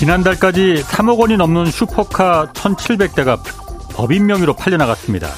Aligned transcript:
지난달까지 0.00 0.82
3억 0.82 1.18
원이 1.18 1.36
넘는 1.36 1.66
슈퍼카 1.66 2.52
1,700대가 2.54 3.38
법인 3.92 4.24
명의로 4.24 4.54
팔려나갔습니다. 4.56 5.28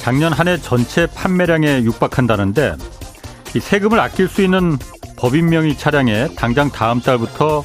작년 0.00 0.32
한 0.32 0.46
해 0.46 0.58
전체 0.58 1.08
판매량에 1.08 1.82
육박한다는데 1.82 2.76
이 3.56 3.58
세금을 3.58 3.98
아낄 3.98 4.28
수 4.28 4.42
있는 4.42 4.78
법인 5.16 5.48
명의 5.48 5.76
차량에 5.76 6.36
당장 6.36 6.70
다음 6.70 7.00
달부터 7.00 7.64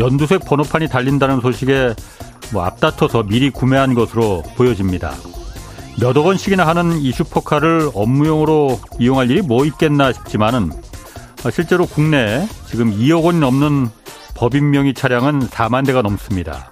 연두색 0.00 0.44
번호판이 0.44 0.88
달린다는 0.88 1.40
소식에 1.40 1.94
뭐 2.52 2.64
앞다퉈서 2.64 3.22
미리 3.22 3.50
구매한 3.50 3.94
것으로 3.94 4.42
보여집니다. 4.56 5.14
몇억 6.00 6.26
원씩이나 6.26 6.66
하는 6.66 6.98
이 6.98 7.12
슈퍼카를 7.12 7.92
업무용으로 7.94 8.80
이용할 8.98 9.30
일이 9.30 9.40
뭐 9.40 9.64
있겠나 9.64 10.12
싶지만은 10.12 10.72
실제로 11.52 11.86
국내에 11.86 12.44
지금 12.66 12.90
2억 12.90 13.22
원이 13.22 13.38
넘는 13.38 13.88
법인 14.34 14.70
명의 14.70 14.94
차량은 14.94 15.48
4만 15.48 15.86
대가 15.86 16.02
넘습니다. 16.02 16.70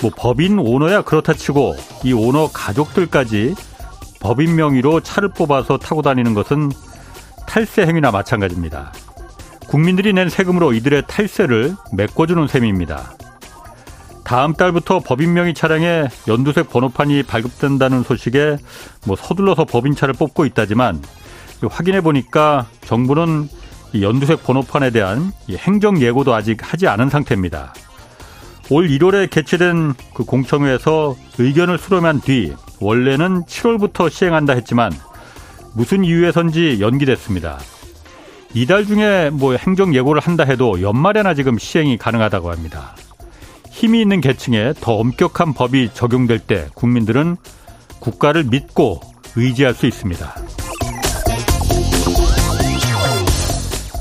뭐 0.00 0.10
법인 0.16 0.58
오너야 0.58 1.02
그렇다 1.02 1.32
치고 1.32 1.76
이 2.04 2.12
오너 2.12 2.50
가족들까지 2.52 3.54
법인 4.20 4.54
명의로 4.54 5.00
차를 5.00 5.30
뽑아서 5.30 5.78
타고 5.78 6.02
다니는 6.02 6.34
것은 6.34 6.70
탈세 7.46 7.82
행위나 7.82 8.10
마찬가지입니다. 8.10 8.92
국민들이 9.68 10.12
낸 10.12 10.28
세금으로 10.28 10.72
이들의 10.72 11.04
탈세를 11.08 11.74
메꿔주는 11.92 12.46
셈입니다. 12.46 13.12
다음 14.24 14.52
달부터 14.52 15.00
법인 15.00 15.32
명의 15.32 15.54
차량에 15.54 16.08
연두색 16.26 16.68
번호판이 16.68 17.22
발급된다는 17.22 18.02
소식에 18.02 18.58
뭐 19.06 19.16
서둘러서 19.16 19.64
법인차를 19.64 20.14
뽑고 20.14 20.44
있다지만 20.44 21.02
확인해 21.70 22.02
보니까 22.02 22.66
정부는 22.82 23.48
연두색 23.94 24.44
번호판에 24.44 24.90
대한 24.90 25.32
행정 25.50 26.00
예고도 26.00 26.34
아직 26.34 26.58
하지 26.62 26.86
않은 26.88 27.08
상태입니다. 27.08 27.72
올 28.70 28.88
1월에 28.88 29.30
개최된 29.30 29.94
그 30.14 30.24
공청회에서 30.24 31.16
의견을 31.38 31.78
수렴한 31.78 32.20
뒤 32.20 32.52
원래는 32.80 33.44
7월부터 33.44 34.10
시행한다 34.10 34.52
했지만 34.54 34.92
무슨 35.74 36.04
이유에선지 36.04 36.78
연기됐습니다. 36.80 37.58
이달 38.54 38.86
중에 38.86 39.30
뭐 39.30 39.56
행정 39.56 39.94
예고를 39.94 40.20
한다 40.20 40.44
해도 40.44 40.80
연말에나 40.80 41.34
지금 41.34 41.58
시행이 41.58 41.98
가능하다고 41.98 42.50
합니다. 42.50 42.94
힘이 43.70 44.00
있는 44.00 44.20
계층에 44.20 44.74
더 44.80 44.94
엄격한 44.94 45.54
법이 45.54 45.90
적용될 45.94 46.40
때 46.40 46.68
국민들은 46.74 47.36
국가를 48.00 48.44
믿고 48.44 49.00
의지할 49.36 49.74
수 49.74 49.86
있습니다. 49.86 50.34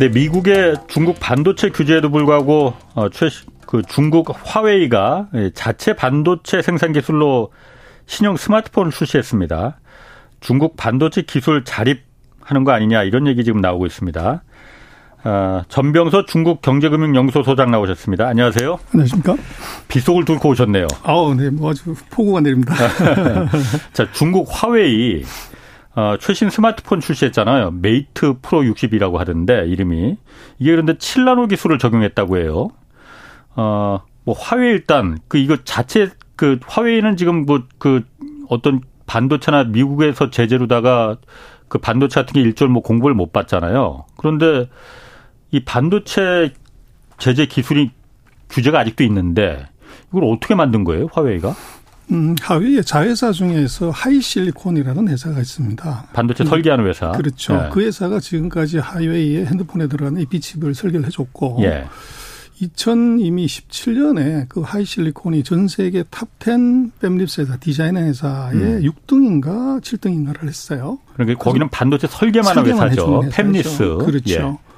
네, 0.00 0.08
미국의 0.08 0.76
중국 0.88 1.20
반도체 1.20 1.68
규제에도 1.68 2.10
불구하고 2.10 2.72
어, 2.94 3.10
최, 3.10 3.28
그 3.66 3.82
중국 3.86 4.34
화웨이가 4.34 5.28
예, 5.34 5.50
자체 5.52 5.92
반도체 5.92 6.62
생산 6.62 6.94
기술로 6.94 7.52
신형 8.06 8.38
스마트폰을 8.38 8.92
출시했습니다. 8.92 9.78
중국 10.40 10.78
반도체 10.78 11.20
기술 11.20 11.64
자립하는 11.64 12.64
거 12.64 12.72
아니냐 12.72 13.02
이런 13.02 13.26
얘기 13.26 13.44
지금 13.44 13.60
나오고 13.60 13.84
있습니다. 13.84 14.42
아, 15.22 15.64
전병서 15.68 16.24
중국 16.24 16.62
경제금융연구소 16.62 17.42
소장 17.42 17.70
나오셨습니다. 17.70 18.26
안녕하세요. 18.26 18.78
안녕하십니까? 18.94 19.36
빗속을 19.88 20.24
뚫고 20.24 20.48
오셨네요. 20.48 20.86
아우, 21.02 21.34
네, 21.34 21.50
뭐 21.50 21.72
아주 21.72 21.94
폭우가 22.08 22.40
내립니다. 22.40 22.74
자, 23.92 24.10
중국 24.12 24.48
화웨이 24.48 25.24
어, 25.94 26.16
최신 26.20 26.50
스마트폰 26.50 27.00
출시했잖아요. 27.00 27.72
메이트 27.72 28.34
프로 28.42 28.62
60이라고 28.62 29.16
하던데 29.16 29.66
이름이 29.66 30.16
이게 30.58 30.70
그런데 30.70 30.94
7나노 30.94 31.48
기술을 31.48 31.78
적용했다고 31.78 32.38
해요. 32.38 32.68
어, 33.56 34.00
뭐 34.24 34.34
화웨이 34.38 34.70
일단 34.70 35.18
그 35.28 35.38
이거 35.38 35.56
자체 35.64 36.10
그 36.36 36.58
화웨이는 36.66 37.16
지금 37.16 37.44
뭐 37.46 37.62
그 37.78 38.04
어떤 38.48 38.80
반도체나 39.06 39.64
미국에서 39.64 40.30
제재로다가 40.30 41.16
그 41.68 41.78
반도체 41.78 42.20
같은 42.20 42.32
게 42.34 42.40
일절 42.40 42.68
뭐 42.68 42.82
공급을 42.82 43.14
못 43.14 43.32
받잖아요. 43.32 44.04
그런데 44.16 44.68
이 45.50 45.64
반도체 45.64 46.52
제재 47.18 47.46
기술이 47.46 47.90
규제가 48.48 48.80
아직도 48.80 49.04
있는데 49.04 49.66
이걸 50.08 50.24
어떻게 50.24 50.54
만든 50.54 50.84
거예요, 50.84 51.08
화웨이가? 51.12 51.54
음, 52.10 52.34
화웨이 52.40 52.84
자회사 52.84 53.32
중에서 53.32 53.90
하이실리콘이라는 53.90 55.08
회사가 55.08 55.40
있습니다. 55.40 56.08
반도체 56.12 56.44
설계하는 56.44 56.86
회사. 56.86 57.12
그렇죠. 57.12 57.54
예. 57.54 57.68
그 57.72 57.82
회사가 57.82 58.20
지금까지 58.20 58.78
화웨이의 58.78 59.46
핸드폰에 59.46 59.86
들어가는 59.86 60.18
AP칩을 60.20 60.74
설계를 60.74 61.06
해줬고, 61.06 61.58
예. 61.62 61.86
2017년에 62.60 64.46
그 64.48 64.60
하이실리콘이 64.60 65.42
전 65.44 65.66
세계 65.66 66.02
top 66.02 66.90
10 67.00 67.09
fabless 67.09 67.40
회사, 67.42 67.56
디자인 67.56 67.96
회사의 67.96 68.54
음. 68.54 68.82
6등인가 68.82 69.80
7등인가를 69.80 70.46
했어요. 70.46 70.98
그러니까 71.14 71.42
거기는 71.42 71.68
반도체 71.70 72.06
설계만 72.06 72.58
하는 72.58 72.72
회사죠. 72.72 73.22
팹리스. 73.30 74.04
그렇죠. 74.04 74.58
예. 74.64 74.69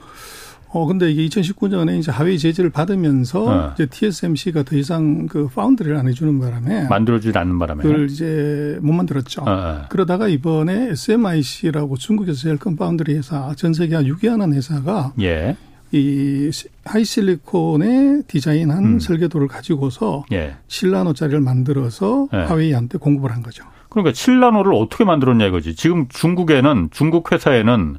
어 0.74 0.86
근데 0.86 1.10
이게 1.10 1.26
2019년에 1.26 1.98
이제 1.98 2.10
화웨이 2.10 2.38
제재를 2.38 2.70
받으면서 2.70 3.44
어. 3.44 3.70
이제 3.74 3.86
TSMC가 3.86 4.62
더 4.62 4.74
이상 4.76 5.26
그 5.26 5.46
foundry를 5.48 5.94
안 5.96 6.08
해주는 6.08 6.38
바람에 6.38 6.88
만들어주지 6.88 7.36
않는 7.36 7.58
바람에 7.58 7.82
그걸 7.82 8.08
이제 8.08 8.78
못 8.80 8.92
만들었죠. 8.92 9.42
어, 9.42 9.50
어. 9.50 9.82
그러다가 9.90 10.28
이번에 10.28 10.90
SMIC라고 10.92 11.98
중국에서 11.98 12.40
제일 12.40 12.56
큰 12.56 12.76
파운드리 12.76 13.14
회사 13.14 13.54
전 13.54 13.74
세계 13.74 13.96
한 13.96 14.06
6위 14.06 14.28
하는 14.28 14.54
회사가 14.54 15.12
예. 15.20 15.56
이 15.92 16.50
하이실리콘의 16.86 18.22
디자인한 18.26 18.84
음. 18.84 18.98
설계도를 18.98 19.48
가지고서 19.48 20.24
예. 20.32 20.56
7나노짜리를 20.68 21.38
만들어서 21.42 22.28
예. 22.32 22.38
화웨이한테 22.38 22.96
공급을 22.96 23.30
한 23.30 23.42
거죠. 23.42 23.64
그러니까 23.90 24.12
7나노를 24.12 24.74
어떻게 24.80 25.04
만들었냐 25.04 25.44
이거지. 25.44 25.74
지금 25.76 26.06
중국에는 26.08 26.88
중국 26.92 27.30
회사에는 27.30 27.98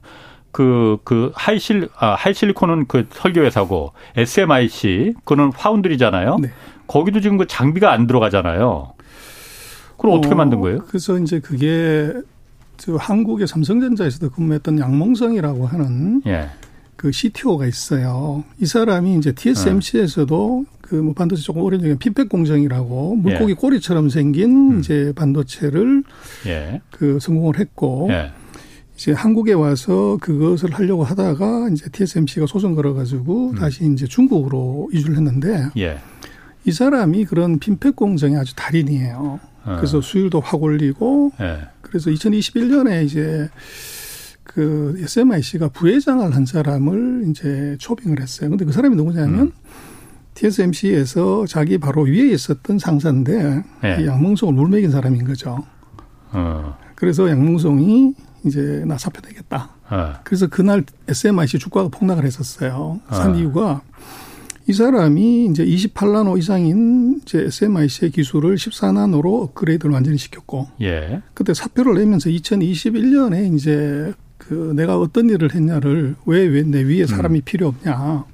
그, 0.54 1.00
그, 1.04 1.32
하이실, 1.34 1.90
아, 1.98 2.14
하이실리콘은 2.14 2.86
그 2.88 3.08
설계회사고, 3.12 3.92
SMIC, 4.16 5.16
그거는 5.26 5.50
파운드리잖아요. 5.50 6.38
네. 6.40 6.52
거기도 6.88 7.20
지금 7.20 7.38
그 7.38 7.48
장비가 7.48 7.92
안 7.92 8.06
들어가잖아요. 8.08 8.94
그럼 9.98 10.18
어, 10.18 10.22
떻게 10.22 10.36
만든 10.36 10.60
거예요? 10.60 10.80
그래서 10.88 11.18
이제 11.18 11.40
그게, 11.40 12.14
저 12.78 12.96
한국의 12.96 13.48
삼성전자에서도 13.48 14.30
근무했던 14.30 14.80
양몽성이라고 14.80 15.66
하는 15.66 16.22
예. 16.28 16.50
그 16.96 17.12
CTO가 17.12 17.66
있어요. 17.66 18.44
이 18.60 18.66
사람이 18.66 19.18
이제 19.18 19.32
TSMC에서도 19.34 20.66
어. 20.68 20.74
그뭐 20.82 21.14
반도체 21.14 21.42
조금 21.42 21.64
오래전에 21.64 21.96
피팩 21.98 22.30
공정이라고 22.30 23.16
물고기 23.16 23.52
예. 23.52 23.56
꼬리처럼 23.56 24.10
생긴 24.10 24.74
음. 24.74 24.80
이제 24.80 25.14
반도체를 25.16 26.04
예. 26.46 26.82
그 26.92 27.20
성공을 27.20 27.60
했고 27.60 28.08
예. 28.12 28.32
이제 29.04 29.12
한국에 29.12 29.52
와서 29.52 30.18
그것을 30.22 30.72
하려고 30.72 31.04
하다가 31.04 31.68
이제 31.74 31.90
TSMC가 31.90 32.46
소송 32.48 32.74
걸어가지고 32.74 33.50
음. 33.50 33.56
다시 33.56 33.86
이제 33.92 34.08
중국으로 34.08 34.90
이주를 34.94 35.18
했는데 35.18 35.68
예. 35.76 35.98
이 36.64 36.72
사람이 36.72 37.26
그런 37.26 37.60
핀팩 37.60 37.98
공정의 37.98 38.38
아주 38.38 38.56
달인이에요. 38.56 39.42
어. 39.66 39.76
그래서 39.76 40.00
수율도 40.00 40.40
확 40.40 40.64
올리고 40.64 41.34
예. 41.42 41.68
그래서 41.82 42.12
2021년에 42.12 43.04
이제 43.04 43.50
그 44.46 44.96
SMIC가 44.98 45.68
부회장을 45.68 46.34
한 46.34 46.46
사람을 46.46 47.26
이제 47.30 47.76
초빙을 47.80 48.22
했어요. 48.22 48.52
근데 48.52 48.64
그 48.64 48.72
사람이 48.72 48.96
누구냐면 48.96 49.40
음. 49.42 49.52
TSMC에서 50.36 51.46
자기 51.46 51.78
바로 51.78 52.04
위에 52.04 52.32
있었던 52.32 52.80
상사인데 52.80 53.64
예. 53.84 54.06
양몽송을 54.06 54.54
물먹인 54.54 54.92
사람인 54.92 55.26
거죠. 55.26 55.62
어. 56.32 56.78
그래서 56.96 57.30
양몽송이 57.30 58.14
이제 58.46 58.84
나 58.86 58.98
사표 58.98 59.22
내겠다. 59.26 59.70
네. 59.92 59.98
그래서 60.24 60.48
그날 60.48 60.84
SMIC 61.08 61.60
주가가 61.60 61.90
폭락을 61.90 62.26
했었어요. 62.26 63.00
산 63.10 63.34
네. 63.34 63.40
이유가 63.40 63.82
이 64.68 64.74
사람이 64.74 65.48
이제 65.48 65.66
28나노 65.66 66.38
이상인 66.38 67.20
이제 67.22 67.40
SMIC의 67.40 68.12
기술을 68.12 68.56
14나노로 68.56 69.44
업그레이드를 69.44 69.94
완전히 69.94 70.18
시켰고, 70.18 70.68
예. 70.82 71.22
그때 71.34 71.54
사표를 71.54 71.96
내면서 71.96 72.30
2021년에 72.30 73.54
이제 73.56 74.14
그 74.38 74.74
내가 74.76 74.98
어떤 74.98 75.30
일을 75.30 75.54
했냐를 75.54 76.16
왜왜내 76.26 76.84
위에 76.84 77.06
사람이 77.06 77.40
음. 77.40 77.42
필요 77.44 77.68
없냐. 77.68 78.26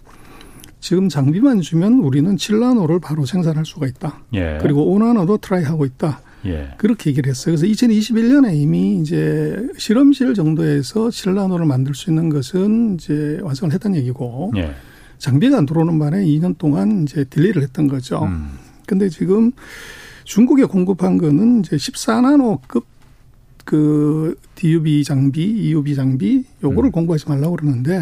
지금 0.80 1.10
장비만 1.10 1.62
주면 1.62 2.00
우리는 2.00 2.36
7나노를 2.36 3.02
바로 3.02 3.26
생산할 3.26 3.66
수가 3.66 3.88
있다. 3.88 4.22
예. 4.34 4.60
그리고 4.62 4.86
5나노도 4.96 5.42
트라이하고 5.42 5.86
있다. 5.86 6.22
예. 6.45 6.69
그렇게 6.77 7.09
얘기를 7.09 7.30
했어요. 7.30 7.56
그래서 7.56 7.65
2021년에 7.65 8.53
이미 8.56 9.00
이제 9.01 9.68
실험실 9.77 10.33
정도에서 10.33 11.09
7나노를 11.09 11.65
만들 11.65 11.94
수 11.94 12.09
있는 12.09 12.30
것은 12.30 12.95
이제 12.95 13.39
완성을 13.41 13.74
했다는 13.74 13.97
얘기고 14.00 14.53
예. 14.57 14.74
장비가 15.18 15.57
안 15.57 15.65
들어오는 15.65 16.00
바에 16.00 16.24
2년 16.25 16.57
동안 16.57 17.03
이제 17.03 17.25
딜레이를 17.25 17.62
했던 17.62 17.88
거죠. 17.88 18.24
음. 18.24 18.51
근데 18.88 19.09
지금 19.09 19.51
중국에 20.24 20.63
공급한 20.63 21.18
거는 21.18 21.59
이제 21.59 21.75
14나노급 21.75 22.83
그 23.65 24.36
DUV 24.56 25.03
장비, 25.03 25.44
EUV 25.44 25.94
장비 25.95 26.44
요거를 26.63 26.89
음. 26.89 26.91
공급하지 26.91 27.27
말라고 27.27 27.57
그러는데 27.57 28.00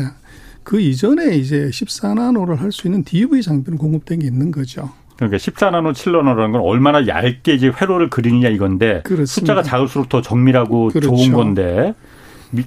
그 0.64 0.80
이전에 0.80 1.36
이제 1.38 1.70
14나노를 1.70 2.58
할 2.58 2.72
수 2.72 2.88
있는 2.88 3.04
DUV 3.04 3.42
장비는 3.42 3.78
공급된 3.78 4.20
게 4.20 4.28
있는 4.28 4.52
거죠. 4.52 4.92
그러니까 5.18 5.38
14나노, 5.38 5.94
7나노라는 5.94 6.52
건 6.54 6.62
얼마나 6.62 7.08
얇게 7.08 7.54
이제 7.54 7.68
회로를 7.70 8.10
그리느냐 8.10 8.50
이건데 8.50 9.02
그렇습니다. 9.04 9.26
숫자가 9.26 9.64
작을수록 9.64 10.10
더 10.10 10.22
정밀하고 10.22 10.90
그렇죠. 10.90 11.16
좋은 11.16 11.34
건데 11.34 11.94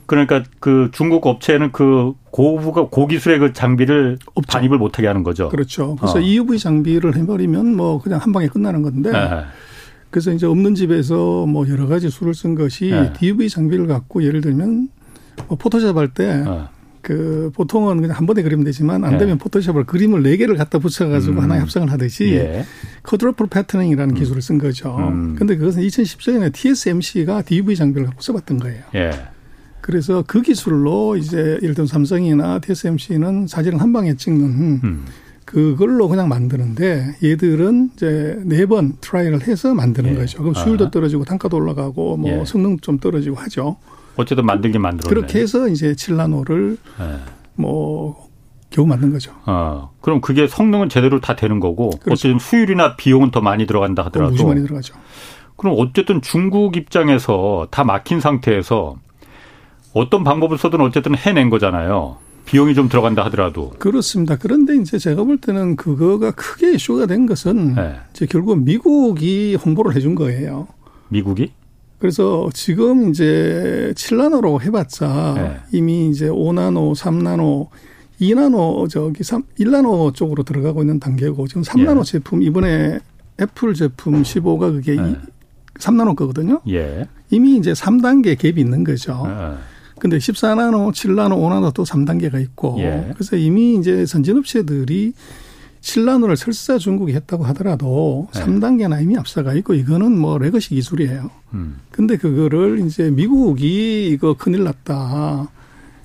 그러니까 0.06 0.43
그 0.58 0.91
중국 0.93 1.26
업체는 1.26 1.73
그 1.73 2.12
고부가 2.31 2.88
고기술의 2.91 3.38
그 3.38 3.52
장비를 3.52 4.19
없죠. 4.35 4.58
반입을 4.58 4.79
못하게 4.79 5.06
하는 5.06 5.23
거죠. 5.23 5.49
그렇죠. 5.49 5.97
그래서 5.97 6.19
어. 6.19 6.20
EUV 6.20 6.58
장비를 6.58 7.17
해버리면 7.17 7.76
뭐 7.76 8.00
그냥 8.00 8.20
한 8.20 8.32
방에 8.32 8.49
끝나는 8.49 8.82
건데. 8.82 9.11
네. 9.11 9.44
그래서 10.11 10.32
이제 10.32 10.44
없는 10.44 10.75
집에서 10.75 11.46
뭐 11.46 11.69
여러 11.69 11.87
가지 11.87 12.11
수를 12.11 12.35
쓴 12.35 12.56
것이 12.56 12.91
네. 12.91 13.12
DUV 13.12 13.49
장비를 13.49 13.87
갖고 13.87 14.25
예를 14.25 14.41
들면 14.41 14.88
뭐 15.46 15.56
포토샵 15.56 15.96
할때 15.96 16.43
어. 16.46 16.69
그 17.02 17.50
보통은 17.55 18.00
그냥 18.00 18.17
한 18.17 18.26
번에 18.26 18.43
그리면 18.43 18.64
되지만 18.64 19.05
안 19.05 19.12
네. 19.12 19.19
되면 19.19 19.38
네. 19.38 19.43
포토샵을 19.43 19.85
그림을 19.85 20.23
네 20.23 20.37
개를 20.37 20.56
갖다 20.56 20.79
붙여가지고 20.79 21.38
음. 21.38 21.43
하나의 21.43 21.61
합성을 21.61 21.91
하듯이 21.91 22.32
예. 22.35 22.64
커드로플 23.02 23.47
패터닝이라는 23.47 24.14
음. 24.14 24.19
기술을 24.19 24.43
쓴 24.43 24.58
거죠. 24.58 24.97
음. 24.99 25.35
근데 25.38 25.56
그것은 25.56 25.82
2017년에 25.82 26.52
TSMC가 26.52 27.43
DUV 27.43 27.76
장비를 27.76 28.06
갖고 28.06 28.20
써봤던 28.23 28.58
거예요. 28.58 28.82
예. 28.94 29.11
그래서 29.81 30.23
그 30.26 30.43
기술로 30.43 31.17
이제 31.17 31.58
예를 31.62 31.75
들면 31.75 31.87
삼성이나 31.87 32.58
TSMC는 32.61 33.46
사진을 33.46 33.81
한 33.81 33.93
방에 33.93 34.14
찍는 34.14 34.44
음. 34.85 35.05
그걸로 35.46 36.06
그냥 36.08 36.29
만드는데 36.29 37.17
얘들은 37.25 37.91
이제 37.96 38.38
네 38.44 38.67
번 38.67 38.93
try를 39.00 39.49
해서 39.49 39.75
만드는 39.75 40.11
예. 40.12 40.14
거죠. 40.17 40.38
그럼 40.38 40.55
수율도 40.55 40.87
아. 40.87 40.91
떨어지고 40.91 41.25
단가도 41.25 41.56
올라가고 41.56 42.19
뭐 42.19 42.41
예. 42.41 42.44
성능 42.44 42.79
좀 42.79 42.99
떨어지고 42.99 43.37
하죠. 43.37 43.76
어쨌든 44.20 44.46
만들긴 44.46 44.81
만들었네. 44.82 45.14
그렇게 45.14 45.40
해서 45.40 45.69
이제 45.69 45.94
칠나노를 45.94 46.77
네. 46.99 47.19
뭐 47.55 48.28
겨우 48.70 48.87
만든 48.87 49.12
거죠. 49.12 49.32
어, 49.46 49.90
그럼 50.00 50.20
그게 50.20 50.46
성능은 50.46 50.88
제대로 50.88 51.20
다 51.20 51.34
되는 51.37 51.61
거고 51.61 51.90
그렇죠. 51.90 52.12
어쨌든 52.12 52.38
수율이나 52.38 52.96
비용은 52.96 53.31
더 53.31 53.40
많이 53.40 53.67
들어간다 53.67 54.05
하더라도 54.06 54.32
무지 54.32 54.44
많이 54.44 54.62
들어가죠. 54.62 54.94
그럼 55.56 55.75
어쨌든 55.78 56.22
중국 56.22 56.76
입장에서 56.76 57.69
다 57.70 57.84
막힌 57.84 58.20
상태에서 58.20 58.96
어떤 59.93 60.25
방법을 60.25 60.56
써든 60.56 60.81
어쨌든 60.81 61.17
해낸 61.17 61.50
거잖아요. 61.50 62.17
비용이 62.46 62.75
좀 62.75 62.88
들어간다 62.88 63.25
하더라도. 63.26 63.70
그렇습니다. 63.78 64.37
그런데 64.37 64.76
이제 64.76 64.99
제가 64.99 65.25
볼 65.25 65.38
때는 65.38 65.76
그거가 65.76 66.31
크게 66.32 66.72
이슈가 66.75 67.06
된 67.06 67.26
것은 67.26 67.75
네. 67.75 67.96
이제 68.11 68.26
결국 68.26 68.62
미국이 68.62 69.56
홍보를 69.56 69.94
해준 69.94 70.14
거예요. 70.14 70.67
미국이? 71.08 71.52
그래서 72.00 72.49
지금 72.55 73.11
이제 73.11 73.93
7나노로 73.94 74.62
해봤자 74.62 75.35
네. 75.37 75.56
이미 75.73 76.08
이제 76.08 76.29
5나노, 76.29 76.97
3나노, 76.97 77.69
2나노 78.20 78.88
저기 78.88 79.23
3, 79.23 79.43
1나노 79.58 80.14
쪽으로 80.14 80.43
들어가고 80.43 80.81
있는 80.81 80.99
단계고 80.99 81.47
지금 81.47 81.62
3나노 81.62 82.00
예. 82.00 82.05
제품 82.05 82.43
이번에 82.43 82.99
애플 83.41 83.75
제품 83.75 84.23
15가 84.23 84.73
그게 84.73 84.97
네. 84.97 85.14
3나노 85.79 86.17
거거든요. 86.17 86.62
예. 86.69 87.06
이미 87.29 87.56
이제 87.56 87.73
3단계 87.73 88.35
갭이 88.37 88.58
있는 88.58 88.82
거죠. 88.82 89.23
네. 89.26 89.55
근데 89.99 90.17
14나노, 90.17 90.93
7나노, 90.93 91.32
5나노 91.37 91.75
또 91.75 91.85
3단계가 91.85 92.41
있고 92.41 92.76
예. 92.79 93.11
그래서 93.12 93.37
이미 93.37 93.76
이제 93.76 94.06
선진업체들이 94.06 95.12
7나노를 95.81 96.37
설사 96.37 96.79
중국이 96.79 97.12
했다고 97.15 97.44
하더라도 97.47 98.29
네. 98.35 98.41
3단계나 98.43 99.03
이미 99.03 99.17
앞서가 99.17 99.55
있고 99.55 99.75
이거는 99.75 100.17
뭐 100.17 100.38
legacy 100.38 100.71
기술이에요. 100.71 101.31
음. 101.55 101.79
근데 101.91 102.17
그거를 102.17 102.81
이제 102.87 103.11
미국이 103.11 104.09
이거 104.09 104.35
큰일 104.35 104.65
났다. 104.65 105.49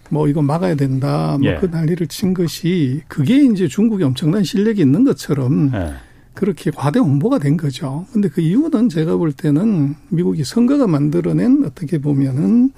뭐 0.10 0.28
이거 0.28 0.42
막아야 0.42 0.76
된다. 0.76 1.38
뭐그 1.42 1.68
예. 1.68 1.68
난리를 1.68 2.08
친 2.08 2.34
것이 2.34 3.02
그게 3.08 3.44
이제 3.44 3.68
중국이 3.68 4.04
엄청난 4.04 4.44
실력이 4.44 4.82
있는 4.82 5.04
것처럼 5.04 5.72
예. 5.74 5.94
그렇게 6.34 6.70
과대 6.72 7.00
홍보가 7.00 7.40
된 7.40 7.58
거죠. 7.58 8.06
근데 8.12 8.30
그 8.30 8.42
이유는 8.42 8.90
제가 8.90 9.16
볼 9.18 9.32
때는 9.32 9.96
미국이 10.10 10.44
선거가 10.44 10.86
만들어낸 10.88 11.64
어떻게 11.66 11.98
보면은 11.98 12.72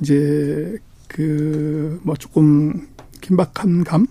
이제 0.00 0.76
그 1.08 2.00
뭐 2.02 2.14
조금 2.16 2.86
긴박한 3.20 3.84
감 3.84 4.06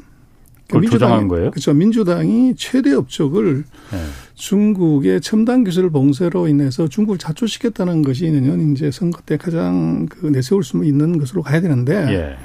조장한 0.81 1.27
거예요? 1.27 1.51
그렇죠. 1.51 1.73
민주당이 1.73 2.55
최대 2.55 2.93
업적을 2.93 3.63
네. 3.91 3.97
중국의 4.35 5.21
첨단 5.21 5.63
기술 5.63 5.89
봉쇄로 5.89 6.47
인해서 6.47 6.87
중국을 6.87 7.17
자초시켰다는 7.17 8.01
것이 8.01 8.29
내년 8.31 8.71
이제 8.71 8.91
선거 8.91 9.21
때 9.21 9.37
가장 9.37 10.07
그 10.07 10.27
내세울 10.27 10.63
수 10.63 10.83
있는 10.83 11.17
것으로 11.17 11.41
가야 11.43 11.61
되는데 11.61 11.93
예. 12.13 12.35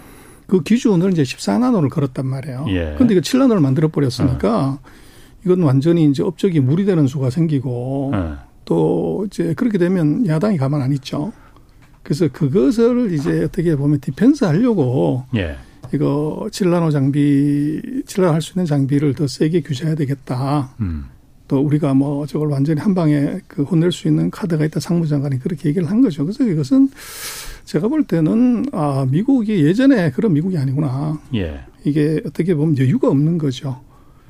그 0.47 0.63
기준을 0.63 1.13
이제 1.13 1.23
14나노를 1.23 1.91
걸었단 1.91 2.27
말이에요. 2.27 2.67
예. 2.69 2.95
근데 2.99 3.15
이거 3.15 3.21
7나노를 3.21 3.61
만들어 3.61 3.89
버렸으니까 3.89 4.67
어. 4.67 4.79
이건 5.45 5.63
완전히 5.63 6.05
이제 6.05 6.23
업적이 6.23 6.61
무로 6.61 6.77
되는 6.77 7.07
수가 7.07 7.31
생기고 7.31 8.13
예. 8.15 8.33
또 8.65 9.25
이제 9.27 9.55
그렇게 9.55 9.79
되면 9.79 10.27
야당이 10.27 10.59
가만 10.59 10.83
안 10.83 10.93
있죠. 10.93 11.33
그래서 12.03 12.29
그것을 12.29 13.13
이제 13.13 13.45
어떻게 13.45 13.77
보면 13.77 14.01
defense 14.01 14.45
하려고 14.45 15.25
예. 15.37 15.57
이거 15.93 16.49
칠나노 16.53 16.91
장비, 16.91 17.81
칠나노 18.07 18.33
할 18.33 18.41
수 18.41 18.53
있는 18.55 18.67
장비를 18.67 19.15
더 19.15 19.27
세게 19.27 19.63
규제해야 19.63 19.95
되겠다. 19.95 20.75
음. 20.81 21.07
또 21.49 21.61
우리가 21.61 21.95
뭐 21.95 22.27
저걸 22.27 22.49
완전히 22.49 22.81
한 22.81 22.95
방에 22.95 23.39
그 23.49 23.63
혼낼 23.63 23.91
수 23.91 24.07
있는 24.07 24.31
카드가 24.31 24.67
있다 24.67 24.81
상무장관이 24.81 25.39
그렇게 25.39 25.71
얘기를 25.71 25.89
한 25.91 26.03
거죠. 26.03 26.25
그래서 26.25 26.45
이것은 26.45 26.91
제가 27.65 27.89
볼 27.89 28.05
때는 28.05 28.67
아 28.73 29.07
미국이 29.11 29.65
예전에 29.65 30.11
그런 30.11 30.35
미국이 30.35 30.59
아니구나. 30.59 31.19
예. 31.35 31.61
이게 31.85 32.21
어떻게 32.27 32.55
보면 32.55 32.77
여유가 32.77 33.09
없는 33.09 33.39
거죠. 33.39 33.81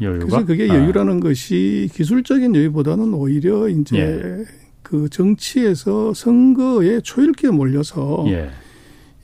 여유가? 0.00 0.26
그래서 0.26 0.44
그게 0.46 0.70
아. 0.70 0.76
여유라는 0.76 1.16
아. 1.16 1.20
것이 1.20 1.88
기술적인 1.92 2.54
여유보다는 2.54 3.12
오히려 3.14 3.68
이제 3.68 3.98
예. 3.98 4.44
그 4.82 5.08
정치에서 5.08 6.14
선거에 6.14 7.00
초읽기에 7.00 7.50
몰려서 7.50 8.24
예. 8.28 8.48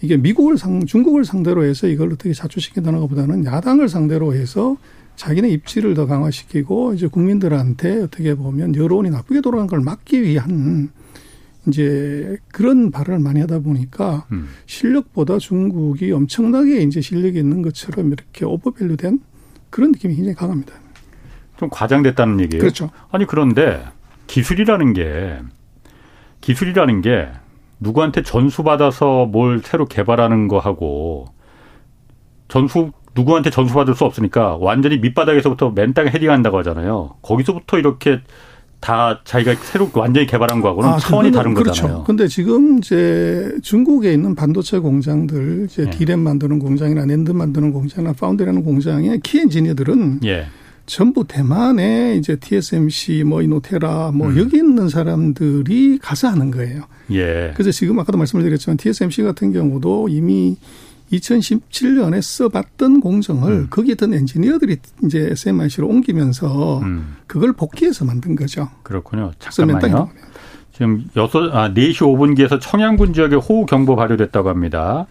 이게 0.04 0.18
미국을 0.18 0.58
상, 0.58 0.84
중국을 0.84 1.24
상대로 1.24 1.64
해서 1.64 1.86
이걸 1.86 2.12
어떻게 2.12 2.34
자초시킨다는 2.34 3.00
것보다는 3.00 3.46
야당을 3.46 3.88
상대로 3.88 4.34
해서 4.34 4.76
자기네 5.16 5.48
입지를 5.48 5.94
더 5.94 6.06
강화시키고 6.06 6.92
이제 6.92 7.06
국민들한테 7.06 8.02
어떻게 8.02 8.34
보면 8.34 8.74
여론이 8.76 9.08
나쁘게 9.10 9.40
돌아간 9.40 9.66
걸 9.66 9.80
막기 9.80 10.22
위한 10.22 10.90
이제 11.66 12.36
그런 12.52 12.90
발언을 12.90 13.20
많이 13.20 13.40
하다 13.40 13.60
보니까 13.60 14.26
음. 14.32 14.48
실력보다 14.66 15.38
중국이 15.38 16.12
엄청나게 16.12 16.82
이제 16.82 17.00
실력이 17.00 17.38
있는 17.38 17.62
것처럼 17.62 18.12
이렇게 18.12 18.44
오버밸류된 18.44 19.20
그런 19.70 19.92
느낌이 19.92 20.16
굉장히 20.16 20.34
강합니다. 20.36 20.74
좀 21.56 21.70
과장됐다는 21.70 22.40
얘기예요. 22.40 22.60
그렇죠. 22.60 22.90
아니 23.10 23.26
그런데 23.26 23.82
기술이라는 24.26 24.92
게 24.92 25.38
기술이라는 26.42 27.00
게 27.00 27.28
누구한테 27.84 28.22
전수 28.22 28.64
받아서 28.64 29.26
뭘 29.26 29.60
새로 29.62 29.84
개발하는 29.86 30.48
거 30.48 30.58
하고 30.58 31.26
전수 32.48 32.90
누구한테 33.14 33.50
전수 33.50 33.74
받을 33.74 33.94
수 33.94 34.04
없으니까 34.04 34.56
완전히 34.56 34.98
밑바닥에서부터 34.98 35.70
맨 35.70 35.94
땅에 35.94 36.10
헤딩한다고 36.10 36.58
하잖아요. 36.58 37.14
거기서부터 37.22 37.78
이렇게 37.78 38.20
다 38.80 39.20
자기가 39.24 39.54
새로 39.54 39.88
완전히 39.94 40.26
개발한 40.26 40.60
거하고는 40.60 40.88
아, 40.90 40.98
차원이 40.98 41.32
다른 41.32 41.54
그렇죠. 41.54 41.82
거잖아요. 41.82 42.04
근데 42.04 42.26
지금 42.26 42.78
이제 42.78 43.50
중국에 43.62 44.12
있는 44.12 44.34
반도체 44.34 44.78
공장들, 44.78 45.66
이제 45.70 45.84
네. 45.84 45.90
디램 45.90 46.20
만드는 46.20 46.58
공장이나 46.58 47.06
낸드 47.06 47.30
만드는 47.30 47.72
공장이나 47.72 48.12
foundry라는 48.12 48.62
공장의 48.62 49.20
키 49.22 49.38
엔지니어들은 49.40 50.20
예. 50.24 50.46
전부 50.86 51.26
대만에 51.26 52.16
이제 52.16 52.36
TSMC 52.36 53.24
뭐 53.24 53.42
이노테라 53.42 54.12
뭐 54.12 54.28
음. 54.28 54.38
여기 54.38 54.58
있는 54.58 54.88
사람들이 54.88 55.98
가서 55.98 56.28
하는 56.28 56.50
거예요. 56.50 56.82
예. 57.10 57.52
그래서 57.54 57.70
지금 57.70 57.98
아까도 57.98 58.18
말씀을 58.18 58.44
드렸지만 58.44 58.76
TSMC 58.76 59.22
같은 59.22 59.52
경우도 59.52 60.08
이미 60.08 60.56
2017년에 61.12 62.20
써봤던 62.20 63.00
공정을 63.00 63.52
음. 63.52 63.66
거기 63.70 63.92
있던 63.92 64.14
엔지니어들이 64.14 64.76
이제 65.04 65.28
SMIC로 65.30 65.86
옮기면서 65.86 66.80
음. 66.80 67.16
그걸 67.26 67.52
복귀해서 67.52 68.04
만든 68.04 68.34
거죠. 68.36 68.68
그렇군요. 68.82 69.32
잠깐만요. 69.38 70.10
지금 70.72 71.04
여섯 71.16 71.54
아 71.54 71.72
4시 71.72 71.98
5분기에서 71.98 72.60
청양군 72.60 73.12
지역에 73.12 73.36
호우 73.36 73.64
경보 73.64 73.94
발효됐다고 73.96 74.48
합니다. 74.48 75.06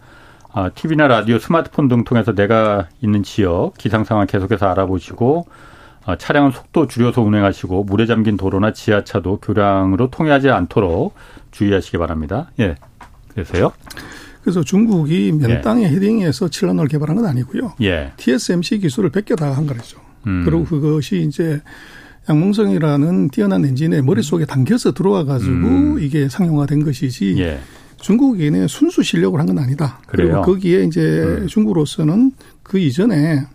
아, 0.53 0.69
TV나 0.69 1.07
라디오, 1.07 1.39
스마트폰 1.39 1.88
등 1.88 2.03
통해서 2.03 2.33
내가 2.33 2.88
있는 3.01 3.24
지역 3.24 3.74
기상 3.77 4.03
상황 4.03 4.27
계속해서 4.27 4.67
알아보시고 4.67 5.48
아, 6.05 6.15
차량은 6.15 6.51
속도 6.51 6.88
줄여서 6.88 7.22
운행하시고 7.22 7.86
물에 7.86 8.05
잠긴 8.05 8.38
도로나 8.38 8.72
지하차도 8.72 9.39
교량으로 9.39 10.12
통해하지 10.12 10.50
않도록 10.50 11.15
주의하시기 11.51 11.98
바랍니다. 11.98 12.51
예. 12.60 12.75
그래서요? 13.29 13.72
그래서 14.41 14.63
중국이 14.63 15.31
면 15.31 15.50
예. 15.50 15.62
땅에 15.62 15.88
헤딩해서 15.88 16.50
칠란을 16.50 16.88
개발한 16.88 17.15
건 17.15 17.25
아니고요. 17.25 17.74
예. 17.81 18.12
TSMC 18.17 18.79
기술을 18.79 19.10
베껴다 19.10 19.53
한 19.53 19.65
거죠. 19.65 20.00
음. 20.27 20.43
그리고 20.45 20.65
그것이 20.65 21.22
이제 21.22 21.62
양몽성이라는 22.29 23.29
뛰어난 23.29 23.65
엔진에 23.65 24.01
머릿속에 24.01 24.45
담겨서 24.45 24.93
들어와 24.93 25.24
가지고 25.24 25.51
음. 25.51 26.00
이게 26.00 26.29
상용화된 26.29 26.83
것이지 26.83 27.36
예. 27.39 27.60
중국인의 28.03 28.67
순수 28.67 29.01
실력을 29.01 29.39
한 29.39 29.48
건 29.48 29.57
아니다. 29.60 30.00
그래요? 30.07 30.27
그리고 30.27 30.41
거기에 30.41 30.83
이제 30.83 31.01
음. 31.01 31.48
중국으로서는 31.48 32.31
그 32.63 32.77
이전에 32.79 33.45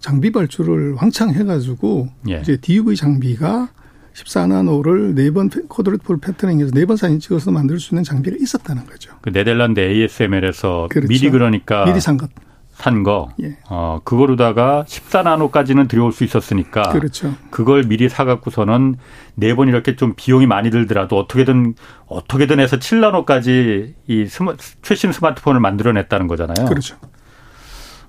장비 0.00 0.30
발주를 0.30 0.92
왕창 0.94 1.30
해가지고 1.30 2.08
예. 2.28 2.40
이제 2.40 2.56
DUV 2.58 2.94
장비가 2.96 3.68
14나노를 4.14 5.14
네 5.14 5.30
번 5.30 5.48
코드레폴 5.50 6.18
패터닝해서 6.20 6.70
네 6.72 6.84
번 6.86 6.96
사진 6.96 7.18
찍어서 7.20 7.50
만들 7.50 7.78
수 7.80 7.94
있는 7.94 8.02
장비가 8.04 8.36
있었다는 8.40 8.86
거죠. 8.86 9.12
그 9.20 9.30
네덜란드 9.32 9.80
ASML에서 9.80 10.88
그렇죠. 10.90 11.08
미리 11.08 11.30
그러니까 11.30 11.84
미리 11.84 12.00
산 12.00 12.16
것. 12.16 12.30
산 12.76 13.02
거. 13.02 13.30
예. 13.42 13.56
어, 13.70 14.00
그거로다가 14.04 14.84
14나노까지는 14.86 15.88
들여올 15.88 16.12
수 16.12 16.24
있었으니까. 16.24 16.82
그렇죠. 16.90 17.34
그걸 17.50 17.84
미리 17.84 18.08
사갖고서는 18.10 18.96
네 19.34 19.54
번 19.54 19.68
이렇게 19.68 19.96
좀 19.96 20.12
비용이 20.14 20.46
많이 20.46 20.70
들더라도 20.70 21.16
어떻게든, 21.18 21.74
어떻게든 22.06 22.60
해서 22.60 22.76
7나노까지 22.76 23.94
이 24.08 24.26
스마, 24.26 24.54
최신 24.82 25.10
스마트폰을 25.12 25.58
만들어냈다는 25.60 26.26
거잖아요. 26.28 26.66
그렇죠. 26.68 26.96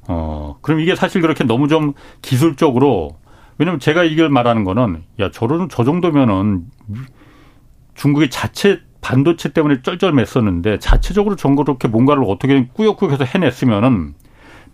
어, 0.10 0.58
그럼 0.62 0.82
이게 0.82 0.96
사실 0.96 1.22
그렇게 1.22 1.46
너무 1.46 1.70
좀 1.70 1.94
기술적으로 2.22 3.18
왜냐면 3.58 3.80
제가 3.80 4.04
이걸 4.04 4.30
말하는 4.30 4.66
거는 4.66 5.04
야, 5.22 5.32
저런, 5.32 5.70
저 5.70 5.84
정도면은 5.86 6.66
중국의 7.96 8.30
자체 8.30 8.82
반도체 9.00 9.54
때문에 9.54 9.82
쩔쩔맸었는데 9.82 10.80
자체적으로 10.82 11.38
정그렇게 11.38 11.88
뭔가를 11.88 12.24
어떻게 12.28 12.68
꾸역꾸역해서 12.74 13.24
해냈으면은 13.24 14.14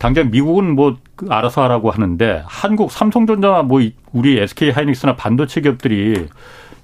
당장 0.03 0.31
미국은 0.31 0.75
뭐그 0.75 1.27
알아서 1.29 1.63
하라고 1.63 1.89
하는데 1.89 2.43
한국 2.45 2.91
삼성전자나 2.91 3.63
뭐 3.63 3.79
우리 4.11 4.37
SK 4.37 4.71
하이닉스나 4.71 5.15
반도체 5.15 5.61
기업들이 5.61 6.27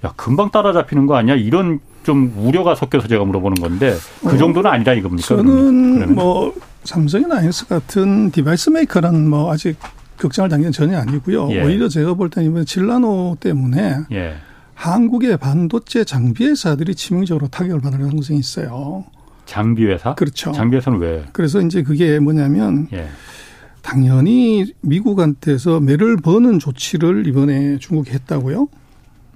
야 0.05 0.13
금방 0.15 0.51
따라잡히는 0.51 1.05
거 1.05 1.17
아니야? 1.17 1.35
이런 1.35 1.81
좀 2.03 2.33
우려가 2.37 2.75
섞여서 2.75 3.09
제가 3.09 3.25
물어보는 3.25 3.55
건데 3.61 3.93
그 4.21 4.35
어, 4.35 4.37
정도는 4.37 4.71
아니다 4.71 4.93
이겁니까? 4.93 5.27
저는 5.27 5.95
그러면? 5.95 6.15
뭐 6.15 6.55
삼성이나 6.85 7.35
하이닉스 7.35 7.67
같은 7.67 8.31
device 8.31 8.69
maker는 8.69 9.29
뭐 9.29 9.51
아직 9.51 9.75
걱정할 10.17 10.49
단계는 10.49 10.71
전혀 10.71 10.97
아니고요. 10.97 11.49
예. 11.51 11.61
오히려 11.61 11.89
제가 11.89 12.13
볼 12.13 12.29
때는 12.29 12.49
이번 12.49 12.65
칠나노 12.65 13.35
때문에 13.41 13.97
예. 14.13 14.35
한국의 14.75 15.35
반도체 15.35 16.05
장비 16.05 16.45
회사들이 16.45 16.95
치명적으로 16.95 17.49
타격을 17.49 17.81
받을 17.81 17.99
가능성이 17.99 18.39
있어요. 18.39 19.03
장비 19.49 19.85
회사? 19.87 20.13
그렇죠. 20.13 20.51
장비 20.51 20.77
회사는 20.77 20.99
왜? 20.99 21.25
그래서 21.33 21.59
이제 21.59 21.81
그게 21.81 22.19
뭐냐면 22.19 22.87
예. 22.93 23.07
당연히 23.81 24.71
미국한테서 24.81 25.79
매를 25.79 26.17
버는 26.17 26.59
조치를 26.59 27.25
이번에 27.25 27.79
중국이 27.79 28.11
했다고요. 28.11 28.67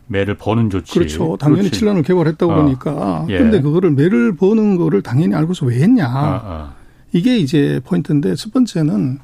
매를 0.05 0.35
버는 0.37 0.69
조치. 0.69 0.93
그렇죠. 0.93 1.35
당연히 1.39 1.61
그렇지. 1.63 1.79
칠란을 1.79 2.03
개발했다고 2.03 2.51
어. 2.51 2.55
보니까. 2.61 3.25
예. 3.29 3.39
근데 3.39 3.59
그거를 3.59 3.89
매를 3.89 4.35
버는 4.35 4.77
거를 4.77 5.01
당연히 5.01 5.33
알고서 5.33 5.65
왜 5.65 5.77
했냐. 5.77 6.05
어, 6.07 6.41
어. 6.43 6.73
이게 7.11 7.37
이제 7.39 7.81
포인트인데 7.83 8.35
첫 8.35 8.53
번째는 8.53 9.17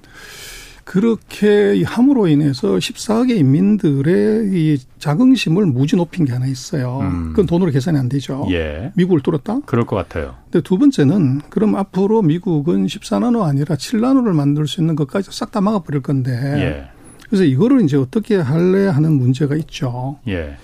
그렇게 0.90 1.84
함으로 1.84 2.28
인해서 2.28 2.70
14억의 2.70 3.38
인민들의 3.38 4.50
이 4.52 4.80
자긍심을 4.98 5.68
무지 5.68 5.96
높인 5.96 6.26
게 6.26 6.34
하나 6.34 6.48
있어요. 6.48 7.02
음. 7.04 7.30
그건 7.30 7.46
돈으로 7.46 7.70
계산이 7.70 7.96
안 7.96 8.10
되죠. 8.10 8.48
예. 8.50 8.92
미국을 8.96 9.22
뚫었다? 9.22 9.60
그럴 9.68 9.86
것 9.86 9.96
같아요. 9.96 10.34
근데 10.46 10.62
두 10.62 10.80
번째는 10.80 11.42
그럼 11.52 11.76
앞으로 11.76 12.24
미국은 12.24 12.88
14나노 12.88 13.44
아니라 13.44 13.76
7나노를 13.76 14.32
만들 14.34 14.68
수 14.68 14.82
있는 14.82 14.96
것까지 14.96 15.30
싹 15.32 15.52
다 15.52 15.62
막아버릴 15.62 16.02
건데. 16.02 16.32
예. 16.32 16.90
그래서 17.28 17.44
이거를 17.44 17.82
이제 17.82 17.96
어떻게 17.96 18.38
할래 18.38 18.88
하는 18.88 19.12
문제가 19.14 19.56
있죠. 19.58 20.18
예. 20.28 20.58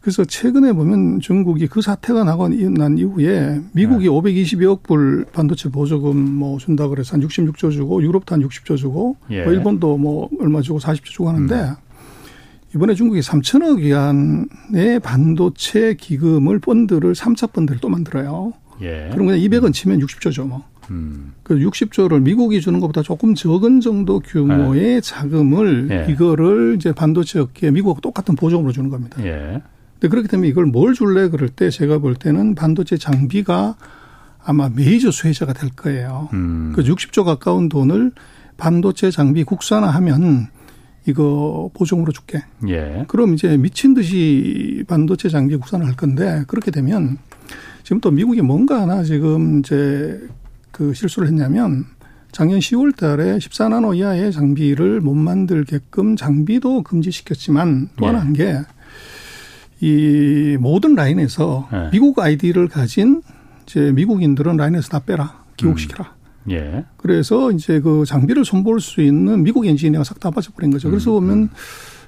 그래서 0.00 0.24
최근에 0.24 0.72
보면 0.72 1.20
중국이 1.20 1.66
그 1.66 1.82
사태가 1.82 2.24
나고 2.24 2.48
난 2.48 2.96
이후에 2.96 3.60
미국이 3.72 4.04
네. 4.04 4.10
522억 4.10 4.82
불 4.82 5.26
반도체 5.30 5.68
보조금 5.68 6.16
뭐 6.16 6.58
준다 6.58 6.88
그래서 6.88 7.14
한 7.14 7.20
66조 7.20 7.70
주고 7.70 8.02
유럽도 8.02 8.34
한 8.34 8.42
60조 8.42 8.78
주고 8.78 9.16
예. 9.30 9.44
뭐 9.44 9.52
일본도 9.52 9.98
뭐 9.98 10.30
얼마 10.40 10.62
주고 10.62 10.78
40조 10.78 11.04
주고 11.04 11.28
하는데 11.28 11.54
음. 11.54 11.74
이번에 12.74 12.94
중국이 12.94 13.20
3천억 13.20 13.80
위안의 13.80 15.00
반도체 15.00 15.94
기금을 15.94 16.60
펀드를 16.60 17.12
3차 17.12 17.52
펀드를 17.52 17.80
또 17.80 17.88
만들어요. 17.90 18.54
예. 18.80 19.10
그럼 19.12 19.26
그냥 19.26 19.40
200원 19.40 19.74
치면 19.74 19.98
60조죠 20.00 20.46
뭐. 20.46 20.64
음. 20.90 21.34
그 21.42 21.56
60조를 21.56 22.22
미국이 22.22 22.60
주는 22.62 22.80
것보다 22.80 23.02
조금 23.02 23.34
적은 23.34 23.80
정도 23.80 24.20
규모의 24.20 24.80
네. 24.80 25.00
자금을 25.00 25.88
예. 25.90 26.12
이거를 26.12 26.76
이제 26.76 26.92
반도체 26.92 27.38
업계에 27.40 27.70
미국하고 27.70 28.00
똑같은 28.00 28.34
보조금으로 28.34 28.72
주는 28.72 28.88
겁니다. 28.88 29.22
예. 29.24 29.60
근데 30.00 30.08
그렇기 30.08 30.28
때문에 30.28 30.48
이걸 30.48 30.64
뭘 30.64 30.94
줄래 30.94 31.28
그럴 31.28 31.50
때 31.50 31.68
제가 31.68 31.98
볼 31.98 32.14
때는 32.14 32.54
반도체 32.54 32.96
장비가 32.96 33.76
아마 34.42 34.70
메이저 34.70 35.10
수혜자가 35.10 35.52
될 35.52 35.68
거예요. 35.70 36.30
음. 36.32 36.72
그 36.74 36.82
60조 36.82 37.24
가까운 37.24 37.68
돈을 37.68 38.12
반도체 38.56 39.10
장비 39.10 39.44
국산화하면 39.44 40.48
이거 41.06 41.70
보증으로 41.74 42.12
줄게. 42.12 42.42
예. 42.68 43.04
그럼 43.08 43.34
이제 43.34 43.58
미친 43.58 43.92
듯이 43.92 44.84
반도체 44.88 45.28
장비 45.28 45.56
국산을 45.56 45.86
할 45.86 45.94
건데 45.96 46.44
그렇게 46.46 46.70
되면 46.70 47.18
지금 47.82 48.00
또 48.00 48.10
미국이 48.10 48.40
뭔가 48.40 48.80
하나 48.80 49.02
지금 49.02 49.60
이제 49.60 50.18
그 50.70 50.94
실수를 50.94 51.28
했냐면 51.28 51.84
작년 52.32 52.58
10월 52.58 52.96
달에 52.96 53.36
14나노 53.36 53.96
이하의 53.96 54.32
장비를 54.32 55.00
못 55.00 55.14
만들게끔 55.14 56.16
장비도 56.16 56.84
금지시켰지만 56.84 57.90
또 57.96 58.06
하나 58.06 58.18
예. 58.18 58.22
한게 58.22 58.58
이 59.80 60.56
모든 60.60 60.94
라인에서 60.94 61.68
네. 61.72 61.88
미국 61.92 62.18
아이디를 62.18 62.68
가진 62.68 63.22
이제 63.66 63.92
미국인들은 63.92 64.56
라인에서 64.56 64.88
다 64.88 65.00
빼라. 65.00 65.40
귀국시켜라. 65.56 66.14
음. 66.46 66.50
예. 66.52 66.84
그래서 66.96 67.50
이제 67.52 67.80
그 67.80 68.04
장비를 68.06 68.44
손볼 68.44 68.80
수 68.80 69.00
있는 69.02 69.42
미국 69.42 69.66
엔지니어가 69.66 70.04
싹 70.04 70.20
다 70.20 70.30
빠져버린 70.30 70.70
거죠. 70.70 70.88
그래서 70.90 71.10
음. 71.18 71.20
보면 71.20 71.38
음. 71.38 71.48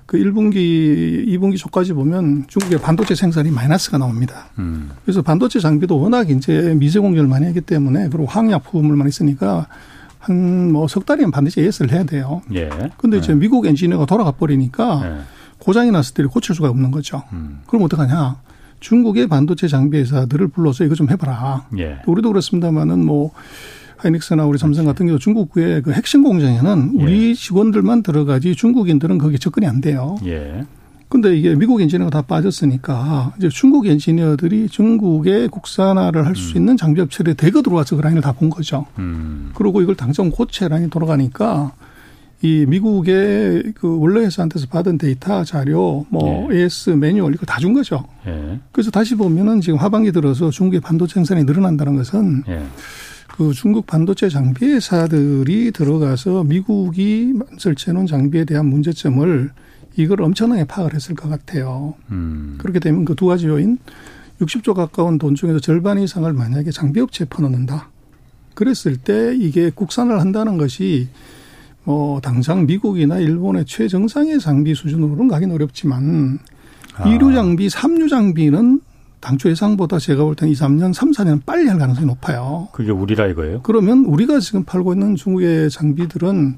그 0.05 0.19
1분기, 0.19 1.27
2분기 1.29 1.57
초까지 1.57 1.93
보면 1.93 2.45
중국의 2.49 2.81
반도체 2.81 3.15
생산이 3.15 3.51
마이너스가 3.51 3.99
나옵니다. 3.99 4.47
음. 4.59 4.91
그래서 5.05 5.23
반도체 5.23 5.61
장비도 5.61 5.99
워낙 5.99 6.29
이제 6.29 6.75
미세 6.77 6.99
공정을 6.99 7.29
많이 7.29 7.47
하기 7.47 7.61
때문에 7.63 8.09
그리고 8.09 8.27
화학약품을 8.27 8.97
많이 8.97 9.11
쓰니까 9.11 9.67
한 10.19 10.71
뭐 10.73 10.87
석 10.89 11.05
달이면 11.07 11.31
반드시 11.31 11.61
AS를 11.61 11.93
해야 11.93 12.05
돼요. 12.05 12.43
예. 12.55 12.69
근데 12.99 13.19
이제 13.19 13.33
예. 13.33 13.37
미국 13.37 13.67
엔지니어가 13.67 14.07
돌아가 14.07 14.31
버리니까 14.33 15.03
예. 15.05 15.21
고장이 15.63 15.91
났을 15.93 16.15
때 16.15 16.25
고칠 16.25 16.55
수가 16.55 16.69
없는 16.71 16.91
거죠. 16.91 17.23
음. 17.33 17.61
그럼 17.67 17.85
어떡하냐. 17.85 18.37
중국의 18.81 19.29
반도체 19.29 19.69
장비 19.69 19.99
회사들을 19.99 20.49
불러서 20.49 20.85
이거 20.85 20.95
좀 20.97 21.09
해봐라. 21.09 21.67
예. 21.79 21.99
우리도 22.07 22.31
그렇습니다만은 22.31 23.05
뭐 23.07 23.31
하이닉스나 23.99 24.45
우리 24.45 24.59
삼성 24.59 24.85
같은 24.85 25.07
경우 25.07 25.21
중국의 25.21 25.83
그 25.83 25.93
핵심 25.93 26.25
공장에는 26.25 26.95
예. 26.99 27.03
우리 27.05 27.35
직원들만 27.37 28.03
들어가지 28.03 28.57
중국인들은 28.57 29.19
거기에 29.19 29.39
접근이 29.39 29.67
안 29.69 29.81
돼요. 29.81 30.17
예. 30.27 30.65
근데 31.09 31.37
이게 31.37 31.55
미국 31.55 31.81
엔지니어가 31.81 32.11
다 32.11 32.23
빠졌으니까 32.23 33.35
이제 33.39 33.49
중국 33.51 33.87
엔지니어들이 33.87 34.69
중국의 34.69 35.49
국산화를 35.49 36.27
할수 36.27 36.53
음. 36.53 36.57
있는 36.57 36.77
장비 36.77 37.01
업체에 37.03 37.35
대거 37.35 37.63
들어와서 37.63 37.95
그 37.97 38.01
라인을 38.01 38.23
다 38.23 38.33
본 38.33 38.51
거죠. 38.51 38.87
음. 38.99 39.51
그리고 39.55 39.81
이걸 39.83 39.95
당장 39.95 40.31
고체 40.31 40.67
라인이 40.69 40.91
돌아가니까 40.91 41.73
이 42.43 42.67
미국의 42.67 43.73
그 43.77 43.99
원래 44.01 44.21
회사한테서 44.25 44.67
받은 44.67 44.99
데이터 44.99 45.45
자료 45.45 46.05
뭐 46.09 46.49
예. 46.53 46.59
AS 46.63 46.91
매뉴얼 46.91 47.35
이거 47.35 47.47
다 47.47 47.61
준 47.61 47.73
거죠. 47.73 48.05
예. 48.27 48.59
그래서 48.73 48.91
다시 48.91 49.15
보면은 49.15 49.61
지금 49.61 49.79
하반기 49.79 50.11
들어서 50.11 50.51
중국의 50.51 50.81
반도체 50.81 51.15
생산이 51.15 51.45
늘어난다는 51.45 51.95
것은 51.95 52.43
예. 52.49 52.63
그 53.37 53.53
중국 53.53 53.87
반도체 53.87 54.29
장비 54.29 54.67
회사들이 54.67 55.71
들어가서 55.71 56.43
미국이 56.45 57.33
설치해놓은 57.59 58.07
장비에 58.07 58.45
대한 58.45 58.67
문제점을 58.67 59.51
이걸 59.97 60.23
엄청나게 60.23 60.65
파악을 60.65 60.95
했을 60.95 61.15
것 61.15 61.29
같아요. 61.29 61.95
음. 62.11 62.57
그렇게 62.59 62.81
되면 62.81 63.05
그 63.05 63.15
두 63.15 63.27
가지 63.27 63.47
요인 63.47 63.79
60조 64.41 64.75
가까운 64.75 65.19
돈 65.19 65.35
중에서 65.37 65.61
절반 65.61 65.99
이상을 66.01 66.31
만약에 66.33 66.73
장비업체에 66.73 67.29
퍼넣는다. 67.31 67.89
그랬을 68.55 68.97
때 68.97 69.35
이게 69.39 69.71
국산을 69.73 70.21
한다는 70.21 70.59
것이 70.59 71.09
뭐 71.85 72.21
당장 72.21 72.67
미국이나 72.67 73.19
일본의 73.19 73.65
최정상의 73.65 74.39
장비 74.39 74.75
수준으로는 74.75 75.29
가긴 75.29 75.51
어렵지만 75.51 76.39
아. 76.97 77.05
2류 77.05 77.35
장비, 77.35 77.69
3류 77.69 78.09
장비는 78.09 78.81
당초 79.21 79.49
예상보다 79.49 79.99
제가 79.99 80.25
볼 80.25 80.35
때는 80.35 80.53
2, 80.53 80.57
3년, 80.57 80.93
3, 80.93 81.13
4년 81.13 81.41
빨리 81.47 81.69
할 81.69 81.79
가능성이 81.79 82.07
높아요. 82.07 82.69
그게 82.73 82.91
우리라 82.91 83.27
이거예요? 83.29 83.61
그러면 83.63 84.05
우리가 84.05 84.41
지금 84.41 84.65
팔고 84.65 84.95
있는 84.95 85.15
중국의 85.15 85.71
장비들은 85.71 86.57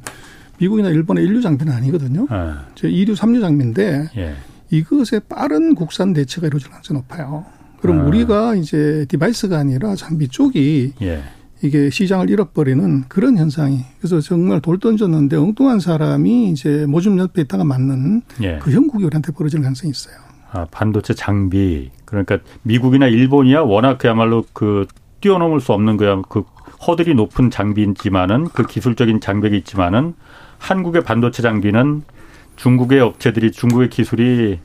미국이나 0.59 0.89
일본의 0.89 1.25
인류 1.25 1.43
장비는 1.43 1.73
아니거든요. 1.73 2.27
네. 2.31 2.53
제 2.75 2.89
2류, 2.89 3.17
3류 3.17 3.41
장비인데 3.41 4.11
예. 4.17 4.35
이것에 4.71 5.21
빠른 5.29 5.75
국산 5.75 6.13
대체가 6.13 6.47
이루어질 6.47 6.71
가능성이 6.71 7.01
높아요. 7.01 7.45
그럼 7.81 8.01
아. 8.01 8.05
우리가 8.05 8.55
이제 8.55 9.05
device가 9.09 9.59
아니라 9.59 9.95
장비 9.95 10.29
쪽이 10.29 10.95
예. 11.03 11.23
이게 11.65 11.89
시장을 11.89 12.29
잃어버리는 12.29 13.05
그런 13.09 13.39
현상이 13.39 13.81
그래서 13.99 14.21
정말 14.21 14.61
돌 14.61 14.79
던졌는데 14.79 15.37
엉뚱한 15.37 15.81
사람이 15.81 16.51
이제 16.51 16.85
모진 16.87 17.07
놈 17.07 17.19
옆에 17.19 17.41
있다가 17.41 17.65
맞는 17.65 18.21
예. 18.43 18.59
그 18.59 18.71
형국이 18.71 19.03
우리한테 19.03 19.33
벌어질 19.33 19.63
가능성이 19.63 19.91
있어요. 19.91 20.15
아, 20.53 20.67
반도체 20.71 21.15
장비 21.15 21.91
그러니까 22.05 22.39
미국이나 22.63 23.07
일본이야 23.07 23.61
워낙 23.61 23.97
그야말로 23.97 24.45
그 24.53 24.87
뛰어넘을 25.23 25.61
수 25.61 25.73
없는 25.73 25.97
그야 25.97 26.21
그 26.29 26.45
허들이 26.87 27.15
높은 27.15 27.51
장비지만은 27.51 28.49
그 28.49 28.67
기술적인 28.67 29.21
장벽이 29.21 29.57
있지만은 29.59 30.13
한국의 30.59 31.03
반도체 31.03 31.43
장비는 31.43 32.03
중국의 32.57 33.01
업체들이 33.01 33.53
중국의 33.53 33.89
기술이 33.89 34.61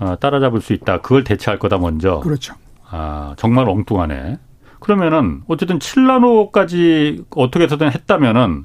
어, 0.00 0.16
따라잡을 0.18 0.60
수 0.60 0.72
있다. 0.72 1.00
그걸 1.00 1.22
대체할 1.22 1.60
거다 1.60 1.78
먼저. 1.78 2.18
그렇죠. 2.18 2.56
아 2.90 3.34
정말 3.38 3.68
엉뚱하네. 3.68 4.38
그러면은 4.82 5.42
어쨌든 5.46 5.78
7나노까지 5.78 7.24
어떻게 7.30 7.64
해서든 7.64 7.92
했다면은 7.92 8.64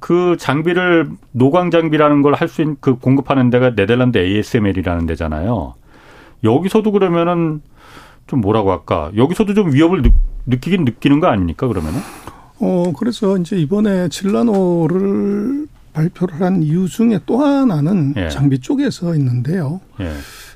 그 0.00 0.36
장비를 0.38 1.08
노광 1.32 1.70
장비라는 1.70 2.22
걸 2.22 2.34
할 2.34 2.48
수 2.48 2.60
있는 2.62 2.76
그 2.80 2.96
공급하는 2.96 3.50
데가 3.50 3.74
네덜란드 3.74 4.18
ASML이라는 4.18 5.06
데잖아요. 5.06 5.74
여기서도 6.42 6.90
그러면은 6.92 7.62
좀 8.26 8.40
뭐라고 8.40 8.72
할까? 8.72 9.10
여기서도 9.16 9.54
좀 9.54 9.72
위협을 9.72 10.02
느, 10.02 10.08
느끼긴 10.46 10.84
느끼는 10.84 11.20
거 11.20 11.28
아닙니까? 11.28 11.68
그러면은? 11.68 12.00
어 12.60 12.92
그래서 12.98 13.36
이제 13.38 13.56
이번에 13.56 14.08
7나노를 14.08 15.68
발표를 15.92 16.40
한 16.40 16.62
이유 16.62 16.88
중에 16.88 17.20
또 17.26 17.38
하나는 17.38 18.14
예. 18.16 18.28
장비 18.28 18.58
쪽에서 18.58 19.14
있는데요. 19.14 19.80
예. 20.00 20.12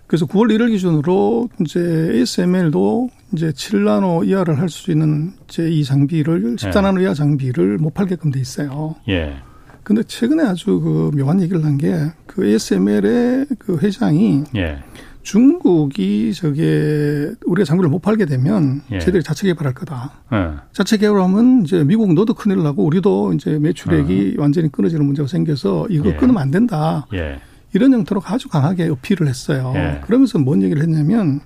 그래서 0.09 0.27
9월 0.27 0.50
1일 0.50 0.71
기준으로 0.71 1.49
이제 1.61 1.79
ASML도 2.15 3.11
이제 3.35 3.50
7나노 3.50 4.27
이하를 4.27 4.59
할 4.59 4.69
수 4.71 4.91
있는 4.91 5.33
이제 5.49 5.69
이 5.71 5.85
장비를 5.85 6.57
14나노 6.57 6.99
예. 7.00 7.05
이하 7.05 7.15
장비를 7.15 7.79
못 7.79 7.93
팔게끔 7.95 8.31
돼 8.31 8.41
있어요. 8.41 8.97
예. 9.09 9.37
근데 9.85 10.03
최근에 10.03 10.43
아주 10.45 10.81
그 10.81 11.11
묘한 11.17 11.41
얘기를 11.41 11.62
한 11.65 11.77
게 11.79 11.95
그 12.27 12.45
ASML의 12.47 13.47
그 13.59 13.79
회장이 13.79 14.45
예. 14.57 14.79
중국이 15.23 16.33
저게 16.35 17.31
우리가 17.45 17.65
장비를 17.67 17.91
못 17.91 18.00
팔게 18.00 18.25
되면 18.25 18.81
예. 18.91 18.99
쟤들이 19.00 19.23
자체 19.23 19.47
개발할 19.47 19.75
거다. 19.75 20.12
예. 20.33 20.50
자체 20.73 20.97
개발하면 20.97 21.65
이제 21.65 21.85
미국 21.85 22.12
너도 22.15 22.33
큰일 22.33 22.62
나고 22.62 22.83
우리도 22.85 23.35
이제 23.35 23.59
매출액이 23.59 24.37
어. 24.38 24.43
완전히 24.43 24.73
끊어지는 24.73 25.05
문제가 25.05 25.29
생겨서 25.29 25.87
이거 25.91 26.09
예. 26.11 26.17
끊으면 26.17 26.41
안 26.41 26.50
된다. 26.50 27.07
예. 27.12 27.41
이런 27.75 27.92
형태로 27.92 28.22
아주 28.25 28.48
강하게 28.48 28.88
어필을 28.88 29.28
했어요. 29.28 29.72
예. 29.76 30.00
그러면서 30.04 30.38
뭔 30.38 30.62
얘기를 30.62 30.82
했냐면 30.82 31.40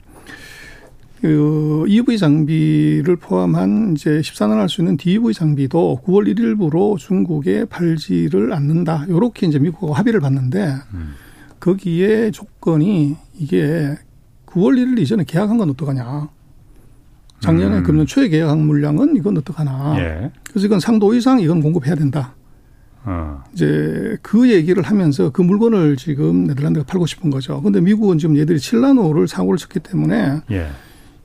그 1.20 1.84
EV 1.86 2.18
장비를 2.18 3.14
포함한 3.16 3.94
이제 3.94 4.20
14년 4.20 4.56
할수 4.56 4.80
있는 4.80 4.96
DEV 4.96 5.32
장비도 5.32 6.02
9월 6.04 6.34
1일부로 6.34 6.98
중국에 6.98 7.64
팔지를 7.66 8.52
않는다. 8.52 9.06
요렇게 9.08 9.46
이제 9.46 9.60
미국하고 9.60 9.94
합의를 9.94 10.18
봤는데 10.18 10.74
음. 10.94 11.14
거기에 11.60 12.32
조건이 12.32 13.16
이게 13.38 13.96
9월 14.46 14.76
1일 14.76 14.98
이전에 14.98 15.22
계약한 15.24 15.58
건 15.58 15.70
어떡하냐. 15.70 16.28
작년에 17.38 17.78
음. 17.78 17.82
금년 17.84 18.06
초에 18.06 18.28
계약한 18.28 18.58
물량은 18.58 19.14
이건 19.16 19.38
어떡하나. 19.38 19.94
예. 19.98 20.30
그래서 20.48 20.66
이건 20.66 20.80
상도 20.80 21.14
이상 21.14 21.38
이건 21.40 21.62
공급해야 21.62 21.94
된다. 21.94 22.34
어. 23.04 23.42
이제 23.52 24.16
그 24.22 24.50
얘기를 24.50 24.82
하면서 24.82 25.30
그 25.30 25.42
물건을 25.42 25.96
지금 25.96 26.44
네덜란드가 26.44 26.86
팔고 26.86 27.06
싶은 27.06 27.30
거죠. 27.30 27.60
근데 27.62 27.80
미국은 27.80 28.18
지금 28.18 28.36
얘들이 28.36 28.60
칠라노를 28.60 29.28
사고를 29.28 29.58
쳤기 29.58 29.80
때문에 29.80 30.40
예. 30.50 30.68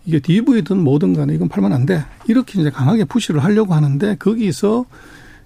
이게 0.06 0.20
DV든 0.20 0.78
뭐든 0.78 1.14
간에 1.14 1.34
이건 1.34 1.50
팔면 1.50 1.74
안 1.74 1.86
돼. 1.86 2.04
이렇게 2.28 2.60
이제 2.60 2.70
강하게 2.70 3.04
푸시를 3.04 3.44
하려고 3.44 3.74
하는데 3.74 4.16
거기서 4.16 4.86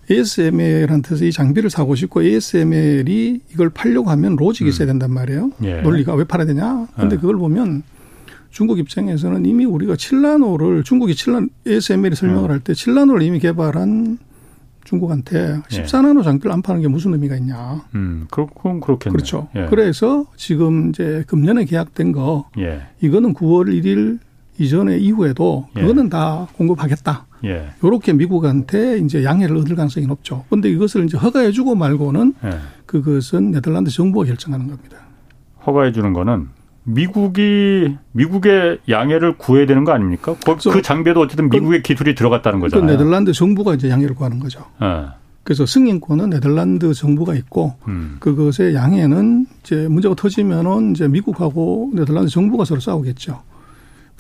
ASML한테서 0.10 1.26
이 1.26 1.32
장비를 1.32 1.70
사고 1.70 1.96
싶고 1.96 2.24
ASML이 2.24 3.42
이걸 3.54 3.70
팔려고 3.70 4.10
하면 4.12 4.36
로직이 4.36 4.66
음. 4.66 4.70
있어야 4.70 4.88
된단 4.88 5.12
말이에요. 5.12 5.52
예. 5.64 5.82
논리가 5.82 6.14
왜 6.16 6.24
팔아야 6.24 6.48
되냐? 6.48 6.88
근데 6.96 7.16
예. 7.16 7.20
그걸 7.20 7.38
보면 7.38 7.84
중국 8.52 8.80
입장에서는 8.80 9.46
이미 9.46 9.66
우리가 9.66 9.96
칠라노를 9.96 10.84
중국이 10.84 11.16
칠라 11.16 11.42
ASML이 11.68 12.16
설명을 12.16 12.50
음. 12.50 12.52
할때 12.52 12.74
칠라노를 12.74 13.22
이미 13.24 13.40
개발한 13.40 14.18
중국한테 14.92 15.62
14나노 15.70 16.20
예. 16.20 16.24
장비를 16.24 16.52
안 16.52 16.62
파는 16.62 16.82
게 16.82 16.88
무슨 16.90 17.14
의미가 17.14 17.38
있냐. 17.38 17.82
음, 17.96 18.28
그렇군, 18.30 18.82
그렇겠네. 18.82 19.12
그렇죠. 19.14 19.48
예. 19.56 19.68
그래서 19.70 20.26
지금 20.36 20.90
이제 20.90 21.24
금년에 21.28 21.64
계약된 21.66 22.12
거, 22.12 22.50
예. 22.60 22.82
이거는 23.00 23.34
9월 23.34 23.68
1일 23.68 24.20
이전에 24.60 24.98
이후에도 24.98 25.68
예. 25.78 25.82
그거는 25.82 26.10
다 26.10 26.48
공급하겠다. 26.58 27.26
예. 27.46 27.70
요렇게 27.84 28.14
미국한테 28.14 29.00
이제 29.00 29.24
양해를 29.24 29.56
얻을 29.58 29.76
가능성이 29.76 30.06
높죠. 30.08 30.44
그런데 30.50 30.70
이것을 30.70 31.06
이제 31.06 31.18
허가해 31.18 31.52
주고 31.52 31.74
말고는 31.76 32.34
예. 32.44 32.50
그것은 32.86 33.52
네덜란드 33.52 33.90
정부가 33.90 34.26
결정하는 34.26 34.68
겁니다. 34.68 34.98
허가해 35.66 35.94
주는 35.94 36.12
거는 36.12 36.50
미국이 36.84 37.96
미국의 38.12 38.80
양해를 38.90 39.38
구해야 39.38 39.66
되는 39.66 39.84
거 39.84 39.92
아닙니까? 39.92 40.36
그, 40.44 40.56
그 40.70 40.82
장비에도 40.82 41.22
어쨌든 41.22 41.50
그 41.50 41.58
미국의 41.58 41.80
그, 41.80 41.84
기술이 41.84 42.16
들어갔다는 42.16 42.60
그 42.60 42.66
거잖아요. 42.66 42.86
그 42.86 42.92
네덜란드 42.92 43.34
정부가 43.34 43.76
이제 43.76 43.90
양해를 43.90 44.16
구하는 44.16 44.40
거죠. 44.40 44.66
네. 44.80 45.06
그래서 45.44 45.66
승인권은 45.66 46.30
네덜란드 46.30 46.94
정부가 46.94 47.36
있고 47.36 47.76
음. 47.88 48.18
그것의 48.20 48.76
양해는 48.76 49.48
이제 49.64 49.88
문제가 49.88 50.16
터지면은 50.16 50.92
이제 50.92 51.08
미국하고 51.08 51.92
네덜란드 51.94 52.30
정부가 52.30 52.66
서로 52.66 52.80
싸우겠죠. 52.80 53.42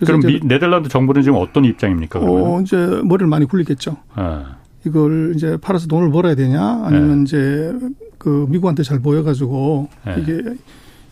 그럼 0.05 0.21
미, 0.21 0.39
네덜란드 0.43 0.89
정부는 0.89 1.21
지금 1.21 1.37
어떤 1.37 1.63
입장입니까? 1.63 2.19
그러면? 2.19 2.43
어, 2.43 2.61
이제 2.61 2.75
머리를 3.03 3.27
많이 3.27 3.45
굴리겠죠. 3.45 3.97
네. 4.17 4.23
이걸 4.85 5.33
이제 5.35 5.57
팔아서 5.61 5.85
돈을 5.85 6.09
벌어야 6.11 6.33
되냐 6.33 6.81
아니면 6.83 7.23
네. 7.23 7.23
이제 7.23 7.73
그 8.17 8.47
미국한테 8.49 8.81
잘 8.81 8.99
보여가지고 8.99 9.89
이게 10.17 10.41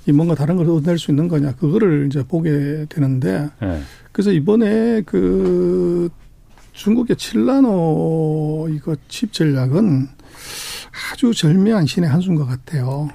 이 0.09 0.11
뭔가 0.11 0.33
다른 0.33 0.57
걸 0.57 0.67
얻어낼 0.67 0.97
수 0.97 1.11
있는 1.11 1.27
거냐 1.27 1.53
그거를 1.53 2.07
이제 2.07 2.23
보게 2.27 2.87
되는데 2.89 3.49
네. 3.61 3.79
그래서 4.11 4.31
이번에 4.31 5.03
그 5.05 6.09
중국의 6.73 7.15
칠라노 7.15 8.69
이거 8.71 8.95
칩 9.07 9.31
전략은 9.31 10.07
아주 11.13 11.31
절묘한 11.33 11.85
신의 11.85 12.09
한수인 12.09 12.35
것 12.35 12.45
같아요. 12.47 13.09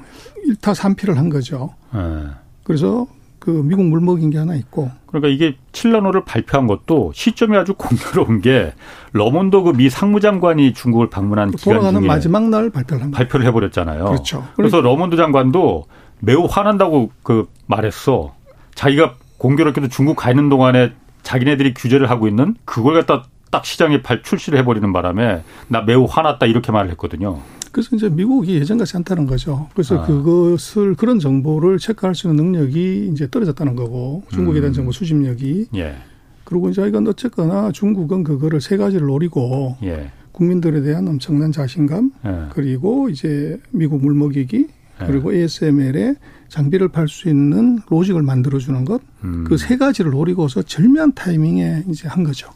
일타 0.46 0.72
삼피를 0.72 1.18
한 1.18 1.30
거죠. 1.30 1.74
네. 1.92 2.26
그래서 2.62 3.08
그 3.40 3.50
미국 3.50 3.84
물먹인 3.86 4.30
게 4.30 4.38
하나 4.38 4.54
있고. 4.54 4.90
그러니까 5.06 5.28
이게 5.28 5.56
칠라노를 5.72 6.24
발표한 6.24 6.66
것도 6.66 7.12
시점이 7.14 7.56
아주 7.56 7.74
공교로운 7.74 8.40
게 8.40 8.72
러몬도 9.12 9.64
그 9.64 9.72
미 9.72 9.90
상무장관이 9.90 10.74
중국을 10.74 11.10
방문한 11.10 11.50
기간 11.52 11.92
중에 11.92 12.06
마지막 12.06 12.48
날 12.48 12.70
발표를 12.70 13.02
한 13.02 13.10
발표를 13.10 13.46
해버렸잖아요. 13.46 14.04
그렇죠. 14.04 14.46
그래서 14.54 14.80
러몬도 14.80 15.16
장관도 15.16 15.86
매우 16.24 16.46
화난다고 16.48 17.10
그 17.22 17.48
말했어. 17.66 18.34
자기가 18.74 19.14
공교롭게도 19.38 19.88
중국 19.88 20.16
가 20.16 20.30
있는 20.30 20.48
동안에 20.48 20.92
자기네들이 21.22 21.74
규제를 21.74 22.10
하고 22.10 22.28
있는 22.28 22.54
그걸 22.64 22.94
갖다 22.94 23.24
딱 23.50 23.64
시장에 23.64 24.02
발 24.02 24.22
출시를 24.22 24.58
해버리는 24.58 24.92
바람에 24.92 25.42
나 25.68 25.82
매우 25.82 26.06
화났다 26.08 26.46
이렇게 26.46 26.72
말을 26.72 26.90
했거든요. 26.92 27.40
그래서 27.72 27.96
이제 27.96 28.08
미국이 28.08 28.54
예전같이 28.54 28.96
않다는 28.96 29.26
거죠. 29.26 29.68
그래서 29.72 30.00
아. 30.00 30.06
그것을 30.06 30.94
그런 30.94 31.18
정보를 31.18 31.78
체크할 31.78 32.14
수 32.14 32.28
있는 32.28 32.52
능력이 32.52 33.10
이제 33.12 33.28
떨어졌다는 33.30 33.74
거고 33.74 34.22
중국에 34.30 34.60
대한 34.60 34.70
음. 34.70 34.74
정보 34.74 34.92
수집력이. 34.92 35.68
예. 35.76 35.96
그리고 36.44 36.68
이제 36.68 36.86
이건 36.86 37.06
어쨌거나 37.08 37.72
중국은 37.72 38.22
그거를 38.22 38.60
세 38.60 38.76
가지를 38.76 39.08
노리고 39.08 39.76
예. 39.82 40.10
국민들에 40.32 40.82
대한 40.82 41.08
엄청난 41.08 41.52
자신감 41.52 42.12
예. 42.24 42.30
그리고 42.50 43.08
이제 43.08 43.58
미국 43.70 44.02
물먹이기 44.02 44.66
네. 44.66 44.83
그리고 44.98 45.32
ASML에 45.32 46.14
장비를 46.48 46.88
팔 46.88 47.08
수 47.08 47.28
있는 47.28 47.80
로직을 47.88 48.22
만들어주는 48.22 48.84
것, 48.84 49.02
음. 49.24 49.44
그세 49.44 49.76
가지를 49.76 50.12
노리고서 50.12 50.62
절묘한 50.62 51.14
타이밍에 51.14 51.84
이제 51.88 52.06
한 52.08 52.22
거죠. 52.22 52.50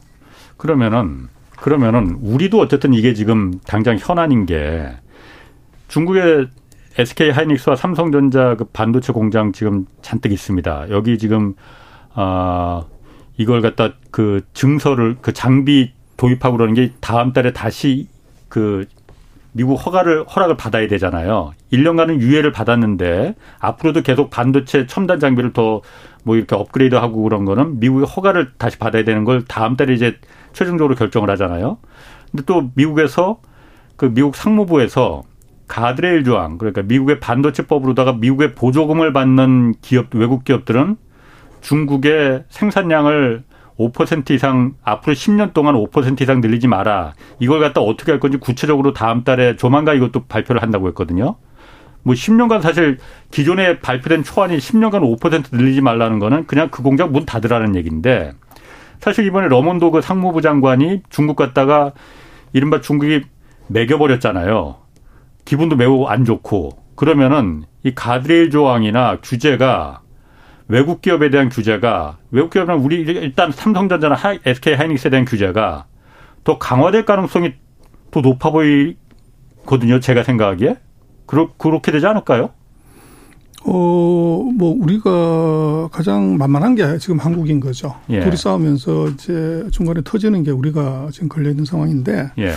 그러면은, 0.57 1.27
그러면은 1.57 2.17
우리도 2.21 2.59
어쨌든 2.59 2.93
이게 2.93 3.13
지금 3.13 3.59
당장 3.65 3.97
현안인 3.99 4.45
게 4.45 4.89
중국의 5.89 6.47
SK 6.97 7.31
하이닉스와 7.31 7.75
삼성전자 7.75 8.55
그 8.55 8.65
반도체 8.65 9.11
공장 9.11 9.51
지금 9.51 9.85
잔뜩 10.01 10.31
있습니다. 10.31 10.89
여기 10.89 11.17
지금, 11.17 11.55
아, 12.13 12.85
이걸 13.37 13.61
갖다 13.61 13.93
그 14.11 14.41
증서를 14.53 15.17
그 15.21 15.33
장비 15.33 15.93
도입하고 16.17 16.57
그러는 16.57 16.73
게 16.73 16.91
다음 16.99 17.31
달에 17.31 17.53
다시 17.53 18.07
그 18.49 18.85
미국 19.59 19.75
허가를 19.75 20.23
허락을 20.23 20.55
받아야 20.55 20.87
되잖아요. 20.87 21.51
1년간은 21.73 22.21
유예를 22.21 22.53
받았는데 22.53 23.35
앞으로도 23.59 24.03
계속 24.03 24.29
반도체 24.29 24.87
첨단 24.87 25.19
장비를 25.19 25.51
더 25.51 25.81
뭐 26.23 26.35
이렇게 26.35 26.55
업그레이드하고 26.55 27.23
그런 27.23 27.45
거는 27.45 27.79
미국의 27.79 28.05
허가를 28.05 28.51
다시 28.57 28.77
받아야 28.77 29.03
되는 29.03 29.23
걸 29.23 29.43
다음 29.45 29.75
달에 29.75 29.93
이제 29.93 30.17
최종적으로 30.53 30.95
결정을 30.95 31.29
하잖아요. 31.31 31.77
근데 32.31 32.43
또 32.45 32.71
미국에서 32.75 33.39
그 33.95 34.13
미국 34.13 34.35
상무부에서 34.35 35.23
가드레일 35.67 36.23
조항 36.23 36.57
그러니까 36.57 36.81
미국의 36.83 37.19
반도체법으로다가 37.19 38.13
미국의 38.13 38.55
보조금을 38.55 39.13
받는 39.13 39.75
기업 39.81 40.13
외국 40.15 40.43
기업들은 40.43 40.97
중국의 41.61 42.45
생산량을 42.49 43.43
5% 43.79 44.31
이상 44.31 44.73
앞으로 44.83 45.13
10년 45.13 45.53
동안 45.53 45.75
5% 45.75 46.21
이상 46.21 46.41
늘리지 46.41 46.67
마라. 46.67 47.13
이걸 47.39 47.61
갖다 47.61 47.79
어떻게 47.81 48.11
할 48.11 48.19
건지 48.19 48.37
구체적으로 48.37 48.93
다음 48.93 49.23
달에 49.23 49.55
조만간 49.55 49.95
이것도 49.95 50.25
발표를 50.25 50.61
한다고 50.61 50.87
했거든요. 50.89 51.37
뭐 52.03 52.13
10년간 52.13 52.61
사실 52.61 52.97
기존에 53.31 53.79
발표된 53.79 54.23
초안이 54.23 54.57
10년간 54.57 55.19
5% 55.19 55.55
늘리지 55.55 55.81
말라는 55.81 56.19
거는 56.19 56.45
그냥 56.45 56.69
그 56.69 56.83
공장 56.83 57.11
문 57.11 57.25
닫으라는 57.25 57.75
얘기인데 57.75 58.33
사실 58.99 59.25
이번에 59.25 59.47
러몬도 59.47 59.91
그 59.91 60.01
상무부 60.01 60.41
장관이 60.41 61.03
중국 61.09 61.37
갔다가 61.37 61.93
이른바 62.51 62.81
중국이 62.81 63.21
매겨버렸잖아요. 63.67 64.75
기분도 65.45 65.77
매우 65.77 66.05
안 66.05 66.25
좋고 66.25 66.71
그러면은 66.95 67.63
이 67.83 67.93
가드레일 67.95 68.49
조항이나 68.49 69.19
규제가 69.23 70.01
외국 70.69 71.01
기업에 71.01 71.29
대한 71.29 71.49
규제가 71.49 72.19
외국 72.31 72.51
기업은 72.51 72.75
우리 72.75 73.01
일단 73.01 73.51
삼성전자나 73.51 74.15
SK 74.45 74.75
하이닉스에 74.75 75.09
대한 75.09 75.25
규제가 75.25 75.85
더 76.43 76.57
강화될 76.57 77.05
가능성이 77.05 77.53
더 78.11 78.21
높아 78.21 78.51
보이거든요. 78.51 79.99
제가 79.99 80.23
생각하기에 80.23 80.77
그렇 81.25 81.49
그렇게 81.57 81.91
되지 81.91 82.05
않을까요? 82.05 82.51
어, 83.65 83.71
뭐, 84.55 84.73
우리가 84.79 85.89
가장 85.91 86.37
만만한 86.37 86.75
게 86.75 86.97
지금 86.97 87.17
한국인 87.17 87.59
거죠. 87.59 87.93
예. 88.09 88.21
둘이 88.21 88.37
싸우면서 88.37 89.09
이제 89.09 89.67
중간에 89.71 90.01
터지는 90.03 90.43
게 90.43 90.51
우리가 90.51 91.09
지금 91.11 91.27
걸려있는 91.27 91.65
상황인데. 91.65 92.31
예. 92.37 92.53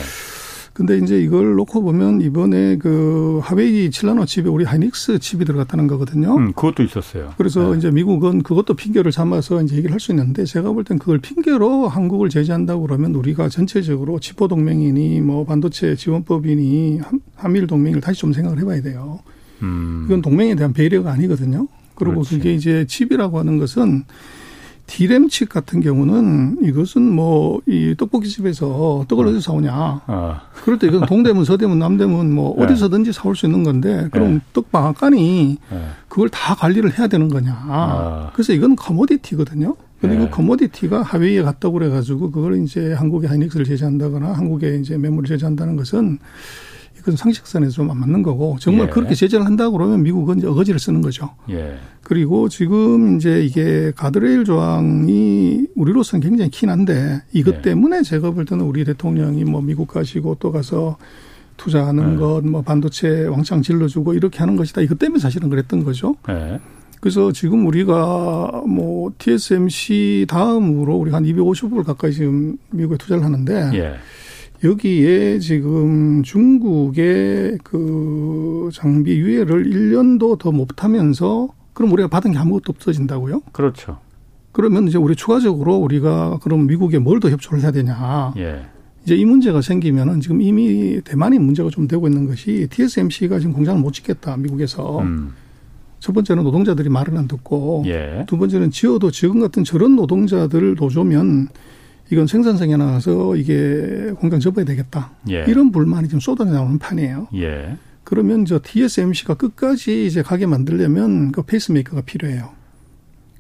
근데 0.73 0.97
이제 0.99 1.21
이걸 1.21 1.55
놓고 1.57 1.83
보면 1.83 2.23
이번에 2.23 2.79
그 2.79 3.41
하웨이 3.43 3.91
칠라노 3.91 4.25
칩에 4.25 4.45
우리 4.49 4.65
하이닉스 4.65 5.19
칩이 5.19 5.45
들어갔다는 5.45 5.87
거거든요. 5.87 6.35
음, 6.37 6.53
그것도 6.55 6.83
있었어요. 6.83 7.35
그래서 7.37 7.73
네. 7.73 7.79
이제 7.79 7.91
미국은 7.91 8.43
그것도 8.43 8.75
핑계를 8.75 9.13
삼아서 9.13 9.63
이제 9.63 9.77
얘기를 9.77 9.93
할 9.93 10.01
수 10.01 10.13
있는데 10.13 10.45
제가 10.45 10.73
볼 10.73 10.85
땐 10.85 10.99
그걸 10.99 11.19
핑계로 11.19 11.89
한국을 11.89 12.31
제재한다고 12.31 12.83
그러면 12.87 13.15
우리가 13.15 13.49
전체적으로 13.51 14.19
칩4 14.19 14.49
동맹이니 14.49 15.21
뭐 15.21 15.45
반도체 15.45 15.95
지원법이니 15.95 17.01
한미일 17.37 17.67
동맹을 17.67 18.01
다시 18.01 18.21
좀 18.21 18.33
생각을 18.33 18.59
해봐야 18.61 18.81
돼요. 18.83 19.21
음. 19.63 20.05
이건 20.07 20.23
동맹에 20.23 20.55
대한 20.55 20.73
배려가 20.73 21.13
아니거든요. 21.13 21.69
그리고 21.95 22.23
그렇지. 22.23 22.39
그게 22.39 22.55
이제 22.55 22.87
칩이라고 22.89 23.39
하는 23.39 23.59
것은 23.59 24.05
디램 24.87 25.29
칩 25.29 25.49
같은 25.49 25.81
경우는 25.81 26.59
이것은 26.63 27.03
뭐 27.03 27.43
이 27.67 27.95
떡볶이집에서 27.97 29.07
떡을 29.09 29.27
어디서 29.27 29.41
사오냐. 29.41 30.03
아. 30.07 30.43
그럴 30.65 30.79
때 30.79 30.87
이건 30.87 31.07
동대문, 31.07 31.45
서대문, 31.45 31.79
남대문 31.79 32.33
뭐 32.33 32.55
네. 32.57 32.65
어디서든지 32.65 33.13
사올 33.13 33.37
수 33.37 33.47
있는 33.47 33.63
건데 33.63 34.09
그럼 34.11 34.35
네. 34.35 34.41
떡방앗간이 34.53 35.59
네. 35.71 35.87
그걸 36.09 36.29
다 36.29 36.55
관리를 36.55 36.99
해야 36.99 37.07
되는 37.07 37.29
거냐. 37.29 37.53
아. 37.53 38.31
그래서 38.35 38.53
이건 38.53 38.77
commodity거든요. 38.77 39.77
근데 40.01 40.17
네. 40.17 40.25
그 40.25 40.31
commodity가 40.31 41.03
화웨이에 41.03 41.43
갔다고 41.43 41.75
그래가지고 41.75 42.33
그걸 42.33 42.63
이제 42.63 42.93
한국의 42.93 43.31
하이닉스를 43.31 43.65
제재한다거나 43.65 44.33
한국에 44.33 44.77
이제 44.77 44.99
메모리를 44.99 45.29
제재한다는 45.29 45.77
것은 45.77 46.19
그건 47.03 47.17
상식선에서 47.17 47.73
좀 47.73 47.91
안 47.91 47.99
맞는 47.99 48.23
거고 48.23 48.57
정말 48.61 48.87
예. 48.87 48.91
그렇게 48.91 49.15
제재를 49.15 49.45
한다고 49.45 49.77
그러면 49.77 50.03
미국은 50.03 50.45
어거지를 50.45 50.81
쓰는 50.81 51.03
거죠. 51.03 51.31
예. 51.51 51.77
그리고 52.03 52.49
지금 52.49 53.17
이제 53.17 53.45
이게 53.45 53.93
가드레일 53.95 54.45
조항이 54.45 55.67
우리로서는 55.75 56.23
굉장히 56.23 56.51
긴한데 56.51 57.23
이것 57.33 57.57
예. 57.57 57.63
때문에 57.63 58.03
제가 58.03 58.31
볼 58.31 58.45
때는 58.45 58.65
우리 58.65 58.85
대통령이 58.85 59.45
뭐 59.45 59.61
미국 59.61 59.89
가시고 59.89 60.37
또 60.41 60.53
가서 60.53 60.97
투자하는 61.57 62.15
예. 62.15 62.17
것, 62.17 62.41
뭐 62.45 62.63
반도체 62.63 63.27
왕창 63.27 63.63
질러주고 63.63 64.15
이렇게 64.15 64.39
하는 64.39 64.57
것이다. 64.57 64.81
이것 64.81 64.99
때문에 64.99 65.21
사실은 65.21 65.49
그랬던 65.51 65.85
거죠. 65.85 66.15
예. 66.29 66.59
그래서 67.01 67.33
지금 67.33 67.67
우리가 67.67 68.63
뭐 68.67 69.11
TSMC 69.19 70.27
다음으로 70.29 70.97
우리가 70.97 71.17
한 71.17 71.25
250불 71.25 71.85
가까이 71.85 72.13
지금 72.13 72.57
미국에 72.71 72.97
투자를 72.97 73.25
하는데 73.25 73.71
예. 73.75 73.95
여기에 74.65 75.41
지금 75.41 76.23
중국의 76.23 77.59
그 77.65 78.71
장비 78.73 79.13
유예를 79.19 79.65
1년도 79.65 80.39
더 80.39 80.53
못하면서 80.53 81.49
그럼 81.73 81.91
우리가 81.93 82.09
받은 82.09 82.33
게 82.33 82.39
아무것도 82.39 82.65
없어진다고요? 82.69 83.41
그렇죠. 83.53 83.99
그러면 84.53 84.87
이제 84.87 84.99
우리 84.99 85.17
추가적으로 85.17 85.77
우리가 85.77 86.39
그럼 86.43 86.67
미국에 86.67 86.99
뭘 86.99 87.19
더 87.19 87.31
협조를 87.31 87.63
해야 87.63 87.71
되냐? 87.73 88.35
예. 88.37 88.63
이제 89.05 89.17
이 89.17 89.25
문제가 89.25 89.63
생기면은 89.63 90.21
지금 90.21 90.41
이미 90.41 91.01
대만이 91.03 91.39
문제가 91.41 91.69
좀 91.71 91.89
되고 91.89 92.07
있는 92.07 92.27
것이 92.29 92.69
TSMC가 92.71 93.41
지금 93.41 93.53
공장을 93.55 93.81
못 93.81 93.93
짓겠다 93.93 94.37
미국에서. 94.37 95.01
음. 95.01 95.33
첫 95.99 96.13
번째는 96.13 96.43
노동자들이 96.43 96.89
말을 96.89 97.17
안 97.17 97.29
듣고 97.29 97.85
예. 97.87 98.25
두 98.29 98.37
번째는 98.37 98.73
지어도 98.73 99.11
지금 99.13 99.39
같은 99.41 99.63
저런 99.65 99.95
노동자들 99.97 100.75
노조면 100.75 101.49
이건 102.13 102.27
생산성에 102.27 102.77
나와서 102.77 103.37
이게 103.37 104.13
공장 104.19 104.39
접어야 104.39 104.67
되겠다. 104.67 105.13
예. 105.31 105.47
이런 105.49 105.73
불만이 105.73 106.09
지금 106.09 106.21
쏟아내 106.21 106.51
나오는 106.51 106.79
판이에요. 106.79 107.29
예. 107.37 107.79
그러면 108.05 108.45
저 108.45 108.61
TSMC가 108.63 109.33
끝까지 109.33 110.07
이제 110.07 110.21
가게 110.21 110.45
만들려면 110.45 111.33
그 111.33 111.41
페이스메이커가 111.41 112.03
필요해요. 112.03 112.51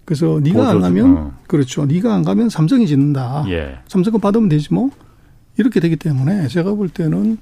그래서 0.06 0.40
네가 0.42 0.70
안 0.70 0.80
가면 0.80 1.16
어. 1.18 1.38
그렇죠. 1.48 1.84
네가 1.84 2.14
안 2.14 2.22
가면 2.22 2.48
삼성이 2.48 2.86
짓는다. 2.86 3.44
예. 3.48 3.78
삼성 3.88 4.10
거 4.10 4.18
받으면 4.18 4.48
되지 4.48 4.72
뭐. 4.72 4.88
이렇게 5.58 5.78
되기 5.78 5.96
때문에 5.96 6.48
제가 6.48 6.72
볼 6.72 6.88
때는 6.88 7.36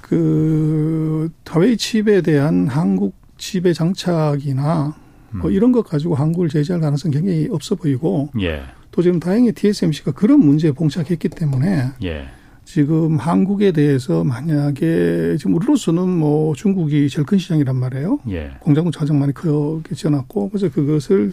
그 0.00 1.30
다웨이 1.42 1.76
칩에 1.76 2.20
대한 2.20 2.68
한국 2.68 3.16
칩의 3.38 3.74
장착이나 3.74 4.94
뭐 5.30 5.50
음. 5.50 5.52
이런 5.52 5.72
것 5.72 5.82
가지고 5.82 6.14
한국을 6.14 6.48
제재할 6.48 6.80
가능성 6.80 7.10
굉장히 7.10 7.48
없어 7.50 7.74
보이고 7.74 8.30
예. 8.40 8.62
또 8.98 9.02
지금 9.02 9.20
다행히 9.20 9.52
TSMC가 9.52 10.10
그런 10.10 10.40
문제에 10.40 10.72
봉착했기 10.72 11.28
때문에 11.28 11.84
예. 12.02 12.24
지금 12.64 13.16
한국에 13.16 13.70
대해서 13.70 14.24
만약에 14.24 15.36
지금 15.38 15.54
우리로서는 15.54 16.08
뭐 16.08 16.52
중국이 16.56 17.08
제일 17.08 17.24
큰 17.24 17.38
시장이란 17.38 17.76
말이에요. 17.76 18.18
예. 18.30 18.50
공장도 18.58 18.90
가장 18.90 19.20
많이 19.20 19.32
크게 19.32 19.94
지어놨고 19.94 20.48
그래서 20.48 20.68
그것을 20.68 21.32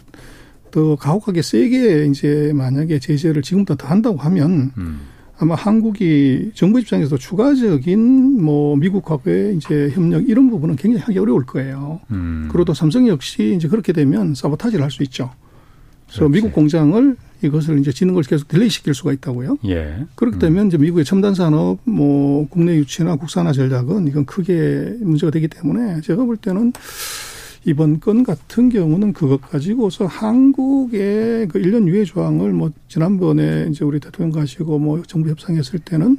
더 0.70 0.94
가혹하게 0.94 1.42
세게 1.42 2.06
이제 2.06 2.52
만약에 2.54 3.00
제재를 3.00 3.42
지금부터 3.42 3.74
더 3.74 3.88
한다고 3.88 4.16
하면 4.18 4.70
음. 4.78 5.00
아마 5.36 5.56
한국이 5.56 6.52
정부 6.54 6.78
입장에서 6.78 7.18
추가적인 7.18 8.44
뭐 8.44 8.76
미국하고의 8.76 9.56
이제 9.56 9.90
협력 9.92 10.28
이런 10.28 10.50
부분은 10.50 10.76
굉장히 10.76 11.02
하기 11.02 11.18
어려울 11.18 11.44
거예요. 11.44 11.98
음. 12.12 12.46
그리고 12.48 12.66
또 12.66 12.74
삼성 12.74 13.08
역시 13.08 13.54
이제 13.56 13.66
그렇게 13.66 13.92
되면 13.92 14.36
사보타지를 14.36 14.84
할 14.84 14.92
수 14.92 15.02
있죠. 15.02 15.32
그래서. 16.08 16.28
미국 16.28 16.52
공장을 16.52 17.16
이것을 17.42 17.78
이제 17.78 17.92
지는 17.92 18.14
걸 18.14 18.22
계속 18.22 18.48
delay 18.48 18.68
시킬 18.68 18.94
수가 18.94 19.12
있다고요. 19.12 19.58
예. 19.66 20.04
그렇기 20.14 20.38
때문에 20.38 20.62
음. 20.62 20.66
이제 20.68 20.78
미국의 20.78 21.04
첨단 21.04 21.34
산업 21.34 21.78
뭐 21.84 22.48
국내 22.48 22.74
유치나 22.76 23.16
국산화 23.16 23.52
전략은 23.52 24.08
이건 24.08 24.24
크게 24.24 24.96
문제가 25.00 25.30
되기 25.30 25.48
때문에 25.48 26.00
제가 26.00 26.24
볼 26.24 26.36
때는 26.36 26.72
이번 27.64 27.98
건 27.98 28.22
같은 28.22 28.68
경우는 28.68 29.12
그것 29.12 29.40
가지고서 29.40 30.06
한국의 30.06 31.48
그 31.48 31.60
1년 31.60 31.88
유예 31.88 32.04
조항을 32.04 32.52
뭐 32.52 32.70
지난번에 32.88 33.66
이제 33.70 33.84
우리 33.84 33.98
대통령 33.98 34.30
가시고 34.30 34.78
뭐 34.78 35.02
정부 35.02 35.28
협상했을 35.28 35.80
때는 35.80 36.16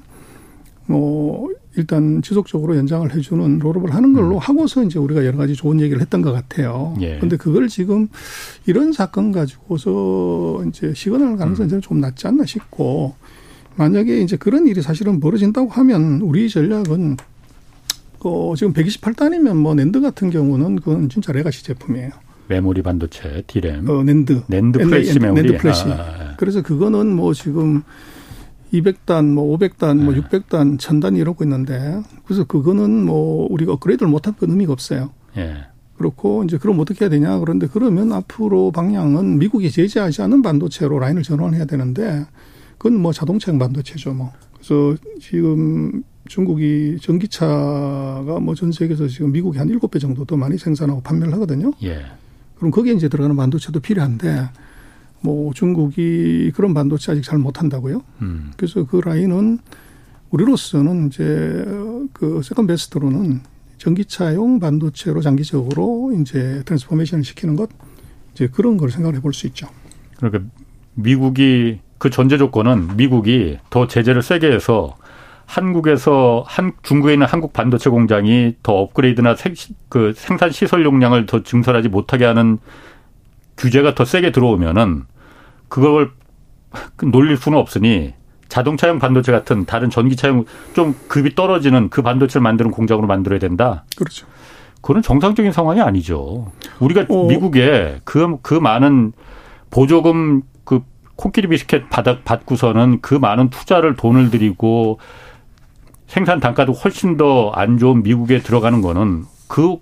뭐 0.85 1.49
일단 1.77 2.23
지속적으로 2.23 2.75
연장을 2.75 3.13
해주는 3.13 3.59
rollover를 3.59 3.93
하는 3.93 4.11
걸로 4.11 4.35
음. 4.35 4.39
하고서 4.39 4.83
이제 4.83 4.97
우리가 4.97 5.23
여러 5.25 5.37
가지 5.37 5.53
좋은 5.53 5.79
얘기를 5.79 6.01
했던 6.01 6.23
것 6.23 6.31
같아요. 6.33 6.95
예. 7.01 7.19
근데 7.19 7.37
그걸 7.37 7.67
지금 7.67 8.07
이런 8.65 8.91
사건 8.91 9.31
가지고서 9.31 10.63
이제 10.67 10.91
시비 10.95 11.16
걸 11.16 11.37
가능성이 11.37 11.71
음. 11.71 11.81
좀 11.81 12.01
낮지 12.01 12.27
않나 12.27 12.45
싶고 12.45 13.15
만약에 13.75 14.21
이제 14.21 14.37
그런 14.37 14.67
일이 14.67 14.81
사실은 14.81 15.19
벌어진다고 15.19 15.69
하면 15.69 16.21
우리 16.21 16.49
전략은 16.49 17.17
어 18.21 18.53
지금 18.57 18.73
128단이면 18.73 19.57
뭐 19.57 19.75
낸드 19.75 20.01
같은 20.01 20.31
경우는 20.31 20.77
그건 20.77 21.09
진짜 21.09 21.31
legacy 21.31 21.63
제품이에요. 21.63 22.09
메모리 22.47 22.81
반도체, 22.81 23.43
디램. 23.45 23.87
어, 23.89 24.03
NAND. 24.03 24.41
NAND 24.47 24.79
플래시 24.79 25.19
메모리. 25.19 25.41
낸드 25.41 25.57
플래시. 25.57 25.83
아, 25.83 25.89
아, 25.89 25.93
아. 25.93 26.35
그래서 26.37 26.63
그거는 26.63 27.13
뭐 27.13 27.33
지금 27.33 27.83
200단, 28.73 29.25
뭐 29.33 29.57
500단, 29.57 29.97
뭐 30.01 30.13
600단, 30.13 30.77
1000단 30.77 31.17
이러고 31.17 31.43
있는데 31.43 32.01
그래서 32.25 32.43
그거는 32.43 33.05
뭐 33.05 33.47
우리가 33.49 33.73
업그레이드를 33.73 34.09
못할 34.09 34.33
건 34.33 34.49
의미가 34.51 34.73
없어요. 34.73 35.11
예. 35.37 35.65
그렇고 35.97 36.43
이제 36.43 36.57
그럼 36.57 36.79
어떻게 36.79 37.05
해야 37.05 37.09
되냐 37.09 37.39
그런데 37.39 37.67
그러면 37.71 38.11
앞으로 38.13 38.71
방향은 38.71 39.39
미국이 39.39 39.71
제재하지 39.71 40.21
않은 40.21 40.41
반도체로 40.43 40.99
라인을 40.99 41.23
전환해야 41.23 41.65
되는데 41.65 42.25
그건 42.77 42.99
뭐 42.99 43.11
자동차용 43.11 43.57
반도체죠 43.57 44.13
뭐. 44.13 44.31
그래서 44.53 44.95
지금 45.19 46.03
중국이 46.27 46.97
전기차가 47.01 48.39
뭐 48.41 48.53
전 48.53 48.71
세계에서 48.71 49.07
지금 49.07 49.31
미국이 49.31 49.57
한 49.57 49.69
일곱 49.69 49.91
배 49.91 49.99
정도 49.99 50.25
더 50.25 50.35
많이 50.35 50.57
생산하고 50.57 51.01
판매를 51.01 51.33
하거든요. 51.33 51.71
예. 51.83 52.01
그럼 52.57 52.71
거기에 52.71 52.93
이제 52.93 53.07
들어가는 53.07 53.35
반도체도 53.35 53.79
필요한데 53.79 54.49
뭐 55.21 55.53
중국이 55.53 56.51
그런 56.55 56.73
반도체 56.73 57.11
아직 57.11 57.23
잘 57.23 57.39
못한다고요. 57.39 58.01
음. 58.21 58.51
그래서 58.55 58.85
그 58.85 59.01
라인은 59.03 59.59
우리로서는 60.29 61.07
이제 61.07 61.65
그 62.13 62.41
second 62.43 62.67
best로는 62.67 63.41
전기차용 63.77 64.59
반도체로 64.59 65.21
장기적으로 65.21 66.11
이제 66.19 66.61
transformation을 66.65 67.23
시키는 67.23 67.55
것 67.55 67.69
이제 68.33 68.47
그런 68.47 68.77
걸 68.77 68.91
생각을 68.91 69.15
해볼 69.17 69.33
수 69.33 69.47
있죠. 69.47 69.67
그러니까 70.17 70.43
미국이 70.95 71.79
그 71.97 72.09
전제 72.09 72.37
조건은 72.37 72.97
미국이 72.97 73.57
더 73.69 73.87
제재를 73.87 74.21
세게 74.21 74.51
해서 74.51 74.97
한국에서 75.45 76.43
한 76.45 76.73
중국에 76.83 77.13
있는 77.13 77.25
한국 77.25 77.53
반도체 77.53 77.89
공장이 77.89 78.55
더 78.61 78.73
업그레이드나 78.73 79.35
생, 79.35 79.53
그 79.89 80.13
생산 80.15 80.51
시설 80.51 80.83
용량을 80.83 81.25
더 81.25 81.41
증설하지 81.41 81.87
못하게 81.89 82.25
하는 82.25 82.57
규제가 83.57 83.95
더 83.95 84.05
세게 84.05 84.31
들어오면은 84.31 85.03
그걸 85.67 86.11
놀릴 87.03 87.37
수는 87.37 87.57
없으니 87.57 88.13
자동차용 88.47 88.99
반도체 88.99 89.31
같은 89.31 89.65
다른 89.65 89.89
전기차용 89.89 90.45
좀 90.73 90.95
급이 91.07 91.35
떨어지는 91.35 91.89
그 91.89 92.01
반도체를 92.01 92.41
만드는 92.41 92.71
공장으로 92.71 93.07
만들어야 93.07 93.39
된다. 93.39 93.83
그렇죠. 93.97 94.25
그거는 94.81 95.01
정상적인 95.01 95.51
상황이 95.51 95.81
아니죠. 95.81 96.51
우리가 96.79 97.05
어. 97.09 97.27
미국에 97.27 97.99
그, 98.05 98.37
그 98.41 98.53
많은 98.53 99.11
보조금 99.69 100.43
그 100.63 100.81
코끼리 101.17 101.47
비스켓 101.49 101.89
받, 101.89 102.05
받고서는 102.23 102.99
그 103.01 103.15
많은 103.15 103.49
투자를 103.49 103.95
돈을 103.95 104.29
들이고 104.29 104.99
생산 106.07 106.39
단가도 106.39 106.71
훨씬 106.71 107.17
더 107.17 107.51
안 107.53 107.77
좋은 107.77 108.01
미국에 108.03 108.39
들어가는 108.39 108.81
거는 108.81 109.25
그 109.49 109.75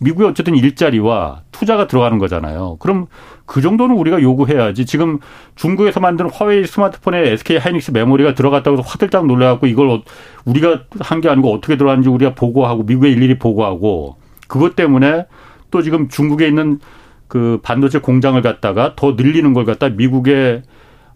미국의 0.00 0.28
어쨌든 0.28 0.54
일자리와 0.54 1.42
투자가 1.52 1.86
들어가는 1.86 2.18
거잖아요. 2.18 2.76
그럼 2.78 3.06
그 3.46 3.60
정도는 3.60 3.96
우리가 3.96 4.22
요구해야지. 4.22 4.86
지금 4.86 5.18
중국에서 5.56 6.00
만든 6.00 6.30
화웨이 6.30 6.66
스마트폰에 6.66 7.30
SK 7.32 7.58
하이닉스 7.58 7.90
메모리가 7.90 8.34
들어갔다고 8.34 8.78
해서 8.78 8.88
화들짝 8.88 9.26
놀라갖고 9.26 9.66
이걸 9.66 10.02
우리가 10.44 10.82
한 11.00 11.20
게 11.20 11.28
아니고 11.28 11.52
어떻게 11.52 11.76
들어갔는지 11.76 12.08
우리가 12.08 12.34
보고하고 12.34 12.84
미국에 12.84 13.10
일일이 13.10 13.38
보고하고 13.38 14.16
그것 14.46 14.76
때문에 14.76 15.26
또 15.70 15.82
지금 15.82 16.08
중국에 16.08 16.46
있는 16.46 16.78
그 17.26 17.58
반도체 17.62 17.98
공장을 17.98 18.40
갖다가 18.40 18.94
더 18.96 19.12
늘리는 19.12 19.52
걸 19.52 19.64
갖다 19.64 19.88
미국에 19.88 20.62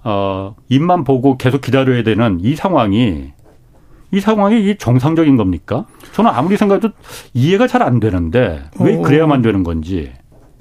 어 0.04 0.56
입만 0.68 1.04
보고 1.04 1.38
계속 1.38 1.60
기다려야 1.60 2.02
되는 2.02 2.38
이 2.40 2.56
상황이 2.56 3.32
이 4.12 4.20
상황이 4.20 4.68
이 4.70 4.76
정상적인 4.78 5.36
겁니까? 5.36 5.86
저는 6.12 6.30
아무리 6.30 6.56
생각해도 6.56 6.90
이해가 7.34 7.66
잘 7.66 7.82
안 7.82 7.98
되는데 7.98 8.62
왜 8.78 8.96
어. 8.96 9.02
그래야만 9.02 9.42
되는 9.42 9.64
건지. 9.64 10.12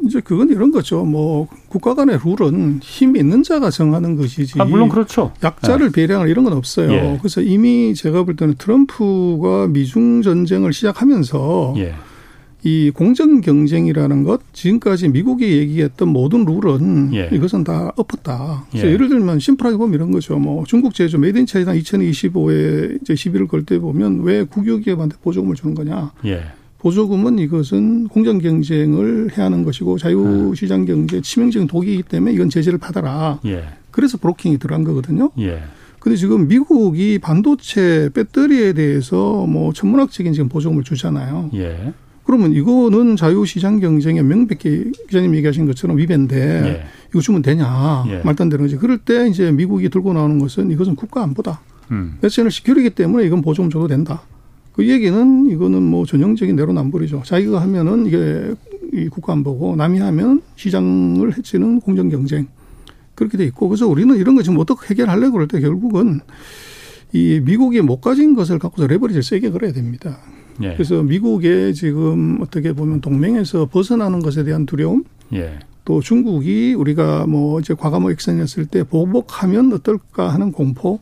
이제 0.03 0.19
그건 0.21 0.49
이런 0.49 0.71
거죠. 0.71 1.05
뭐 1.05 1.47
국가 1.69 1.93
간의 1.93 2.17
룰은 2.25 2.79
힘 2.81 3.15
있는 3.15 3.43
자가 3.43 3.69
정하는 3.69 4.15
것이지. 4.15 4.59
아, 4.59 4.65
물론 4.65 4.89
그렇죠. 4.89 5.31
약자를 5.43 5.91
네. 5.91 6.07
배려하는 6.07 6.31
이런 6.31 6.43
건 6.45 6.53
없어요. 6.53 6.91
예. 6.91 7.17
그래서 7.21 7.41
이미 7.41 7.93
제가 7.93 8.23
볼 8.23 8.35
때는 8.35 8.55
트럼프가 8.57 9.67
미중 9.67 10.23
전쟁을 10.23 10.73
시작하면서 10.73 11.75
예. 11.77 11.93
이 12.63 12.91
공정 12.93 13.41
경쟁이라는 13.41 14.23
것 14.23 14.41
지금까지 14.53 15.09
미국이 15.09 15.45
얘기했던 15.57 16.07
모든 16.09 16.45
룰은 16.45 17.11
예. 17.13 17.29
이것은 17.31 17.63
다 17.63 17.91
엎었다. 17.95 18.65
예. 18.75 18.79
예를 18.81 19.09
들면 19.09 19.39
심플하게 19.39 19.77
보면 19.77 19.95
이런 19.95 20.11
거죠. 20.11 20.37
뭐 20.37 20.63
중국 20.65 20.93
제조 20.93 21.17
Made 21.17 21.39
in 21.39 21.45
China 21.47 21.73
2025에 21.73 23.01
이제 23.01 23.15
시비를 23.15 23.47
걸 23.47 23.61
때 23.63 23.77
보면 23.79 24.21
왜 24.23 24.43
국유기업한테 24.43 25.17
보조금을 25.21 25.55
주는 25.55 25.73
거냐. 25.75 26.11
예. 26.25 26.41
보조금은 26.79 27.37
이것은 27.39 28.07
공정 28.07 28.39
경쟁을 28.39 29.37
해야 29.37 29.45
하는 29.45 29.63
것이고 29.63 29.99
자유시장 29.99 30.85
경제 30.85 31.21
치명적인 31.21 31.67
독이기 31.67 32.03
때문에 32.03 32.33
이건 32.33 32.49
제재를 32.49 32.79
받아라. 32.79 33.39
예. 33.45 33.63
그래서 33.91 34.17
브로킹이 34.17 34.57
들어간 34.57 34.83
거거든요. 34.83 35.31
예. 35.39 35.61
근데 35.99 36.15
지금 36.15 36.47
미국이 36.47 37.19
반도체 37.19 38.09
배터리에 38.15 38.73
대해서 38.73 39.45
뭐 39.45 39.71
천문학적인 39.73 40.33
지금 40.33 40.49
보조금을 40.49 40.83
주잖아요. 40.83 41.51
예. 41.53 41.93
그러면 42.31 42.53
이거는 42.53 43.17
자유시장 43.17 43.81
경쟁에 43.81 44.21
명백히 44.21 44.93
기자님 45.09 45.35
얘기하신 45.35 45.65
것처럼 45.65 45.97
위배인데 45.97 46.37
예. 46.37 46.83
이거 47.09 47.19
주면 47.19 47.41
되냐 47.41 48.05
예. 48.07 48.21
말도 48.23 48.45
안 48.45 48.49
되는 48.49 48.63
거지. 48.63 48.77
그럴 48.77 48.99
때 48.99 49.27
이제 49.27 49.51
미국이 49.51 49.89
들고 49.89 50.13
나오는 50.13 50.39
것은 50.39 50.71
이것은 50.71 50.95
국가 50.95 51.23
안보다. 51.23 51.59
음. 51.91 52.17
내셔널 52.21 52.49
시큐리기 52.49 52.91
때문에 52.91 53.25
이건 53.25 53.41
보조금 53.41 53.69
줘도 53.69 53.89
된다. 53.89 54.21
그 54.71 54.87
얘기는 54.87 55.49
이거는 55.49 55.83
뭐 55.83 56.05
전형적인 56.05 56.55
내로남불이죠. 56.55 57.23
자기가 57.25 57.61
하면은 57.63 58.05
이게 58.05 58.55
이 58.93 59.09
국가 59.09 59.33
안보고 59.33 59.75
남이 59.75 59.99
하면 59.99 60.41
시장을 60.55 61.37
해치는 61.37 61.81
공정 61.81 62.07
경쟁 62.07 62.47
그렇게 63.13 63.37
돼 63.37 63.43
있고 63.47 63.67
그래서 63.67 63.89
우리는 63.89 64.15
이런 64.15 64.35
거 64.35 64.41
지금 64.41 64.57
어떻게 64.57 64.91
해결하려고 64.91 65.33
그럴 65.33 65.49
때 65.49 65.59
결국은 65.59 66.21
이 67.11 67.41
미국이 67.43 67.81
못 67.81 67.99
가진 67.99 68.35
것을 68.35 68.57
갖고서 68.57 68.87
레버리지를 68.87 69.21
세게 69.21 69.49
걸어야 69.49 69.73
됩니다. 69.73 70.19
예. 70.63 70.73
그래서 70.73 71.01
미국의 71.03 71.73
지금 71.73 72.39
어떻게 72.41 72.73
보면 72.73 73.01
동맹에서 73.01 73.65
벗어나는 73.67 74.19
것에 74.19 74.43
대한 74.43 74.65
두려움, 74.65 75.03
예. 75.33 75.59
또 75.85 76.01
중국이 76.01 76.73
우리가 76.73 77.25
뭐 77.27 77.59
이제 77.59 77.73
과감하게 77.73 78.13
액션했을 78.13 78.65
때 78.67 78.83
보복하면 78.83 79.73
어떨까 79.73 80.29
하는 80.29 80.51
공포, 80.51 80.99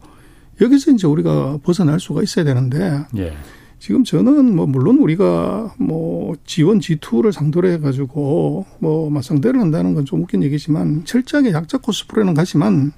여기서 0.61 0.91
이제 0.91 1.07
우리가 1.07 1.59
벗어날 1.63 1.99
수가 1.99 2.23
있어야 2.23 2.45
되는데 2.45 3.01
예. 3.17 3.33
지금 3.79 4.03
저는 4.03 4.55
뭐 4.55 4.65
물론 4.67 4.97
우리가 4.99 5.73
뭐 5.79 6.35
지원 6.45 6.79
G2를 6.79 7.31
상대로 7.31 7.67
해가지고 7.69 8.65
뭐 8.79 9.09
맞상대를 9.09 9.59
한다는 9.59 9.93
건 9.93 10.03
좀 10.05 10.21
웃긴 10.23 10.43
얘기지만 10.43 11.03
철저하게 11.05 11.53
약자 11.53 11.77
코스프레는 11.77 12.33
가지만 12.33 12.91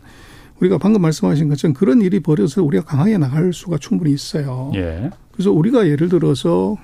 우리가 0.62 0.78
방금 0.78 1.02
말씀하신 1.02 1.50
것처럼 1.50 1.74
그런 1.74 2.02
일이 2.02 2.20
벌어서 2.20 2.64
우리가 2.64 2.84
강하게 2.86 3.18
나갈 3.18 3.52
수가 3.52 3.78
충분히 3.80 4.14
있어요. 4.14 4.72
예. 4.76 5.10
그래서 5.32 5.52
우리가 5.52 5.88
예를 5.88 6.08
들어서 6.08 6.78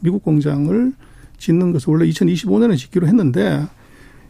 미국 0.00 0.22
공장을 0.22 0.92
짓는 1.38 1.72
것을 1.72 1.92
원래 1.92 2.06
2025년에 2.06 2.76
짓기로 2.76 3.06
했는데 3.06 3.64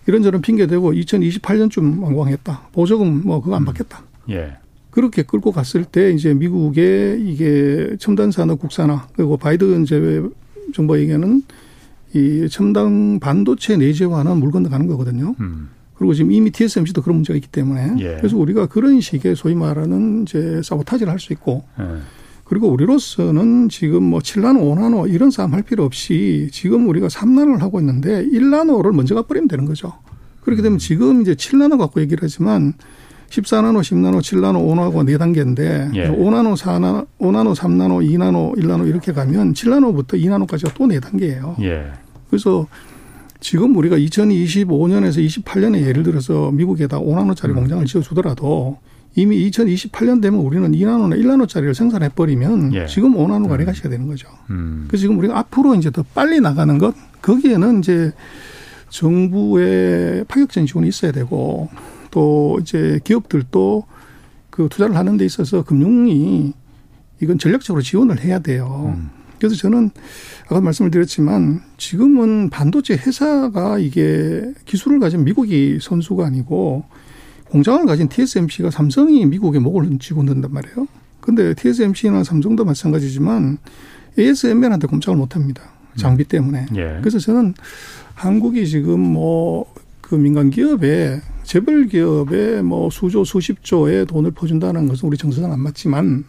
이런저런 0.06 0.42
핑계 0.42 0.66
대고 0.66 0.92
2028년쯤 0.92 2.02
완공했다. 2.02 2.68
보조금 2.72 3.22
뭐 3.24 3.40
그거 3.42 3.56
안 3.56 3.62
음. 3.62 3.66
받겠다. 3.66 4.02
예. 4.30 4.56
그렇게 4.90 5.22
끌고 5.22 5.50
갔을 5.50 5.84
때 5.84 6.12
이제 6.12 6.32
미국의 6.32 7.20
이게 7.26 7.96
첨단 7.98 8.30
산업 8.30 8.60
국산화 8.60 9.08
그리고 9.16 9.36
바이든 9.36 9.86
제외 9.86 10.22
정부에게는 10.72 11.42
이 12.14 12.48
첨단 12.48 13.18
반도체 13.18 13.76
내재화는 13.76 14.36
물 14.36 14.52
건너가는 14.52 14.86
거거든요. 14.86 15.34
음. 15.40 15.70
그리고 16.04 16.12
지금 16.12 16.32
이미 16.32 16.50
TSMC도 16.50 17.00
그런 17.00 17.16
문제가 17.16 17.34
있기 17.36 17.48
때문에 17.48 17.94
예. 17.98 18.16
그래서 18.18 18.36
우리가 18.36 18.66
그런 18.66 19.00
식의 19.00 19.36
소위 19.36 19.54
말하는 19.54 20.22
이제 20.22 20.60
사보타지를 20.62 21.10
할 21.10 21.18
수 21.18 21.32
있고 21.32 21.64
예. 21.80 21.84
그리고 22.44 22.68
우리로서는 22.68 23.70
지금 23.70 24.02
뭐 24.02 24.18
7나노, 24.20 24.58
5나노 24.60 25.10
이런 25.10 25.30
싸움 25.30 25.54
할 25.54 25.62
필요 25.62 25.82
없이 25.84 26.50
지금 26.52 26.86
우리가 26.90 27.06
3나노를 27.08 27.60
하고 27.60 27.80
있는데 27.80 28.22
1나노를 28.26 28.92
먼저 28.94 29.14
가버리면 29.14 29.48
되는 29.48 29.64
거죠. 29.64 29.94
그렇게 30.42 30.60
되면 30.60 30.76
음. 30.76 30.78
지금 30.78 31.22
이제 31.22 31.34
7나노 31.34 31.78
갖고 31.78 32.02
얘기를 32.02 32.18
하지만 32.22 32.74
14나노, 33.30 33.80
10나노, 33.80 34.18
7나노, 34.20 34.58
5나노가 34.62 35.06
네 35.06 35.16
단계인데 35.16 35.90
예. 35.94 36.08
5나노, 36.08 36.54
4나노, 36.58 37.06
5나노, 37.18 37.54
3나노, 37.56 38.06
2나노, 38.10 38.58
1나노 38.58 38.86
이렇게 38.88 39.12
가면 39.12 39.54
7나노부터 39.54 40.10
2나노까지가 40.22 40.74
또 40.74 40.86
네 40.86 41.00
단계예요. 41.00 41.56
예. 41.62 41.86
그래서 42.28 42.66
지금 43.44 43.76
우리가 43.76 43.98
2025년에서 43.98 45.22
28년에 45.22 45.82
예를 45.82 46.02
들어서 46.02 46.50
미국에다 46.50 46.98
5나노 46.98 47.36
짜리 47.36 47.52
음. 47.52 47.56
공장을 47.56 47.84
지어주더라도 47.84 48.78
이미 49.16 49.50
2028년 49.50 50.22
되면 50.22 50.40
우리는 50.40 50.72
2나노나 50.72 51.20
1나노짜리를 51.20 51.74
생산해 51.74 52.08
버리면 52.16 52.72
예. 52.72 52.86
지금 52.86 53.12
5나노가 53.12 53.52
음. 53.52 53.56
레가시가 53.58 53.90
되는 53.90 54.06
거죠. 54.06 54.28
음. 54.48 54.86
그래서 54.88 55.02
지금 55.02 55.18
우리가 55.18 55.38
앞으로 55.38 55.74
이제 55.74 55.90
더 55.90 56.02
빨리 56.14 56.40
나가는 56.40 56.78
것 56.78 56.94
거기에는 57.20 57.80
이제 57.80 58.12
정부의 58.88 60.24
파격적인 60.24 60.66
지원이 60.66 60.88
있어야 60.88 61.12
되고 61.12 61.68
또 62.10 62.58
이제 62.62 62.98
기업들도 63.04 63.84
그 64.48 64.68
투자를 64.70 64.96
하는 64.96 65.18
데 65.18 65.26
있어서 65.26 65.62
금융이 65.64 66.54
이건 67.20 67.38
전략적으로 67.38 67.82
지원을 67.82 68.20
해야 68.20 68.38
돼요. 68.38 68.94
음. 68.96 69.10
그래서 69.48 69.60
저는 69.60 69.90
아까 70.46 70.60
말씀을 70.60 70.90
드렸지만 70.90 71.60
지금은 71.76 72.50
반도체 72.50 72.94
회사가 72.94 73.78
이게 73.78 74.42
기술을 74.64 75.00
가진 75.00 75.24
미국이 75.24 75.78
선수가 75.80 76.26
아니고 76.26 76.84
공장을 77.46 77.84
가진 77.86 78.08
TSMC가 78.08 78.70
삼성이 78.70 79.26
미국에 79.26 79.58
목을 79.58 79.98
쥐고 79.98 80.22
있는단 80.22 80.52
말이에요. 80.52 80.86
근데 81.20 81.54
TSMC나 81.54 82.24
삼성도 82.24 82.64
마찬가지지만 82.64 83.58
ASML한테 84.18 84.86
꼼짝을 84.86 85.16
못 85.16 85.36
합니다. 85.36 85.62
장비 85.96 86.24
때문에. 86.24 86.66
예. 86.74 86.98
그래서 87.00 87.18
저는 87.18 87.54
한국이 88.14 88.66
지금 88.66 89.00
뭐 89.00 89.66
그 90.08 90.14
민간 90.16 90.50
기업에 90.50 91.20
재벌 91.44 91.88
기업에 91.88 92.60
뭐 92.60 92.90
수조 92.90 93.24
수십조의 93.24 94.04
돈을 94.06 94.32
퍼준다는 94.32 94.86
것은 94.86 95.08
우리 95.08 95.16
정서상 95.16 95.50
안 95.50 95.60
맞지만 95.60 96.24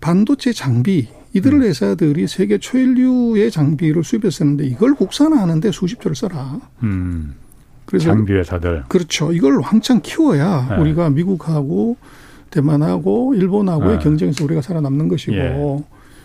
반도체 0.00 0.52
장비 0.52 1.08
이들 1.38 1.54
음. 1.54 1.62
회사들이 1.62 2.26
세계 2.26 2.58
초일류의 2.58 3.50
장비를 3.50 4.04
수입해서 4.04 4.38
쓰는데 4.38 4.66
이걸 4.66 4.94
국산화하는데 4.94 5.72
수십 5.72 6.00
조를 6.00 6.14
써라. 6.14 6.60
음. 6.82 7.34
그래서 7.86 8.06
장비 8.06 8.34
회사들 8.34 8.84
그렇죠. 8.88 9.32
이걸 9.32 9.58
왕창 9.58 10.00
키워야 10.02 10.68
네. 10.70 10.76
우리가 10.76 11.08
미국하고 11.10 11.96
대만하고 12.50 13.34
일본하고의 13.34 13.98
네. 13.98 14.04
경쟁에서 14.04 14.44
우리가 14.44 14.60
살아남는 14.60 15.08
것이고 15.08 15.34
예. 15.34 15.84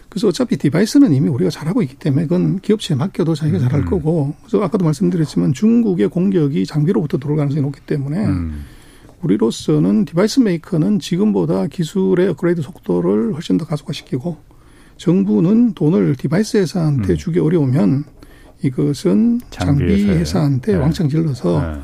그래서 0.09 0.27
어차피 0.27 0.57
device는 0.57 1.13
이미 1.13 1.29
우리가 1.29 1.49
잘하고 1.49 1.81
있기 1.81 1.95
때문에 1.95 2.23
그건 2.27 2.59
기업체에 2.59 2.95
맡겨도 2.95 3.33
자기가 3.33 3.59
잘할 3.59 3.79
음. 3.81 3.85
거고 3.85 4.35
그래서 4.41 4.63
아까도 4.63 4.85
말씀드렸지만 4.85 5.53
중국의 5.53 6.09
공격이 6.09 6.65
장비로부터 6.65 7.17
들어올 7.17 7.37
가능성이 7.37 7.61
높기 7.61 7.81
때문에 7.81 8.25
음. 8.25 8.63
우리로서는 9.23 10.05
device 10.05 10.41
메이커는 10.41 10.99
지금보다 10.99 11.67
기술의 11.67 12.27
업그레이드 12.29 12.61
속도를 12.61 13.33
훨씬 13.33 13.57
더 13.57 13.65
가속화시키고 13.65 14.37
정부는 14.97 15.73
돈을 15.73 16.15
device 16.15 16.57
회사한테 16.57 17.13
음. 17.13 17.17
주기 17.17 17.39
어려우면 17.39 18.03
이것은 18.63 19.41
장비, 19.49 19.87
장비 20.05 20.09
회사한테 20.09 20.73
네. 20.73 20.77
왕창 20.77 21.09
질러서 21.09 21.61
네. 21.61 21.79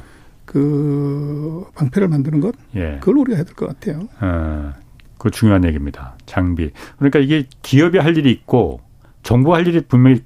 그 0.46 1.66
방패를 1.76 2.08
만드는 2.08 2.40
것 2.40 2.56
예. 2.76 2.98
그걸 3.00 3.18
우리가 3.20 3.36
해야 3.38 3.44
될 3.46 3.54
것 3.56 3.68
같아요. 3.68 4.08
어, 4.22 4.74
그 5.18 5.30
중요한 5.30 5.64
얘기입니다. 5.66 6.16
장비. 6.26 6.72
그러니까 6.98 7.20
이게 7.20 7.46
기업이 7.62 7.98
할 7.98 8.18
일이 8.18 8.32
있고 8.32 8.80
정부 9.22 9.54
할 9.54 9.68
일이 9.68 9.82
분명히 9.82 10.22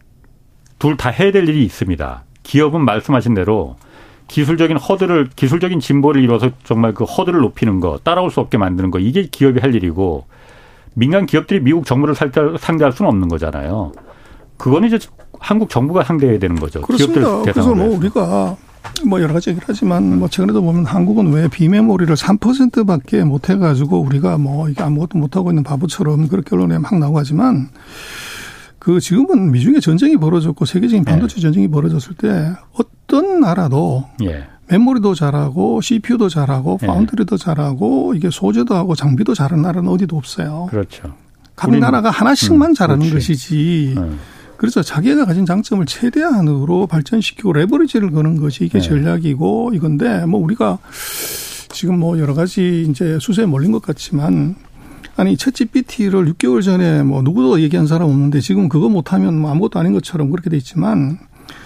둘 0.79 0.95
다 0.97 1.09
해야 1.09 1.31
될 1.31 1.47
일이 1.47 1.63
있습니다. 1.65 2.23
기업은 2.43 2.81
말씀하신 2.85 3.33
대로 3.33 3.75
기술적인 4.27 4.77
허들을 4.77 5.29
기술적인 5.35 5.79
진보를 5.79 6.21
이뤄서 6.23 6.51
정말 6.63 6.93
그 6.93 7.03
허들을 7.03 7.39
높이는 7.39 7.79
거 7.79 7.99
따라올 8.03 8.31
수 8.31 8.39
없게 8.39 8.57
만드는 8.57 8.91
거 8.91 8.99
이게 8.99 9.27
기업이 9.27 9.59
할 9.59 9.75
일이고 9.75 10.25
민간 10.93 11.25
기업들이 11.25 11.59
미국 11.59 11.85
정부를 11.85 12.15
상대할 12.15 12.91
수는 12.91 13.09
없는 13.09 13.27
거잖아요. 13.27 13.91
그거는 14.57 14.87
이제 14.87 14.99
한국 15.39 15.69
정부가 15.69 16.03
상대해야 16.03 16.39
되는 16.39 16.55
거죠. 16.55 16.81
그렇습니다. 16.81 17.41
그래서 17.41 17.73
뭐 17.73 17.97
우리가 17.97 18.55
뭐 19.05 19.21
여러 19.21 19.33
가지 19.33 19.49
얘기를 19.49 19.65
하지만 19.67 20.19
뭐 20.19 20.27
최근에도 20.27 20.61
보면 20.61 20.85
한국은 20.85 21.31
왜 21.33 21.47
비메모리를 21.47 22.15
3%밖에 22.15 23.23
못 23.23 23.49
해가지고 23.49 23.99
우리가 24.01 24.37
뭐 24.37 24.69
이게 24.69 24.83
아무것도 24.83 25.17
못 25.17 25.35
하고 25.35 25.51
있는 25.51 25.63
바보처럼 25.63 26.27
그렇게 26.27 26.55
언론에 26.55 26.77
막 26.77 26.97
나오고 26.97 27.17
하지만 27.19 27.69
그 28.79 28.99
지금은 28.99 29.51
미중의 29.51 29.81
전쟁이 29.81 30.17
벌어졌고 30.17 30.65
세계적인 30.65 31.05
반도체 31.05 31.35
네. 31.35 31.41
전쟁이 31.41 31.67
벌어졌을 31.69 32.15
때 32.15 32.51
어떤 32.73 33.39
나라도 33.39 34.05
예. 34.23 34.45
메모리도 34.73 35.13
잘하고 35.13 35.81
CPU도 35.81 36.29
잘하고 36.29 36.79
예. 36.81 36.87
파운드리도 36.87 37.37
잘하고 37.37 38.15
이게 38.15 38.29
소재도 38.31 38.73
하고 38.73 38.95
장비도 38.95 39.35
잘하는 39.35 39.61
나라는 39.61 39.89
어디도 39.89 40.17
없어요. 40.17 40.67
그렇죠. 40.71 41.13
각 41.55 41.69
나라가 41.77 42.09
하나씩만 42.09 42.71
음, 42.71 42.73
잘하는 42.73 43.07
그렇지. 43.07 43.27
것이지. 43.27 43.93
음. 43.97 44.19
그래서 44.57 44.81
자기가 44.81 45.25
가진 45.25 45.45
장점을 45.45 45.85
최대한으로 45.85 46.87
발전시키고 46.87 47.53
레버리지를 47.53 48.11
거는 48.11 48.39
것이 48.39 48.65
이게 48.65 48.79
네. 48.79 48.87
전략이고 48.87 49.71
이건데 49.75 50.25
뭐 50.25 50.39
우리가 50.41 50.79
지금 51.69 51.99
뭐 51.99 52.17
여러 52.17 52.33
가지 52.33 52.87
이제 52.89 53.17
수세에 53.19 53.45
몰린 53.45 53.71
것 53.71 53.81
같지만 53.81 54.55
아니 55.15 55.35
챗 55.35 55.53
GPT를 55.53 56.33
6개월 56.33 56.63
전에 56.63 57.03
뭐 57.03 57.21
누구도 57.21 57.61
얘기한 57.61 57.85
사람 57.85 58.09
없는데 58.09 58.39
지금 58.39 58.69
그거 58.69 58.89
못하면 58.89 59.37
뭐 59.37 59.51
아무것도 59.51 59.79
아닌 59.79 59.93
것처럼 59.93 60.31
그렇게 60.31 60.49
돼 60.49 60.57
있지만 60.57 61.19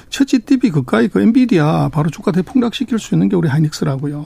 챗 0.09 0.27
GTP 0.27 0.69
그까이 0.71 1.07
그 1.07 1.21
엔비디아 1.21 1.89
바로 1.89 2.09
주가 2.09 2.31
대폭락시킬 2.31 2.99
수 2.99 3.15
있는 3.15 3.29
게 3.29 3.35
우리 3.35 3.47
하이닉스라고요. 3.49 4.25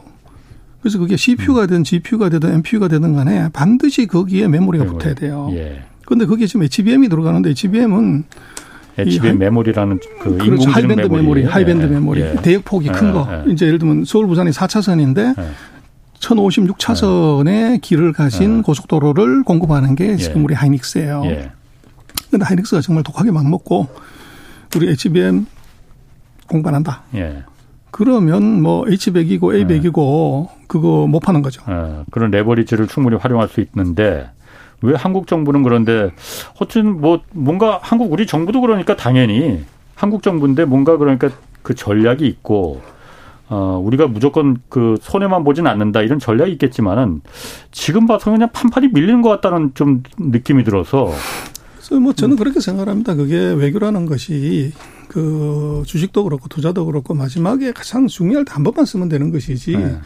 그래서 0.82 0.98
그게 0.98 1.16
CPU가 1.16 1.62
되든 1.62 1.84
GPU가 1.84 2.30
되든 2.30 2.54
NPU가 2.56 2.88
되든 2.88 3.14
간에 3.14 3.50
반드시 3.54 4.08
거기에 4.08 4.48
메모리가 4.48 4.84
메모리. 4.86 4.98
붙어야 4.98 5.14
돼요. 5.14 5.50
예. 5.54 5.84
그런데 6.06 6.26
거기에 6.26 6.48
지금 6.48 6.64
HBM이 6.64 7.08
들어가는데 7.10 7.52
HBM은 7.52 8.24
HBM 8.98 9.38
메모리라는 9.38 10.00
그 10.22 10.24
그렇죠. 10.32 10.44
인공지능 10.44 10.74
high 10.74 10.88
band 10.88 11.02
메모리, 11.02 11.22
메모리 11.22 11.44
high 11.46 11.65
band 11.65 11.84
예. 11.84 11.88
메모리, 11.88 12.22
예. 12.22 12.36
대역 12.42 12.66
폭이 12.66 12.90
큰 12.90 13.10
예. 13.10 13.12
거. 13.14 13.44
예. 13.48 13.52
이제 13.52 13.68
예를 13.68 13.78
들면 13.80 14.06
서울 14.06 14.28
부산이 14.28 14.50
4차선인데 14.52 15.36
1056차선의 16.20 17.82
길을 17.82 18.14
가진 18.14 18.62
고속도로를 18.64 19.44
공급하는 19.44 19.96
게 19.96 20.16
지금 20.18 20.44
우리 20.46 20.54
하이닉스예요. 20.54 21.24
그런데 22.30 22.46
하이닉스가 22.46 22.82
정말 22.82 23.04
독하게 23.04 23.32
맘먹고 23.32 23.88
우리 24.76 24.90
HBM 24.90 25.46
공부한다. 26.52 27.04
예. 27.16 27.44
그러면 27.92 28.62
뭐 28.62 28.86
H100이고 28.86 29.42
A100이고 29.42 30.46
예. 30.46 30.66
그거 30.68 31.08
못 31.08 31.20
파는 31.20 31.42
거죠. 31.42 31.64
예. 31.70 32.04
그런 32.12 32.32
레버리지를 32.32 32.88
충분히 32.88 33.16
활용할 33.18 33.48
수 33.48 33.62
있는데 33.62 34.30
왜 34.82 34.96
한국 34.96 35.28
정부는 35.28 35.64
그런데 35.64 36.12
어쨌든 36.60 37.00
뭐 37.02 37.22
뭔가 37.32 37.80
한국 37.82 38.12
우리 38.12 38.26
정부도 38.26 38.62
그러니까 38.62 38.96
당연히 38.96 39.64
한국 39.96 40.24
정부인데 40.24 40.66
뭔가 40.66 40.98
그러니까 40.98 41.30
그 41.62 41.76
전략이 41.76 42.26
있고 42.26 42.82
어 43.50 43.82
우리가 43.84 44.08
무조건 44.08 44.58
그 44.70 44.96
손해만 45.02 45.44
보진 45.44 45.68
않는다 45.68 46.02
이런 46.02 46.20
전략이 46.20 46.54
있겠지만은 46.54 47.22
지금 47.72 48.08
봐서 48.08 48.32
그냥 48.32 48.50
판판이 48.52 48.88
밀리는 48.88 49.22
것 49.22 49.30
같다는 49.30 49.72
좀 49.76 50.02
느낌이 50.18 50.64
들어서 50.64 51.12
그래서 51.76 52.00
뭐 52.00 52.14
저는 52.14 52.38
그렇게 52.38 52.60
생각합니다. 52.60 53.16
그게 53.16 53.38
외교라는 53.38 54.06
것이 54.06 54.72
그 55.12 55.84
주식도 55.86 56.24
그렇고 56.24 56.48
투자도 56.48 56.86
그렇고 56.86 57.14
마지막에 57.14 57.74
가장 57.74 58.08
중요할 58.08 58.46
때 58.46 58.54
한 58.54 58.64
번만 58.64 58.86
쓰면 58.86 59.10
되는 59.10 59.32
것이지 59.32 59.76
네. 59.76 59.98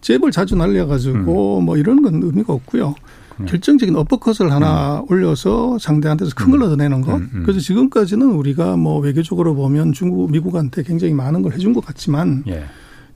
잽을 0.00 0.32
자주 0.32 0.56
날려가지고 0.56 1.58
음. 1.58 1.64
뭐 1.64 1.76
이런 1.76 2.02
건 2.02 2.20
의미가 2.22 2.52
없고요. 2.52 2.94
음. 3.40 3.46
결정적인 3.46 3.94
어퍼컷을 3.94 4.50
하나 4.50 5.00
음. 5.00 5.04
올려서 5.10 5.78
상대한테서 5.78 6.34
큰걸 6.34 6.60
음. 6.60 6.66
얻어내는 6.66 7.02
것. 7.02 7.16
음, 7.16 7.30
음. 7.34 7.42
그래서 7.44 7.60
지금까지는 7.60 8.26
우리가 8.32 8.76
뭐 8.76 8.98
외교적으로 9.00 9.54
보면 9.54 9.92
중국, 9.92 10.30
미국한테 10.32 10.82
굉장히 10.82 11.12
많은 11.14 11.42
걸 11.42 11.52
해준 11.52 11.72
것 11.72 11.84
같지만 11.84 12.42
예. 12.48 12.64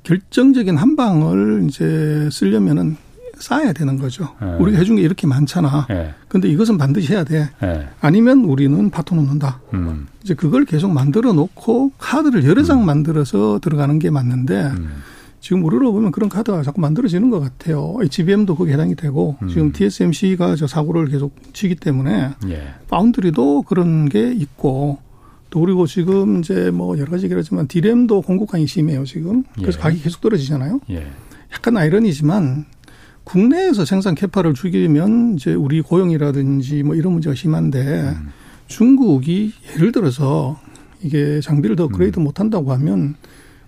결정적인 0.05 0.76
한 0.76 0.94
방을 0.96 1.66
이제 1.68 2.28
쓰려면은 2.31 2.96
쌓아야 3.42 3.72
되는 3.72 3.98
거죠. 3.98 4.28
예. 4.40 4.46
우리가 4.62 4.78
해준 4.78 4.96
게 4.96 5.02
이렇게 5.02 5.26
많잖아. 5.26 5.88
예. 5.90 6.14
근데 6.28 6.48
이것은 6.48 6.78
반드시 6.78 7.12
해야 7.12 7.24
돼. 7.24 7.50
예. 7.62 7.88
아니면 8.00 8.44
우리는 8.44 8.88
파토 8.88 9.16
놓는다. 9.16 9.61
음. 9.74 10.07
이제 10.22 10.35
그걸 10.35 10.64
계속 10.64 10.92
만들어 10.92 11.33
놓고 11.33 11.92
카드를 11.98 12.44
여러 12.44 12.62
장 12.62 12.83
음. 12.83 12.87
만들어서 12.87 13.59
들어가는 13.59 13.98
게 13.98 14.11
맞는데 14.11 14.62
음. 14.76 15.02
지금 15.40 15.64
우리로 15.64 15.92
보면 15.92 16.12
그런 16.12 16.28
카드가 16.28 16.62
자꾸 16.62 16.81
만들어지는 16.81 17.31
것 17.31 17.40
같아요. 17.40 17.96
HBM도 18.00 18.55
거기 18.55 18.70
해당이 18.70 18.94
되고 18.94 19.37
음. 19.42 19.48
지금 19.48 19.72
TSMC가 19.72 20.55
저 20.55 20.68
사고를 20.68 21.09
계속 21.09 21.35
치기 21.52 21.74
때문에 21.74 22.31
예. 22.48 22.74
파운드리도 22.88 23.62
그런 23.62 24.09
게 24.09 24.33
있고 24.33 24.98
또 25.50 25.61
그리고 25.61 25.88
지금 25.88 26.38
이제 26.38 26.70
뭐 26.70 26.96
여러 26.96 27.11
가지 27.11 27.24
얘기하지만 27.24 27.66
디램도 27.66 28.22
공급관이 28.22 28.68
심해요 28.68 29.05
지금. 29.05 29.42
그래서 29.57 29.78
예. 29.78 29.83
가격이 29.83 30.02
계속 30.05 30.20
떨어지잖아요. 30.20 30.78
예. 30.90 31.09
약간 31.52 31.76
아이러니지만 31.76 32.66
국내에서 33.24 33.85
생산 33.85 34.14
캐파를 34.14 34.54
줄이면 34.54 35.37
이제 35.37 35.54
우리 35.54 35.80
고용이라든지 35.80 36.82
뭐 36.82 36.94
이런 36.94 37.12
문제가 37.12 37.35
심한데 37.35 38.14
음. 38.16 38.28
중국이 38.66 39.52
예를 39.74 39.92
들어서 39.92 40.61
이게 41.02 41.40
장비를 41.40 41.76
더 41.76 41.85
업그레이드 41.85 42.18
음. 42.18 42.24
못한다고 42.24 42.72
하면 42.72 43.14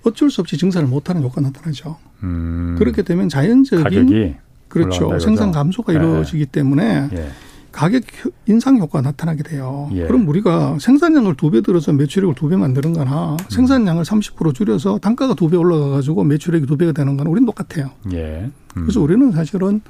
어쩔 0.02 0.30
수 0.30 0.40
없이 0.40 0.56
증산을 0.56 0.88
못하는 0.88 1.22
효과가 1.22 1.40
나타나죠. 1.42 1.96
음. 2.22 2.76
그렇게 2.78 3.02
되면 3.02 3.28
자연적인 3.28 4.36
그렇죠 4.68 5.18
생산 5.20 5.52
감소가 5.52 5.92
네. 5.92 5.98
이루어지기 5.98 6.46
때문에 6.46 7.08
예. 7.12 7.28
가격 7.74 8.02
인상 8.46 8.78
효과가 8.78 9.02
나타나게 9.02 9.42
돼요. 9.42 9.90
예. 9.92 10.06
그럼 10.06 10.28
우리가 10.28 10.78
생산량을 10.78 11.34
두 11.37 11.50
배 11.50 11.60
들어서 11.60 11.92
매출액을 11.92 12.34
두 12.37 12.48
배 12.48 12.56
만드는 12.56 12.92
거나 12.92 13.32
음. 13.32 13.37
생산량을 13.50 14.04
30% 14.04 14.54
줄여서 14.54 14.98
단가가 14.98 15.34
두 15.34 15.48
배 15.48 15.56
올라가 15.56 15.88
가지고 15.90 16.22
매출액이 16.24 16.66
두 16.66 16.76
배가 16.76 16.92
되는 16.92 17.16
거는 17.16 17.30
우리는 17.32 17.44
똑같아요. 17.46 17.90
예. 18.12 18.48
음. 18.76 18.82
그래서 18.82 19.00
우리는 19.00 19.32
사실은 19.32 19.80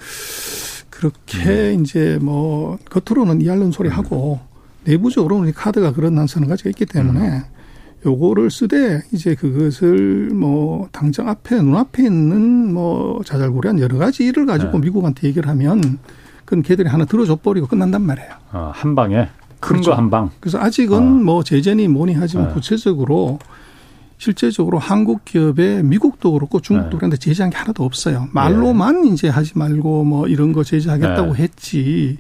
그렇게 0.90 1.75
음. 1.75 1.83
이제 1.83 2.18
뭐 2.23 2.79
겉으로는 2.90 3.40
이할는 3.42 3.70
소리 3.70 3.88
하고 3.88 4.40
내부적으로는 4.85 5.51
이 5.51 5.53
카드가 5.53 5.92
그런 5.92 6.14
난서는 6.14 6.49
가지가 6.49 6.70
있기 6.70 6.87
때문에 6.87 7.21
음. 7.21 7.42
요거를 8.06 8.50
쓰되 8.50 9.02
이제 9.13 9.35
그것을 9.35 10.31
뭐 10.35 10.88
당장 10.92 11.29
앞에 11.29 11.56
눈앞에 11.61 12.04
있는 12.04 12.73
뭐 12.73 13.21
자잘구레한 13.25 13.79
여러 13.81 13.96
가지 13.98 14.25
일을 14.25 14.44
가지고 14.46 14.73
네. 14.73 14.79
미국한테 14.87 15.29
얘기를 15.29 15.48
하면 15.48 15.98
그건 16.45 16.63
걔들이 16.63 16.88
하나 16.88 17.05
들어줘 17.05 17.37
버리고 17.37 17.67
끝난단 17.67 18.03
말이에요. 18.03 18.31
어, 18.53 18.71
한 18.75 18.95
방에 18.95 19.29
큰 19.61 19.81
거한 19.81 20.11
그렇죠. 20.11 20.11
방. 20.11 20.31
그래서 20.40 20.59
아직은 20.59 20.97
어. 20.99 21.01
뭐 21.01 21.42
제재니 21.45 21.88
뭐니 21.88 22.15
하지만 22.15 22.49
네. 22.49 22.55
구체적으로 22.55 23.38
실제적으로 24.19 24.79
한국 24.79 25.25
기업에 25.25 25.83
미국도 25.83 26.33
그렇고 26.33 26.61
중국도 26.61 26.90
네. 26.90 26.97
그런데 26.97 27.17
제재한 27.17 27.51
게 27.51 27.57
하나도 27.57 27.85
없어요. 27.85 28.29
말로만 28.33 29.03
네. 29.03 29.09
이제 29.09 29.29
하지 29.29 29.57
말고 29.59 30.05
뭐 30.05 30.29
이런 30.29 30.53
거 30.53 30.63
제재하겠다고 30.65 31.35
네. 31.35 31.42
했지. 31.42 32.19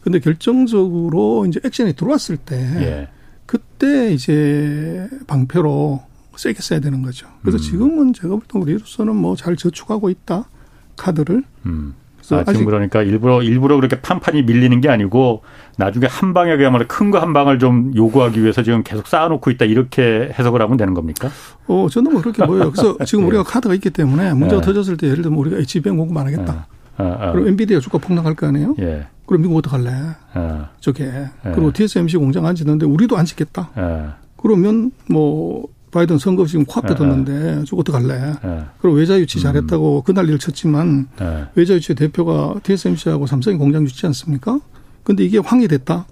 근데 0.00 0.20
결정적으로 0.20 1.46
이제 1.46 1.60
액션이 1.64 1.94
들어왔을 1.94 2.36
때 2.36 2.56
예. 2.80 3.08
그때 3.44 4.12
이제 4.12 5.08
방패로 5.26 6.00
세게 6.36 6.60
써야 6.62 6.78
되는 6.80 7.02
거죠. 7.02 7.26
그래서 7.42 7.58
음. 7.58 7.62
지금은 7.62 8.12
제가 8.12 8.28
볼 8.28 8.40
때 8.46 8.58
우리로서는 8.58 9.16
뭐 9.16 9.34
잘 9.34 9.56
저축하고 9.56 10.10
있다 10.10 10.48
카드를. 10.96 11.42
음. 11.66 11.94
아, 12.34 12.44
지금 12.44 12.64
그러니까 12.64 13.02
일부러 13.02 13.42
일부러 13.42 13.76
그렇게 13.76 14.00
판판이 14.00 14.42
밀리는 14.42 14.80
게 14.80 14.88
아니고 14.88 15.42
나중에 15.76 16.06
한 16.06 16.34
방에 16.34 16.56
그야말로 16.56 16.84
큰 16.88 17.10
거 17.10 17.18
한 17.20 17.32
방을 17.32 17.58
좀 17.58 17.92
요구하기 17.94 18.40
위해서 18.42 18.62
지금 18.62 18.82
계속 18.82 19.06
쌓아놓고 19.06 19.50
있다 19.52 19.64
이렇게 19.66 20.32
해석을 20.38 20.60
하면 20.62 20.76
되는 20.76 20.92
겁니까? 20.94 21.30
어, 21.68 21.86
저는 21.90 22.12
뭐 22.12 22.20
그렇게 22.22 22.44
보여요. 22.44 22.70
그래서 22.72 22.96
지금 23.06 23.24
예. 23.24 23.28
우리가 23.28 23.42
카드가 23.44 23.74
있기 23.74 23.90
때문에 23.90 24.34
문제가 24.34 24.60
예. 24.60 24.64
터졌을 24.64 24.96
때 24.96 25.06
예를 25.08 25.22
들면 25.22 25.38
우리가 25.38 25.58
HBM 25.58 25.96
공급 25.96 26.16
안 26.16 26.26
하겠다. 26.26 26.66
예. 27.00 27.02
아, 27.02 27.16
아. 27.28 27.32
그럼 27.32 27.48
엔비디아 27.48 27.78
주가 27.80 27.98
폭락할 27.98 28.34
거 28.34 28.46
아니에요? 28.46 28.74
예. 28.80 29.06
그럼 29.26 29.42
미국 29.42 29.56
어떡할래? 29.58 29.90
아. 30.34 30.70
저게. 30.80 31.04
예. 31.04 31.30
그리고 31.52 31.72
TSMC 31.72 32.16
공장 32.16 32.46
안 32.46 32.54
짓는데 32.54 32.86
우리도 32.86 33.16
안 33.16 33.24
짓겠다. 33.24 33.70
예. 33.76 34.06
그러면 34.36 34.92
뭐 35.10 35.66
바이든 35.96 36.18
선거 36.18 36.44
지금 36.44 36.64
코앞에 36.66 36.94
뒀는데 36.94 37.64
저거 37.64 37.80
어떡할래? 37.80 38.34
그리고 38.80 38.96
외자 38.96 39.18
유치 39.18 39.40
잘했다고 39.40 39.98
음. 39.98 40.02
그 40.04 40.12
난리를 40.12 40.38
쳤지만 40.38 41.08
외자 41.54 41.74
유치 41.74 41.94
대표가 41.94 42.54
TSMC하고 42.62 43.26
삼성이 43.26 43.56
공장 43.56 43.82
유치 43.82 44.04
않습니까? 44.06 44.60
근데 45.02 45.24
이게 45.24 45.38
황해됐다. 45.38 46.06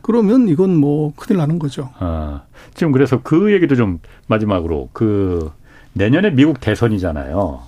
그러면 0.00 0.48
이건 0.48 0.76
뭐 0.76 1.12
큰일 1.16 1.38
나는 1.38 1.58
거죠. 1.58 1.90
아, 1.98 2.42
지금 2.72 2.92
그래서 2.92 3.20
그 3.22 3.52
얘기도 3.52 3.74
좀 3.76 3.98
마지막으로 4.28 4.88
그 4.92 5.50
내년에 5.92 6.30
미국 6.30 6.60
대선이잖아요. 6.60 7.60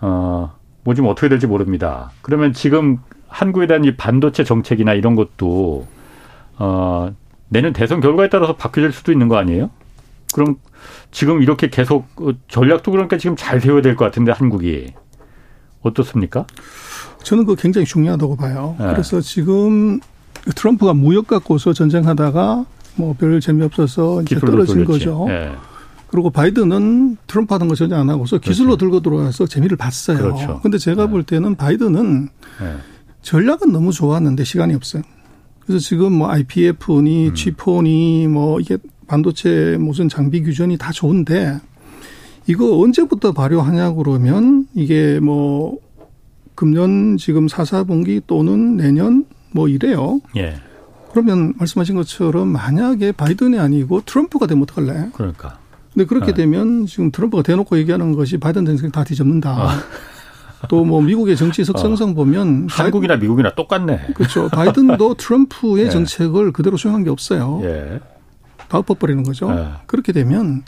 어, 0.00 0.52
뭐 0.82 0.94
지금 0.94 1.08
어떻게 1.08 1.28
될지 1.28 1.46
모릅니다. 1.46 2.10
그러면 2.22 2.52
지금 2.52 2.98
한국에 3.28 3.66
대한 3.68 3.84
이 3.84 3.94
반도체 3.94 4.42
정책이나 4.42 4.94
이런 4.94 5.14
것도 5.14 5.86
어, 6.58 7.14
내년 7.48 7.72
대선 7.72 8.00
결과에 8.00 8.28
따라서 8.28 8.56
바뀌어질 8.56 8.90
수도 8.90 9.12
있는 9.12 9.28
거 9.28 9.36
아니에요? 9.36 9.70
그럼 10.34 10.56
지금 11.12 11.40
이렇게 11.42 11.70
계속 11.70 12.06
어, 12.16 12.32
전략도 12.48 12.90
그러니까 12.90 13.16
지금 13.18 13.36
잘 13.36 13.60
세워야 13.60 13.82
될 13.82 13.94
것 13.94 14.04
같은데 14.04 14.32
한국이 14.32 14.92
어떻습니까? 15.82 16.44
저는 17.22 17.44
그거 17.46 17.60
굉장히 17.60 17.86
중요하다고 17.86 18.36
봐요. 18.36 18.74
네. 18.78 18.86
그래서 18.88 19.20
지금 19.20 20.00
트럼프가 20.56 20.92
무역 20.92 21.28
갖고서 21.28 21.72
전쟁하다가 21.72 22.66
뭐 22.96 23.14
별 23.14 23.40
재미없어서 23.40 24.22
이제 24.22 24.38
떨어진 24.40 24.84
돌렸지. 24.84 25.04
거죠. 25.06 25.24
네. 25.28 25.52
그리고 26.08 26.30
바이든은 26.30 27.16
트럼프 27.26 27.54
하던 27.54 27.68
거 27.68 27.74
전혀 27.74 27.96
안 27.96 28.08
하고서 28.10 28.38
기술로 28.38 28.76
그렇죠. 28.76 28.78
들고 28.86 29.00
들어와서 29.00 29.46
재미를 29.46 29.76
봤어요. 29.76 30.18
그렇죠. 30.18 30.60
근데 30.62 30.78
제가 30.78 31.04
네. 31.06 31.10
볼 31.10 31.22
때는 31.22 31.54
바이든은 31.56 32.28
네. 32.60 32.74
전략은 33.22 33.72
너무 33.72 33.92
좋았는데 33.92 34.44
시간이 34.44 34.74
없어요. 34.74 35.02
그래서 35.60 35.80
지금 35.82 36.12
뭐 36.12 36.28
IPF니 36.30 37.28
음. 37.28 37.34
G폰이 37.34 38.26
뭐 38.28 38.60
이게 38.60 38.76
반도체 39.06 39.76
무슨 39.78 40.08
장비 40.08 40.42
규정이 40.42 40.78
다 40.78 40.92
좋은데 40.92 41.58
이거 42.46 42.78
언제부터 42.78 43.32
발효하냐 43.32 43.92
그러면 43.92 44.66
이게 44.74 45.18
뭐 45.20 45.78
금년 46.54 47.16
지금 47.16 47.48
사사분기 47.48 48.22
또는 48.26 48.76
내년 48.76 49.24
뭐 49.52 49.68
이래요. 49.68 50.20
예. 50.36 50.56
그러면 51.10 51.54
말씀하신 51.58 51.94
것처럼 51.94 52.48
만약에 52.48 53.12
바이든이 53.12 53.58
아니고 53.58 54.02
트럼프가 54.04 54.46
되면 54.46 54.64
어떡할래? 54.64 55.10
그러니까. 55.12 55.58
근데 55.92 56.06
그렇게 56.06 56.26
네. 56.26 56.34
되면 56.34 56.86
지금 56.86 57.12
트럼프가 57.12 57.42
대놓고 57.42 57.78
얘기하는 57.78 58.12
것이 58.12 58.38
바이든 58.38 58.66
정책 58.66 58.90
다 58.92 59.04
뒤집는다. 59.04 59.50
아. 59.50 59.80
또뭐 60.68 61.02
미국의 61.02 61.36
정치 61.36 61.64
석성성 61.64 62.10
어. 62.10 62.14
보면 62.14 62.68
한국이나 62.70 63.16
미국이나 63.16 63.54
똑같네. 63.54 64.08
그렇죠. 64.14 64.48
바이든도 64.48 65.14
트럼프의 65.14 65.86
예. 65.86 65.90
정책을 65.90 66.52
그대로 66.52 66.76
수용한 66.76 67.04
게 67.04 67.10
없어요. 67.10 67.60
예. 67.64 68.00
다 68.74 68.78
엎어버리는 68.78 69.22
거죠. 69.22 69.48
예. 69.52 69.68
그렇게 69.86 70.10
되면 70.12 70.64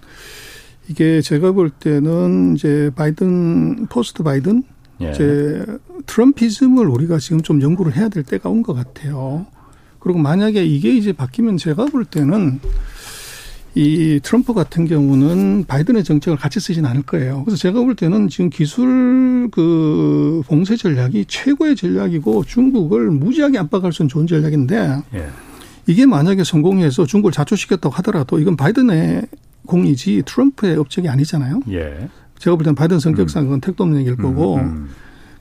이게 0.88 1.20
제가 1.20 1.50
볼 1.50 1.70
때는 1.70 2.54
이제 2.54 2.90
바이든 2.94 3.86
post 3.88 4.22
바이든 4.22 4.62
예. 5.00 5.10
이제 5.10 5.66
Trumpism을 6.06 6.86
우리가 6.86 7.18
지금 7.18 7.42
좀 7.42 7.60
연구를 7.60 7.96
해야 7.96 8.08
될 8.08 8.22
때가 8.22 8.48
온 8.48 8.62
것 8.62 8.74
같아요. 8.74 9.46
그리고 9.98 10.20
만약에 10.20 10.64
이게 10.64 10.94
이제 10.96 11.12
바뀌면 11.12 11.56
제가 11.56 11.86
볼 11.86 12.04
때는 12.04 12.60
이 13.74 14.20
트럼프 14.22 14.54
같은 14.54 14.86
경우는 14.86 15.64
바이든의 15.66 16.04
정책을 16.04 16.38
같이 16.38 16.60
쓰진 16.60 16.86
않을 16.86 17.02
거예요. 17.02 17.42
그래서 17.44 17.58
제가 17.60 17.80
볼 17.80 17.96
때는 17.96 18.28
지금 18.28 18.48
기술 18.50 19.48
그 19.50 20.42
봉쇄 20.46 20.76
전략이 20.76 21.24
최고의 21.26 21.74
전략이고 21.74 22.44
중국을 22.44 23.10
무지하게 23.10 23.58
압박할 23.58 23.92
수 23.92 24.02
있는 24.04 24.08
좋은 24.10 24.26
전략인데 24.28 25.02
예. 25.14 25.28
이게 25.86 26.06
만약에 26.06 26.44
성공해서 26.44 27.06
중국을 27.06 27.32
자초시켰다고 27.32 27.94
하더라도 27.96 28.38
이건 28.38 28.56
바이든의 28.56 29.26
공이지 29.66 30.22
트럼프의 30.26 30.76
업적이 30.76 31.08
아니잖아요. 31.08 31.60
예. 31.70 32.08
제가 32.38 32.56
볼 32.56 32.64
때는 32.64 32.74
바이든 32.74 32.98
성격상 33.00 33.44
그건 33.44 33.60
택도 33.60 33.84
없는 33.84 34.00
얘기일 34.00 34.16
거고. 34.16 34.56
음, 34.56 34.60
음. 34.60 34.88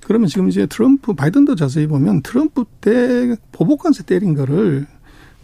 그러면 0.05 0.27
지금 0.27 0.49
이제 0.49 0.67
트럼프 0.67 1.13
바이든도 1.13 1.55
자세히 1.55 1.87
보면 1.87 2.21
트럼프 2.21 2.65
때 2.79 3.35
보복관세 3.51 4.03
때린 4.03 4.35
거를 4.35 4.85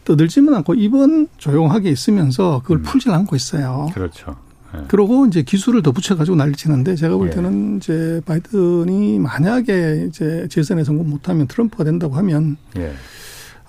떠들지만 0.06 0.54
않고 0.56 0.76
이번 0.76 1.28
조용하게 1.38 1.90
있으면서 1.90 2.62
그걸 2.62 2.78
음. 2.78 2.84
풀질 2.84 3.12
않고 3.12 3.36
있어요. 3.36 3.90
그렇죠. 3.94 4.36
네. 4.74 4.82
그러고 4.88 5.26
이제 5.26 5.42
기술을 5.42 5.82
더 5.82 5.92
붙여가지고 5.92 6.38
난리 6.38 6.54
치는데 6.54 6.96
제가 6.96 7.18
볼 7.18 7.28
예. 7.28 7.32
때는 7.32 7.74
예. 7.74 7.78
이제 7.78 8.22
바이든이 8.26 9.20
만약에 9.20 10.06
이제 10.08 10.48
재선에 10.50 10.84
성공 10.84 11.10
못하면 11.10 11.48
트럼프가 11.48 11.84
된다고 11.84 12.14
하면 12.16 12.58
예. 12.78 12.94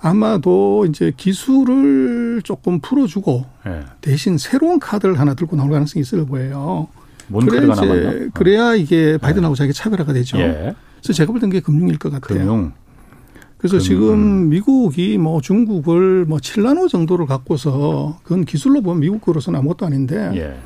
아마도 0.03 0.85
이제 0.85 1.13
기술을 1.15 2.41
조금 2.43 2.79
풀어주고 2.81 3.45
예. 3.67 3.79
대신 4.01 4.37
새로운 4.37 4.77
카드를 4.77 5.17
하나 5.17 5.33
들고 5.33 5.55
나올 5.55 5.71
가능성이 5.71 6.01
있을 6.01 6.27
거예요. 6.27 6.89
그래 7.29 7.71
이제 7.71 8.29
그래야 8.33 8.75
이게 8.75 9.17
바이든하고 9.17 9.53
예. 9.53 9.55
자기 9.55 9.71
차별화가 9.71 10.11
되죠. 10.11 10.37
예. 10.39 10.75
그래서 11.01 11.13
제가 11.13 11.31
볼 11.31 11.39
때는 11.39 11.51
그게 11.51 11.61
금융일 11.61 11.97
것 11.99 12.11
같아요. 12.11 12.37
금융. 12.37 12.73
그래서 13.57 13.77
금융. 13.77 13.79
지금 13.79 14.49
미국이 14.49 15.17
뭐 15.17 15.39
중국을 15.39 16.25
뭐 16.25 16.37
7나노 16.37 16.89
정도를 16.89 17.25
갖고서 17.25 18.19
그건 18.23 18.43
기술로 18.43 18.81
보면 18.81 18.99
미국으로서는 18.99 19.57
아무것도 19.57 19.85
아닌데 19.85 20.31
예. 20.35 20.57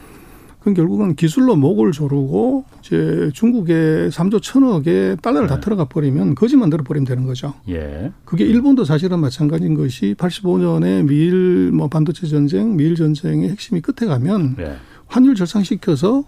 그건 0.68 0.74
결국은 0.74 1.16
기술로 1.16 1.56
목을 1.56 1.94
조르고 1.94 2.66
이제 2.82 3.32
중국에 3.34 4.10
3조 4.10 4.42
천억의 4.42 5.16
달러를 5.22 5.48
네. 5.48 5.56
다 5.56 5.62
들어가 5.62 5.86
버리면 5.86 6.36
거지 6.36 6.58
만들어 6.58 6.84
버리면 6.84 7.06
되는 7.06 7.26
거죠. 7.26 7.54
예. 7.70 8.12
그게 8.26 8.44
일본도 8.44 8.84
사실은 8.84 9.20
마찬가지인 9.20 9.76
것이 9.76 10.14
85년에 10.18 11.08
미일 11.08 11.72
뭐 11.72 11.88
반도체 11.88 12.28
전쟁, 12.28 12.76
미일 12.76 12.96
전쟁의 12.96 13.50
핵심이 13.50 13.80
끝에 13.80 14.10
가면 14.10 14.58
예. 14.60 14.76
환율 15.06 15.36
절상시켜서 15.36 16.26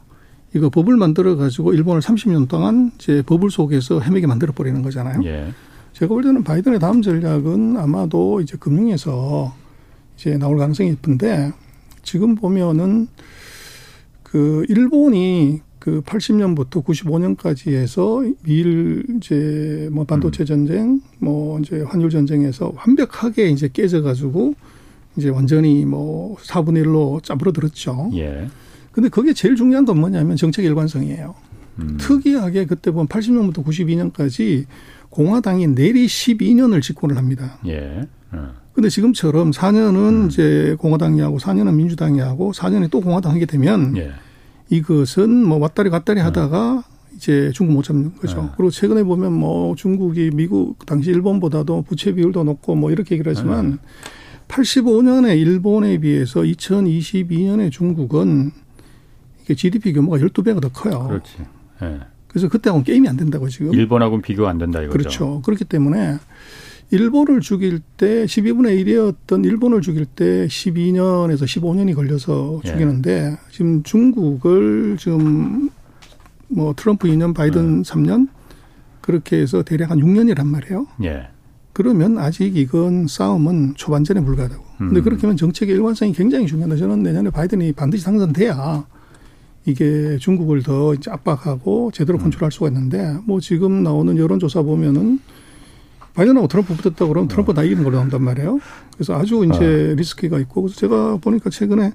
이거 0.55 0.69
법을 0.69 0.95
만들어 0.95 1.35
가지고 1.35 1.73
일본을 1.73 2.01
30년 2.01 2.47
동안 2.47 2.91
이제 2.95 3.21
법을 3.23 3.51
속에서 3.51 3.99
헤매게 3.99 4.25
만들어 4.25 4.53
버리는 4.53 4.81
거잖아요. 4.81 5.21
예. 5.25 5.49
제가 5.91 6.13
볼 6.13 6.23
때는 6.23 6.45
바이든의 6.45 6.79
다음 6.79 7.01
전략은 7.01 7.75
아마도 7.75 8.39
이제 8.39 8.55
금융에서 8.57 9.53
이제 10.15 10.37
나올 10.37 10.57
가능성이 10.57 10.95
있는데 11.03 11.51
지금 12.03 12.35
보면은 12.35 13.09
그 14.31 14.63
일본이 14.69 15.61
그 15.79 16.01
80년부터 16.01 16.83
95년까지 16.83 17.71
해서 17.71 18.21
미일 18.43 19.03
이제 19.17 19.89
뭐 19.91 20.03
반도체 20.03 20.43
음. 20.43 20.45
전쟁, 20.45 21.01
뭐 21.17 21.59
이제 21.59 21.81
환율 21.81 22.11
전쟁에서 22.11 22.71
완벽하게 22.75 23.49
이제 23.49 23.69
깨져 23.71 24.03
가지고 24.03 24.53
이제 25.17 25.29
완전히 25.29 25.83
뭐 25.83 26.37
4분의 26.37 26.85
1로 26.85 27.23
짜부러들었죠. 27.23 28.11
예. 28.15 28.47
근데 28.91 29.09
그게 29.09 29.33
제일 29.33 29.55
중요한 29.55 29.85
건 29.85 29.99
뭐냐면 29.99 30.35
정책 30.35 30.63
일관성이에요. 30.65 31.33
음. 31.79 31.97
특이하게 31.99 32.65
그때 32.65 32.91
보면 32.91 33.07
80년부터 33.07 33.65
92년까지 33.65 34.65
공화당이 35.09 35.67
내리 35.69 36.05
12년을 36.05 36.83
집권을 36.83 37.17
합니다. 37.17 37.57
예. 37.65 38.07
어. 38.31 38.53
근데 38.79 38.87
지금처럼 38.87 39.51
4년은 39.51 40.23
음. 40.23 40.27
이제 40.29 40.77
공화당이 40.79 41.19
하고 41.19 41.37
4년은 41.37 41.73
민주당이 41.73 42.21
하고 42.21 42.53
4년에 42.53 42.89
또 42.89 43.01
공화당 43.01 43.33
하게 43.33 43.45
되면 43.45 43.97
예. 43.97 44.13
이것은 44.69 45.29
뭐 45.45 45.57
왔다리 45.57 45.89
갔다리 45.89 46.21
어. 46.21 46.23
하다가 46.23 46.85
이제 47.13 47.51
중국 47.53 47.73
못 47.73 47.81
잡는 47.83 48.15
거죠. 48.15 48.39
예. 48.41 48.55
그리고 48.55 48.71
최근에 48.71 49.03
보면 49.03 49.33
뭐 49.33 49.75
중국이 49.75 50.31
미국 50.33 50.85
당시 50.85 51.09
일본보다도 51.09 51.81
부채 51.81 52.13
비율도 52.13 52.45
높고 52.45 52.75
뭐 52.75 52.89
이렇게 52.89 53.15
얘기를 53.15 53.33
하지만 53.35 53.79
85년에 54.47 55.37
일본에 55.37 55.97
비해서 55.97 56.39
2022년에 56.39 57.73
중국은 57.73 58.51
이게 59.43 59.55
GDP 59.55 59.91
규모가 59.91 60.19
12배가 60.19 60.61
더 60.61 60.69
커요. 60.69 61.05
그렇지. 61.09 61.33
예. 61.81 61.99
그래서 62.29 62.47
그때하고는 62.47 62.85
게임이 62.85 63.09
안 63.09 63.17
된다고 63.17 63.49
지금. 63.49 63.73
일본하고는 63.73 64.21
비교가 64.21 64.49
안 64.49 64.57
된다 64.57 64.81
이거죠. 64.81 64.97
그렇죠. 64.97 65.41
그렇기 65.41 65.65
때문에 65.65 66.17
일본을 66.91 67.41
죽일 67.41 67.79
때 67.97 68.25
12분의 68.25 68.83
1이었던 68.83 69.45
일본을 69.45 69.81
죽일 69.81 70.05
때 70.05 70.47
12년에서 70.47 71.43
15년이 71.43 71.93
걸려서 71.95 72.61
예. 72.65 72.69
죽이는데 72.69 73.11
예. 73.11 73.37
지금 73.51 73.83
중국을 73.83 74.97
지금 74.99 75.69
뭐 76.47 76.73
트럼프 76.75 77.07
2년 77.07 77.35
바이든 77.35 77.61
음. 77.61 77.81
3년 77.83 78.27
그렇게 79.01 79.37
해서 79.37 79.61
대략 79.61 79.91
한 79.91 79.99
6년이란 79.99 80.45
말이에요. 80.45 80.87
예. 81.03 81.27
그러면 81.73 82.17
아직 82.17 82.57
이건 82.57 83.07
싸움은 83.07 83.75
초반전에 83.75 84.21
불과하다고. 84.21 84.63
음. 84.81 84.87
근데 84.87 85.01
그렇게 85.01 85.21
하면 85.21 85.37
정책의 85.37 85.75
일관성이 85.75 86.13
굉장히 86.13 86.47
중요하다. 86.47 86.75
저는 86.75 87.03
내년에 87.03 87.29
바이든이 87.29 87.71
반드시 87.73 88.03
당선돼야 88.03 88.85
이게 89.65 90.17
중국을 90.17 90.63
더 90.63 90.95
이제 90.95 91.11
압박하고 91.11 91.91
제대로 91.93 92.17
음. 92.17 92.23
컨트롤할 92.23 92.51
수가 92.51 92.67
있는데 92.69 93.15
뭐 93.25 93.39
지금 93.39 93.83
나오는 93.83 94.17
여론조사 94.17 94.63
보면은 94.63 95.19
바이든하고 96.19 96.47
트럼프 96.49 96.75
붙었다 96.75 97.07
그러면 97.07 97.29
트럼프 97.29 97.53
다 97.53 97.63
이기는 97.63 97.81
걸로 97.83 97.97
나온단 97.97 98.21
말이에요. 98.21 98.59
그래서 98.93 99.15
아주 99.15 99.45
이제 99.45 99.91
어. 99.91 99.95
리스크가 99.95 100.39
있고 100.39 100.63
그래서 100.63 100.77
제가 100.77 101.17
보니까 101.17 101.49
최근에 101.49 101.93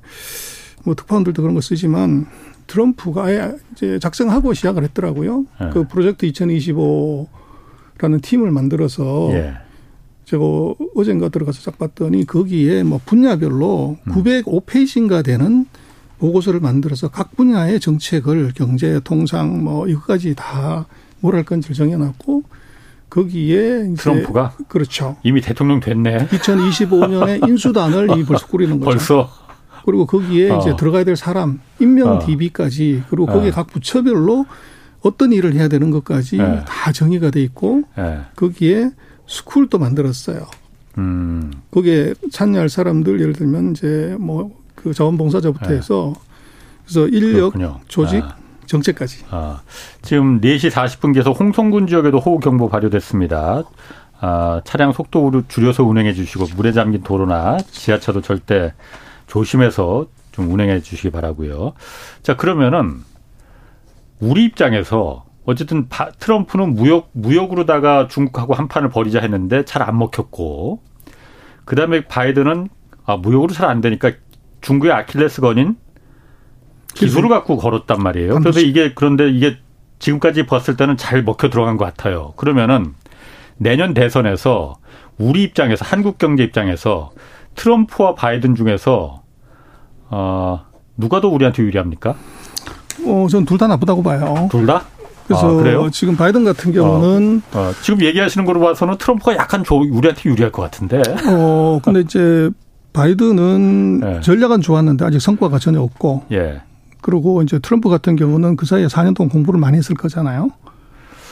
뭐 0.84 0.94
특파원들도 0.94 1.42
그런 1.42 1.54
거 1.54 1.60
쓰지만 1.60 2.26
트럼프가 2.66 3.24
아예 3.24 3.52
이제 3.72 3.98
작성하고 3.98 4.54
시작을 4.54 4.82
했더라고요. 4.84 5.44
네. 5.60 5.70
그 5.74 5.86
프로젝트 5.86 6.26
2025라는 6.30 8.22
팀을 8.22 8.50
만들어서 8.50 9.30
예. 9.32 9.54
제가 10.24 10.42
어젠가 10.96 11.28
들어가서 11.28 11.60
쫙 11.60 11.78
봤더니 11.78 12.24
거기에 12.24 12.82
뭐 12.82 12.98
분야별로 13.04 13.98
음. 14.04 14.12
905페이지인가 14.12 15.22
되는 15.22 15.66
보고서를 16.18 16.60
만들어서 16.60 17.08
각 17.08 17.36
분야의 17.36 17.78
정책을 17.80 18.52
경제, 18.54 18.98
통상 19.04 19.62
뭐 19.62 19.86
이것까지 19.86 20.34
다 20.34 20.86
뭘 21.22 21.34
할 21.36 21.44
건지를 21.44 21.74
정해놨고 21.74 22.42
거기에 23.14 23.94
트럼프가 23.94 24.54
그렇죠. 24.68 25.16
이미 25.22 25.40
대통령 25.40 25.80
됐네. 25.80 26.28
2025년에 26.28 27.46
인수단을 27.48 28.18
이 28.18 28.24
벌써 28.24 28.46
꾸리는 28.46 28.78
거죠. 28.80 28.90
벌써 28.90 29.30
그리고 29.84 30.06
거기에 30.06 30.50
어. 30.50 30.58
이제 30.58 30.74
들어가야 30.76 31.04
될 31.04 31.14
사람, 31.16 31.60
임명 31.78 32.16
어. 32.16 32.18
DB까지 32.26 33.04
그리고 33.08 33.26
거기에 33.26 33.50
어. 33.50 33.52
각 33.52 33.66
부처별로 33.68 34.46
어떤 35.02 35.32
일을 35.32 35.54
해야 35.54 35.68
되는 35.68 35.90
것까지 35.90 36.38
네. 36.38 36.64
다 36.66 36.92
정의가 36.92 37.30
돼 37.30 37.42
있고 37.42 37.82
네. 37.96 38.20
거기에 38.36 38.90
스쿨도 39.26 39.78
만들었어요. 39.78 40.46
음. 40.98 41.52
거기에 41.70 42.14
참여할 42.32 42.68
사람들 42.68 43.20
예를 43.20 43.34
들면 43.34 43.72
이제 43.72 44.16
뭐 44.18 44.64
그 44.84 44.92
자원봉사자부터 44.92 45.70
네. 45.70 45.76
해서 45.78 46.14
그래서 46.84 47.08
인력, 47.08 47.54
그렇군요. 47.54 47.80
조직, 47.88 48.22
아. 48.22 48.36
정책까지. 48.66 49.24
아. 49.30 49.62
지금 50.02 50.40
4시 50.40 50.70
40분께서 50.70 51.38
홍성군 51.38 51.86
지역에도 51.86 52.18
호우 52.18 52.38
경보 52.40 52.68
발효됐습니다. 52.68 53.64
아, 54.20 54.60
차량 54.64 54.92
속도를 54.92 55.44
줄여서 55.48 55.84
운행해 55.84 56.14
주시고 56.14 56.46
물에 56.56 56.72
잠긴 56.72 57.02
도로나 57.02 57.58
지하철도 57.70 58.22
절대 58.22 58.72
조심해서 59.26 60.06
좀 60.32 60.50
운행해 60.52 60.80
주시기 60.80 61.10
바라고요. 61.10 61.74
자, 62.22 62.36
그러면은 62.36 63.02
우리 64.20 64.44
입장에서 64.44 65.24
어쨌든 65.44 65.88
바, 65.88 66.10
트럼프는 66.12 66.74
무역 66.74 67.10
무역으로다가 67.12 68.08
중국하고 68.08 68.54
한 68.54 68.66
판을 68.68 68.88
벌이자 68.88 69.20
했는데 69.20 69.64
잘 69.64 69.82
안 69.82 69.98
먹혔고 69.98 70.80
그다음에 71.66 72.06
바이든은 72.06 72.68
아 73.04 73.16
무역으로 73.16 73.52
잘 73.52 73.68
안 73.68 73.80
되니까 73.82 74.12
중국의 74.62 74.92
아킬레스건인 74.92 75.76
기술을 76.94 77.28
갖고 77.28 77.56
걸었단 77.56 77.98
말이에요. 78.02 78.38
그런데 78.38 78.60
이게 78.62 78.92
그런데 78.94 79.30
이게 79.30 79.56
지금까지 79.98 80.46
봤을 80.46 80.76
때는 80.76 80.96
잘 80.96 81.22
먹혀 81.22 81.48
들어간 81.50 81.76
것 81.76 81.84
같아요. 81.84 82.32
그러면은 82.36 82.94
내년 83.56 83.94
대선에서 83.94 84.76
우리 85.18 85.42
입장에서 85.44 85.84
한국 85.84 86.18
경제 86.18 86.42
입장에서 86.42 87.10
트럼프와 87.54 88.14
바이든 88.14 88.54
중에서 88.56 89.22
어 90.10 90.60
누가 90.96 91.20
더 91.20 91.28
우리한테 91.28 91.62
유리합니까? 91.62 92.14
어, 93.06 93.26
전 93.30 93.44
둘 93.44 93.58
다 93.58 93.66
나쁘다고 93.66 94.02
봐요. 94.02 94.48
둘 94.50 94.66
다? 94.66 94.84
그래서 95.26 95.86
아, 95.86 95.90
지금 95.90 96.16
바이든 96.16 96.44
같은 96.44 96.72
경우는 96.72 97.42
어, 97.54 97.58
어, 97.58 97.72
지금 97.82 98.02
얘기하시는 98.02 98.44
거로 98.44 98.60
봐서는 98.60 98.98
트럼프가 98.98 99.36
약간 99.36 99.64
조, 99.64 99.76
우리한테 99.76 100.28
유리할 100.28 100.52
것 100.52 100.62
같은데. 100.62 101.00
어 101.26 101.80
근데 101.82 102.00
이제 102.00 102.50
바이든은 102.92 104.00
예. 104.04 104.20
전략은 104.20 104.60
좋았는데 104.60 105.04
아직 105.04 105.20
성과가 105.20 105.58
전혀 105.58 105.80
없고. 105.80 106.24
예. 106.32 106.60
그리고 107.04 107.42
이제 107.42 107.58
트럼프 107.58 107.90
같은 107.90 108.16
경우는 108.16 108.56
그 108.56 108.64
사이에 108.64 108.86
4년 108.86 109.14
동안 109.14 109.28
공부를 109.28 109.60
많이 109.60 109.76
했을 109.76 109.94
거잖아요. 109.94 110.48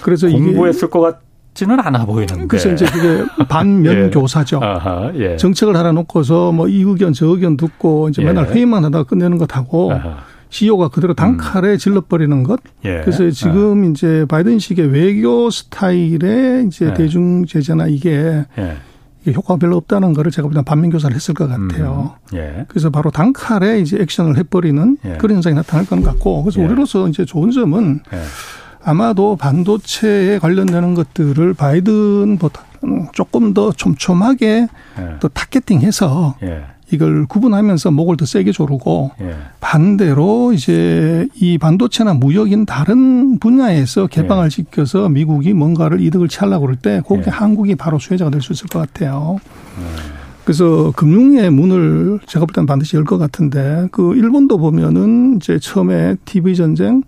그래서 0.02 0.28
공부했을 0.28 0.90
것 0.90 1.00
같 1.00 1.20
지는 1.54 1.80
않아 1.80 2.04
보이는데. 2.06 2.46
그래서 2.46 2.70
이제 2.72 2.86
그게 2.86 3.24
반면 3.48 3.94
예. 4.06 4.10
교사죠. 4.10 4.58
아하, 4.62 5.12
예. 5.16 5.36
정책을 5.36 5.76
하나 5.76 5.92
놓고서 5.92 6.52
뭐 6.52 6.66
이 6.68 6.82
의견 6.82 7.12
저 7.12 7.26
의견 7.26 7.56
듣고 7.56 8.08
이제 8.10 8.22
맨날 8.22 8.48
예. 8.48 8.52
회의만 8.54 8.84
하다가 8.84 9.04
끝내는 9.04 9.38
것하고. 9.38 9.92
CEO가 10.50 10.88
그대로 10.88 11.14
단칼에 11.14 11.72
음. 11.72 11.78
질러버리는 11.78 12.42
것. 12.42 12.60
예. 12.84 13.00
그래서 13.00 13.30
지금 13.30 13.86
예. 13.86 13.90
이제 13.90 14.26
바이든식의 14.28 14.88
외교 14.92 15.48
스타일의 15.48 16.66
이제 16.66 16.86
예. 16.88 16.94
대중 16.94 17.46
제재나 17.46 17.86
이게 17.86 18.44
예. 18.58 18.60
이게 18.60 18.76
효과가 19.26 19.58
별로 19.58 19.76
없다는 19.76 20.12
거를 20.14 20.32
제가 20.32 20.48
보다 20.48 20.62
반면 20.62 20.90
교사를 20.90 21.14
했을 21.14 21.34
것 21.34 21.48
같아요. 21.48 22.16
음. 22.32 22.36
예. 22.36 22.64
그래서 22.68 22.90
바로 22.90 23.10
단칼에 23.10 23.80
이제 23.80 23.98
액션을 24.00 24.36
해버리는 24.38 24.98
예. 25.04 25.16
그런 25.18 25.36
현상이 25.36 25.54
나타날 25.54 25.86
것 25.86 26.02
같고 26.02 26.42
그래서 26.42 26.60
우리로서 26.60 27.08
이제 27.08 27.24
좋은 27.24 27.50
점은 27.50 28.00
아마도 28.84 29.36
반도체에 29.36 30.38
관련되는 30.38 30.94
것들을 30.94 31.54
바이든보다 31.54 32.64
조금 33.12 33.54
더 33.54 33.70
촘촘하게 33.70 34.66
또 35.20 35.28
타겟팅해서 35.28 36.36
이걸 36.92 37.26
구분하면서 37.26 37.90
목을 37.90 38.16
더 38.16 38.26
세게 38.26 38.52
조르고 38.52 39.12
예. 39.22 39.34
반대로 39.60 40.52
이제 40.52 41.26
이 41.34 41.56
반도체나 41.58 42.14
무역인 42.14 42.66
다른 42.66 43.38
분야에서 43.38 44.06
개방을 44.06 44.46
예. 44.46 44.48
시켜서 44.50 45.08
미국이 45.08 45.54
뭔가를 45.54 46.00
이득을 46.00 46.28
취하려고 46.28 46.66
그럴 46.66 46.76
때 46.76 47.00
거기 47.06 47.22
예. 47.26 47.30
한국이 47.30 47.74
바로 47.74 47.98
수혜자가 47.98 48.30
될 48.30 48.42
수 48.42 48.52
있을 48.52 48.66
것 48.68 48.78
같아요. 48.80 49.38
예. 49.80 50.22
그래서 50.44 50.92
금융의 50.96 51.50
문을 51.50 52.18
제가 52.26 52.44
볼 52.46 52.52
때는 52.52 52.66
반드시 52.66 52.96
열 52.96 53.04
것 53.04 53.16
같은데 53.16 53.86
그 53.92 54.14
일본도 54.16 54.58
보면은 54.58 55.36
이제 55.36 55.58
처음에 55.60 56.16
TV 56.24 56.56
전쟁, 56.56 57.02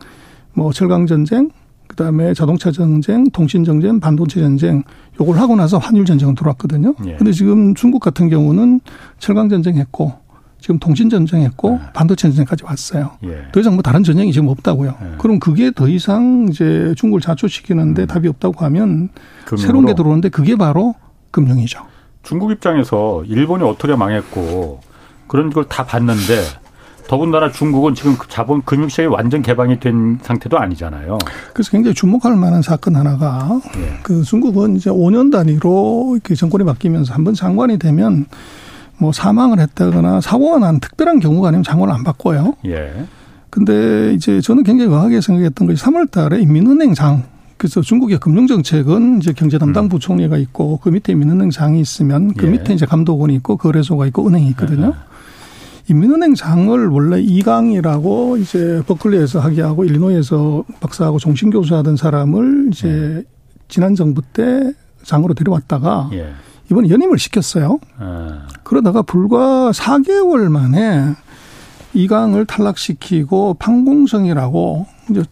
뭐 0.54 0.72
철강 0.72 1.06
전쟁, 1.06 1.50
그다음에 1.98 2.34
자동차 2.34 2.70
전쟁, 2.72 3.30
통신 3.30 3.64
전쟁, 3.64 4.00
반도체 4.00 4.40
전쟁 4.40 4.82
요걸 5.20 5.38
하고 5.38 5.54
나서 5.56 5.78
환율 5.78 6.04
전쟁은 6.04 6.34
들어왔거든요. 6.34 6.94
예. 7.06 7.16
근데 7.16 7.32
지금 7.32 7.74
중국 7.74 8.00
같은 8.00 8.28
경우는 8.28 8.80
철강 9.18 9.48
전쟁 9.48 9.76
했고 9.76 10.12
지금 10.60 10.78
통신 10.78 11.08
전쟁 11.08 11.42
했고 11.42 11.78
예. 11.80 11.92
반도체 11.92 12.28
전쟁까지 12.28 12.64
왔어요. 12.64 13.12
예. 13.24 13.44
더 13.52 13.60
이상 13.60 13.74
뭐 13.74 13.82
다른 13.82 14.02
전쟁이 14.02 14.32
지금 14.32 14.48
없다고요. 14.48 14.94
예. 15.00 15.16
그럼 15.18 15.38
그게 15.38 15.70
더 15.70 15.88
이상 15.88 16.48
이제 16.50 16.92
중국을 16.96 17.20
자초시키는데 17.20 18.02
음. 18.02 18.06
답이 18.06 18.26
없다고 18.28 18.64
하면 18.64 19.10
금융으로. 19.44 19.66
새로운 19.66 19.86
게 19.86 19.94
들어오는데 19.94 20.28
그게 20.30 20.56
바로 20.56 20.94
금융이죠. 21.30 21.80
중국 22.22 22.50
입장에서 22.50 23.22
일본이 23.26 23.62
어떻게 23.64 23.94
망했고 23.94 24.80
그런 25.28 25.50
걸 25.50 25.64
다 25.68 25.84
봤는데 25.84 26.40
더군다나 27.06 27.50
중국은 27.50 27.94
지금 27.94 28.16
그 28.16 28.26
자본 28.28 28.62
금융시장이 28.62 29.08
완전 29.08 29.42
개방이 29.42 29.78
된 29.78 30.18
상태도 30.22 30.58
아니잖아요. 30.58 31.18
그래서 31.52 31.70
굉장히 31.70 31.94
주목할 31.94 32.34
만한 32.36 32.62
사건 32.62 32.96
하나가 32.96 33.60
예. 33.76 33.98
그 34.02 34.22
중국은 34.22 34.76
이제 34.76 34.90
5년 34.90 35.30
단위로 35.30 36.12
이렇게 36.14 36.34
정권이 36.34 36.64
바뀌면서 36.64 37.12
한 37.14 37.24
번 37.24 37.34
장관이 37.34 37.78
되면 37.78 38.26
뭐 38.98 39.12
사망을 39.12 39.58
했다거나 39.60 40.20
사고가 40.20 40.58
난 40.58 40.80
특별한 40.80 41.20
경우가 41.20 41.48
아니면 41.48 41.62
장관을 41.62 41.92
안 41.92 42.04
바꿔요. 42.04 42.54
예. 42.66 42.92
근데 43.50 44.12
이제 44.14 44.40
저는 44.40 44.62
굉장히 44.64 44.90
강하게 44.90 45.20
생각했던 45.20 45.68
것이 45.68 45.82
3월 45.84 46.10
달에 46.10 46.40
인민은행장 46.40 47.22
그래서 47.56 47.80
중국의 47.82 48.18
금융정책은 48.18 49.18
이제 49.18 49.32
경제 49.32 49.58
담당 49.58 49.84
음. 49.84 49.88
부총리가 49.88 50.36
있고 50.38 50.78
그 50.82 50.88
밑에 50.88 51.14
민은행장이 51.14 51.80
있으면 51.80 52.34
그 52.34 52.46
예. 52.46 52.50
밑에 52.50 52.74
이제 52.74 52.84
감독원이 52.86 53.34
있고 53.36 53.56
거래소가 53.56 54.06
있고 54.06 54.26
은행이 54.26 54.48
있거든요. 54.50 54.88
예. 54.88 55.13
인민은행 55.88 56.34
장을 56.34 56.86
원래 56.88 57.20
이강이라고 57.20 58.38
이제 58.38 58.82
버클리에서 58.86 59.40
학위하고 59.40 59.84
일리노이에서 59.84 60.64
박사하고 60.80 61.18
종신 61.18 61.50
교수 61.50 61.74
하던 61.76 61.96
사람을 61.96 62.70
이제 62.72 62.88
네. 62.88 63.22
지난 63.68 63.94
정부 63.94 64.22
때 64.22 64.72
장으로 65.02 65.34
데려왔다가 65.34 66.10
예. 66.14 66.32
이번에 66.70 66.88
연임을 66.88 67.18
시켰어요. 67.18 67.78
아. 67.98 68.46
그러다가 68.62 69.02
불과 69.02 69.70
4개월 69.72 70.48
만에 70.48 71.14
이강을 71.92 72.46
탈락시키고 72.46 73.54
판공성이라고 73.54 74.86
이제 75.10 75.22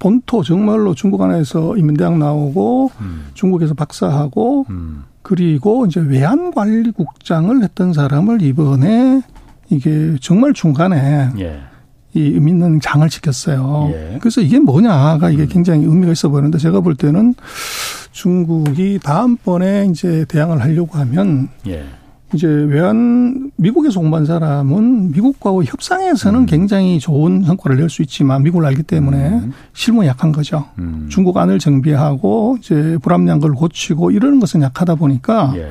본토 0.00 0.42
정말로 0.42 0.94
중국 0.94 1.22
안에서 1.22 1.76
인민대학 1.76 2.18
나오고 2.18 2.90
음. 3.00 3.26
중국에서 3.34 3.74
박사하고 3.74 4.66
음. 4.68 5.04
그리고 5.22 5.86
이제 5.86 6.00
외환관리국장을 6.00 7.62
했던 7.62 7.92
사람을 7.92 8.42
이번에 8.42 9.22
이게 9.70 10.16
정말 10.20 10.52
중간에 10.52 11.28
예. 11.38 11.60
이 12.14 12.20
의미 12.20 12.52
있는 12.52 12.80
장을 12.80 13.06
지켰어요. 13.08 13.90
예. 13.92 14.18
그래서 14.20 14.40
이게 14.40 14.58
뭐냐가 14.58 15.30
이게 15.30 15.42
음. 15.42 15.48
굉장히 15.48 15.84
의미가 15.84 16.12
있어 16.12 16.28
보이는데 16.28 16.58
제가 16.58 16.80
볼 16.80 16.94
때는 16.94 17.34
중국이 18.12 18.98
다음번에 19.02 19.86
이제 19.90 20.24
대항을 20.28 20.60
하려고 20.62 20.98
하면 20.98 21.48
예. 21.66 21.84
이제 22.34 22.46
외환 22.48 23.52
미국에서 23.56 24.00
공부한 24.00 24.24
사람은 24.26 25.12
미국과의 25.12 25.66
협상에서는 25.66 26.40
음. 26.40 26.46
굉장히 26.46 26.98
좋은 26.98 27.44
성과를 27.44 27.76
낼 27.76 27.88
수 27.88 28.02
있지만 28.02 28.42
미국을 28.42 28.66
알기 28.66 28.82
때문에 28.82 29.28
음. 29.28 29.52
실무 29.74 30.04
약한 30.06 30.32
거죠. 30.32 30.64
음. 30.78 31.06
중국 31.08 31.36
안을 31.36 31.58
정비하고 31.60 32.56
이제 32.60 32.98
불합리한 33.02 33.38
걸 33.40 33.52
고치고 33.52 34.10
이러는 34.10 34.40
것은 34.40 34.62
약하다 34.62 34.96
보니까 34.96 35.52
예. 35.56 35.68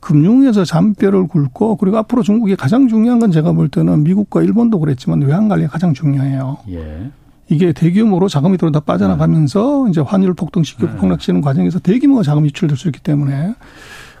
금융에서 0.00 0.64
잔뼈를 0.64 1.26
굵고 1.28 1.76
그리고 1.76 1.98
앞으로 1.98 2.22
중국이 2.22 2.56
가장 2.56 2.88
중요한 2.88 3.18
건 3.18 3.30
제가 3.30 3.52
볼 3.52 3.68
때는 3.68 4.02
미국과 4.04 4.42
일본도 4.42 4.80
그랬지만 4.80 5.20
외환 5.22 5.48
관리가 5.48 5.70
가장 5.70 5.92
중요해요. 5.94 6.58
예. 6.70 7.10
이게 7.48 7.72
대규모로 7.72 8.28
자금이 8.28 8.56
들어다 8.58 8.80
빠져나가면서 8.80 9.84
네. 9.86 9.90
이제 9.90 10.00
환율 10.00 10.34
폭등시키고 10.34 10.86
네. 10.86 10.96
폭락시키는 10.96 11.40
과정에서 11.40 11.78
대규모 11.80 12.22
자금이 12.22 12.46
유출될 12.46 12.76
수 12.76 12.88
있기 12.88 13.00
때문에 13.00 13.54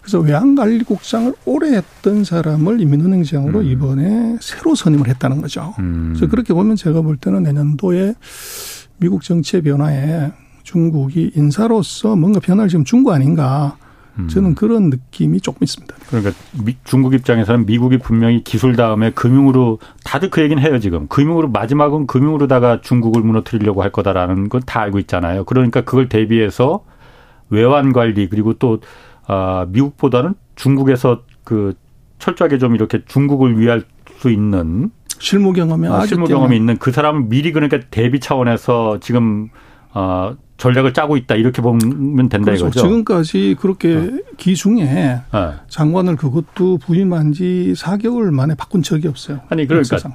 그래서 0.02 0.18
외환관리국장을 0.18 1.32
오래 1.44 1.76
했던 1.76 2.24
사람을 2.24 2.80
인민은행장으로 2.80 3.60
음. 3.60 3.64
이번에 3.66 4.36
새로 4.40 4.74
선임을 4.74 5.08
했다는 5.08 5.40
거죠. 5.42 5.74
음. 5.78 6.14
그래서 6.14 6.28
그렇게 6.30 6.52
보면 6.54 6.74
제가 6.76 7.02
볼 7.02 7.16
때는 7.16 7.42
내년도에 7.44 8.14
미국 8.98 9.22
정치의 9.22 9.62
변화에 9.62 10.32
중국이 10.64 11.32
인사로서 11.34 12.16
뭔가 12.16 12.40
변화를 12.40 12.68
지금 12.68 12.84
준 12.84 13.04
거 13.04 13.12
아닌가. 13.12 13.76
음. 14.18 14.28
저는 14.28 14.54
그런 14.54 14.90
느낌이 14.90 15.40
조금 15.40 15.64
있습니다. 15.64 15.94
그러니까 16.08 16.32
미, 16.64 16.76
중국 16.84 17.14
입장에서는 17.14 17.66
미국이 17.66 17.98
분명히 17.98 18.42
기술 18.44 18.76
다음에 18.76 19.10
금융으로 19.10 19.78
다들 20.04 20.30
그 20.30 20.40
얘기는 20.42 20.62
해요 20.62 20.78
지금 20.78 21.06
금융으로 21.08 21.48
마지막은 21.48 22.06
금융으로다가 22.06 22.80
중국을 22.80 23.22
무너뜨리려고 23.22 23.82
할 23.82 23.90
거다라는 23.90 24.48
건 24.48 24.60
다 24.66 24.80
알고 24.82 24.98
있잖아요. 25.00 25.44
그러니까 25.44 25.80
그걸 25.82 26.08
대비해서 26.08 26.84
외환 27.48 27.92
관리 27.92 28.28
그리고 28.28 28.52
또 28.54 28.78
아, 29.26 29.66
미국보다는 29.68 30.34
중국에서 30.54 31.22
그 31.44 31.74
철저하게 32.18 32.58
좀 32.58 32.74
이렇게 32.74 33.02
중국을 33.06 33.58
위할 33.58 33.82
수 34.18 34.30
있는 34.30 34.90
실무 35.18 35.52
경험이 35.52 35.88
아, 35.88 36.06
실무 36.06 36.26
경험이 36.26 36.56
있는 36.56 36.76
그 36.78 36.92
사람은 36.92 37.28
미리 37.28 37.52
그러니까 37.52 37.80
대비 37.90 38.20
차원에서 38.20 38.98
지금 39.00 39.48
어, 39.92 40.36
전략을 40.60 40.92
짜고 40.92 41.16
있다 41.16 41.34
이렇게 41.36 41.62
보면 41.62 42.28
된다 42.28 42.38
그렇죠. 42.38 42.66
이거죠. 42.66 42.80
지금까지 42.80 43.56
그렇게 43.58 43.96
어. 43.96 44.10
기중에 44.36 44.84
네. 44.84 45.20
장관을 45.68 46.16
그것도 46.16 46.78
부임한 46.78 47.32
지 47.32 47.72
4개월 47.76 48.30
만에 48.30 48.54
바꾼 48.54 48.82
적이 48.82 49.08
없어요. 49.08 49.40
아니 49.48 49.66
그러니까 49.66 49.94
역사상. 49.94 50.12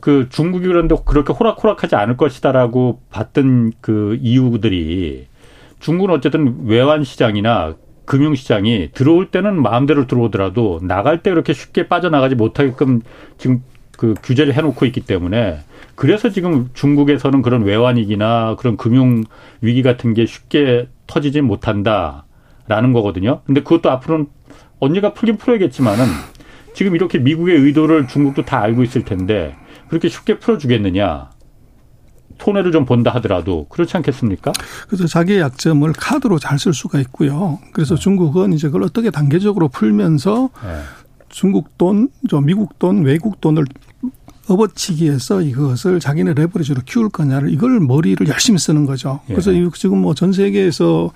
그 0.00 0.28
중국이 0.30 0.68
그런데 0.68 0.94
그렇게 1.04 1.32
호락호락하지 1.32 1.96
않을 1.96 2.16
것이다라고 2.16 3.00
봤던 3.10 3.72
그 3.80 4.16
이유들이 4.22 5.26
중국은 5.80 6.14
어쨌든 6.14 6.66
외환 6.66 7.02
시장이나 7.02 7.74
금융 8.04 8.36
시장이 8.36 8.90
들어올 8.94 9.30
때는 9.32 9.60
마음대로 9.60 10.06
들어오더라도 10.06 10.78
나갈 10.82 11.22
때 11.22 11.30
그렇게 11.30 11.52
쉽게 11.52 11.88
빠져나가지 11.88 12.36
못하게끔 12.36 13.02
지금 13.36 13.62
그 13.96 14.14
규제를 14.22 14.54
해놓고 14.54 14.86
있기 14.86 15.00
때문에 15.00 15.58
그래서 15.98 16.30
지금 16.30 16.70
중국에서는 16.74 17.42
그런 17.42 17.64
외환위기나 17.64 18.54
그런 18.56 18.76
금융 18.76 19.24
위기 19.60 19.82
같은 19.82 20.14
게 20.14 20.26
쉽게 20.26 20.88
터지지 21.08 21.40
못한다라는 21.40 22.92
거거든요. 22.92 23.40
근데 23.44 23.64
그것도 23.64 23.90
앞으로는 23.90 24.28
언니가 24.78 25.12
풀긴 25.12 25.38
풀어야겠지만은 25.38 26.04
지금 26.72 26.94
이렇게 26.94 27.18
미국의 27.18 27.56
의도를 27.56 28.06
중국도 28.06 28.44
다 28.44 28.60
알고 28.60 28.84
있을 28.84 29.04
텐데 29.04 29.56
그렇게 29.88 30.08
쉽게 30.08 30.38
풀어주겠느냐. 30.38 31.30
손해를 32.38 32.70
좀 32.70 32.84
본다 32.84 33.10
하더라도 33.16 33.66
그렇지 33.68 33.96
않겠습니까? 33.96 34.52
그래서 34.86 35.08
자기의 35.08 35.40
약점을 35.40 35.92
카드로 35.94 36.38
잘 36.38 36.60
쓸 36.60 36.72
수가 36.72 37.00
있고요. 37.00 37.58
그래서 37.72 37.96
네. 37.96 38.00
중국은 38.00 38.52
이제 38.52 38.68
그걸 38.68 38.84
어떻게 38.84 39.10
단계적으로 39.10 39.66
풀면서 39.66 40.50
네. 40.62 40.80
중국 41.28 41.76
돈, 41.76 42.08
저 42.30 42.40
미국 42.40 42.78
돈, 42.78 43.02
외국 43.02 43.40
돈을 43.40 43.64
업어치기해서 44.48 45.42
이것을 45.42 46.00
자기네 46.00 46.34
레버리지로 46.34 46.82
키울 46.86 47.08
거냐를 47.08 47.52
이걸 47.52 47.80
머리를 47.80 48.26
열심히 48.28 48.58
쓰는 48.58 48.86
거죠. 48.86 49.20
예. 49.28 49.34
그래서 49.34 49.52
지금 49.74 49.98
뭐 49.98 50.14
전 50.14 50.32
세계에서 50.32 51.10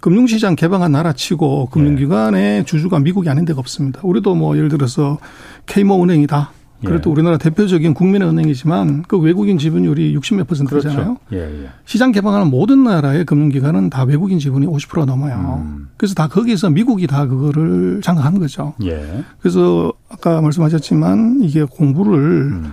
금융시장 0.00 0.56
개방한 0.56 0.92
나라치고 0.92 1.66
금융기관의 1.70 2.58
예. 2.58 2.64
주주가 2.64 2.98
미국이 2.98 3.28
아닌 3.28 3.44
데가 3.44 3.60
없습니다. 3.60 4.00
우리도 4.02 4.34
뭐 4.34 4.56
예를 4.56 4.68
들어서 4.68 5.18
K모 5.66 6.02
은행이다. 6.02 6.50
그래도 6.84 7.10
예. 7.10 7.12
우리나라 7.12 7.38
대표적인 7.38 7.94
국민은행이지만 7.94 9.04
그 9.06 9.16
외국인 9.16 9.56
지분율이 9.56 10.16
60몇 10.18 10.48
퍼센트잖아요. 10.48 10.96
그렇죠. 10.96 11.18
예, 11.32 11.62
예. 11.64 11.68
시장 11.84 12.10
개방하는 12.10 12.48
모든 12.50 12.82
나라의 12.82 13.24
금융기관은 13.24 13.88
다 13.88 14.02
외국인 14.02 14.40
지분이 14.40 14.66
50% 14.66 15.04
넘어요. 15.04 15.62
음. 15.64 15.88
그래서 15.96 16.14
다 16.14 16.26
거기서 16.26 16.70
미국이 16.70 17.06
다 17.06 17.26
그거를 17.26 18.00
장악하는 18.02 18.40
거죠. 18.40 18.74
예. 18.82 19.22
그래서 19.38 19.92
아까 20.22 20.40
말씀하셨지만 20.40 21.40
이게 21.42 21.64
공부를 21.64 22.14
음. 22.52 22.72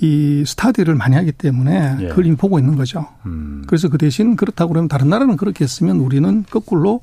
이 0.00 0.42
스타디를 0.46 0.94
많이 0.94 1.16
하기 1.16 1.32
때문에 1.32 1.96
예. 2.00 2.08
그걸 2.08 2.24
이미 2.24 2.36
보고 2.36 2.58
있는 2.58 2.76
거죠. 2.76 3.06
음. 3.26 3.62
그래서 3.66 3.88
그 3.88 3.98
대신 3.98 4.36
그렇다고 4.36 4.72
그러면 4.72 4.88
다른 4.88 5.10
나라는 5.10 5.36
그렇게 5.36 5.64
했으면 5.64 5.98
우리는 5.98 6.44
거꾸로 6.48 7.02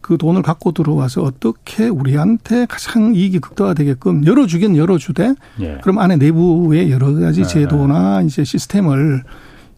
그 0.00 0.16
돈을 0.16 0.40
갖고 0.40 0.72
들어와서 0.72 1.22
어떻게 1.22 1.88
우리한테 1.88 2.64
가장 2.66 3.14
이익이 3.14 3.40
극대화되게끔 3.40 4.24
열어주긴 4.24 4.76
열어주되 4.76 5.34
예. 5.60 5.78
그럼 5.82 5.98
안에 5.98 6.16
내부의 6.16 6.90
여러 6.90 7.12
가지 7.12 7.42
네. 7.42 7.46
제도나 7.46 8.22
이제 8.22 8.42
시스템을 8.42 9.22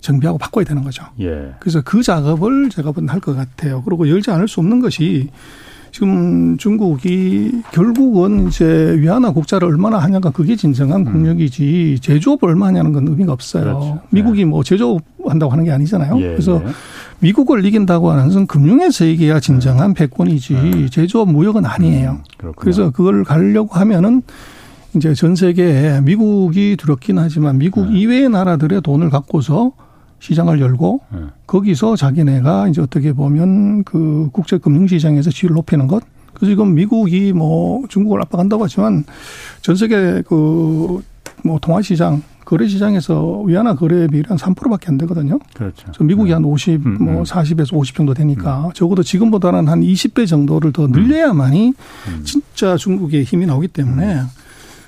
정비하고 0.01 0.39
바꿔야 0.39 0.65
되는 0.65 0.85
거죠. 0.85 1.05
예. 1.21 1.55
그래서 1.59 1.81
그 1.81 2.03
작업을 2.03 2.71
제가 2.71 2.93
할것 3.09 3.35
같아요. 3.35 3.83
그리고 3.83 4.09
열지 4.09 4.31
않을 4.31 4.47
수 4.47 4.61
없는 4.61 4.79
것이 4.81 5.31
지금 5.93 6.57
중국이 6.57 7.63
결국은 7.73 8.49
이제 8.49 8.97
위안화 8.99 9.33
국자를 9.33 9.69
얼마나 9.69 9.99
하냐가 9.99 10.31
그게 10.31 10.57
진정한 10.57 11.07
음. 11.07 11.13
국력이지 11.13 11.99
제조업을 12.01 12.49
얼마 12.51 12.67
하냐는 12.67 12.93
건 12.93 13.09
의미가 13.09 13.33
없어요. 13.33 13.65
그렇죠. 13.65 14.01
미국이 14.11 14.41
네. 14.41 14.45
뭐 14.45 14.63
제조업 14.63 15.03
한다고 15.27 15.53
하는 15.53 15.65
게 15.65 15.71
아니잖아요. 15.71 16.19
예, 16.21 16.29
그래서 16.29 16.63
예. 16.65 16.69
미국을 17.21 17.65
이긴다고 17.65 18.11
하는 18.11 18.25
것은 18.27 18.47
금융에서 18.47 19.05
이게야 19.05 19.41
진정한 19.41 19.95
패권이지 19.95 20.55
네. 20.55 20.89
제조업 20.89 21.31
무역은 21.31 21.65
아니에요. 21.67 22.19
음, 22.45 22.53
그래서 22.57 22.91
그걸 22.91 23.25
가려고 23.25 23.75
하면은 23.75 24.23
이제 24.97 25.15
전 25.15 25.37
세계에 25.37 26.01
미국이 26.01 26.77
두렵긴 26.79 27.19
하지만 27.19 27.59
미국 27.59 27.91
네. 27.91 27.99
이외의 27.99 28.29
나라들의 28.31 28.81
돈을 28.83 29.11
갖고서 29.11 29.73
시장을 30.21 30.61
열고 30.61 31.01
네. 31.13 31.19
거기서 31.47 31.97
자기네가 31.97 32.69
이제 32.69 32.81
어떻게 32.81 33.13
보면 33.13 33.85
그 33.85 34.29
국제 34.33 34.59
금융 34.59 34.87
시장에서 34.87 35.31
지위를 35.31 35.55
높이는 35.55 35.87
것. 35.87 36.03
그래서 36.35 36.51
지금 36.53 36.75
미국이 36.75 37.33
뭐 37.33 37.83
중국을 37.89 38.21
압박한다고 38.23 38.65
하지만 38.65 39.05
전 39.63 39.77
세계 39.77 40.23
그 40.23 41.03
뭐 41.45 41.59
통화 41.61 41.83
시장 41.83 42.23
거래 42.45 42.67
시장에서 42.67 43.43
위안화 43.43 43.75
거래 43.75 44.07
비율이 44.07 44.27
한 44.29 44.39
3%밖에 44.39 44.87
안 44.89 44.97
되거든요. 44.99 45.39
그렇죠. 45.55 45.93
미국이 46.03 46.29
네. 46.29 46.35
한 46.35 46.45
50, 46.45 46.87
음, 46.87 46.97
뭐 47.01 47.23
40에서 47.23 47.75
음. 47.75 47.79
50 47.79 47.95
정도 47.95 48.15
되니까 48.15 48.69
음. 48.69 48.73
적어도 48.73 49.03
지금보다는 49.03 49.69
한 49.69 49.81
20배 49.83 50.27
정도를 50.27 50.73
더 50.73 50.87
늘려야만이 50.87 51.75
음. 52.09 52.21
진짜 52.25 52.77
중국의 52.77 53.25
힘이 53.25 53.45
나오기 53.47 53.69
때문에 53.69 54.15
음. 54.15 54.27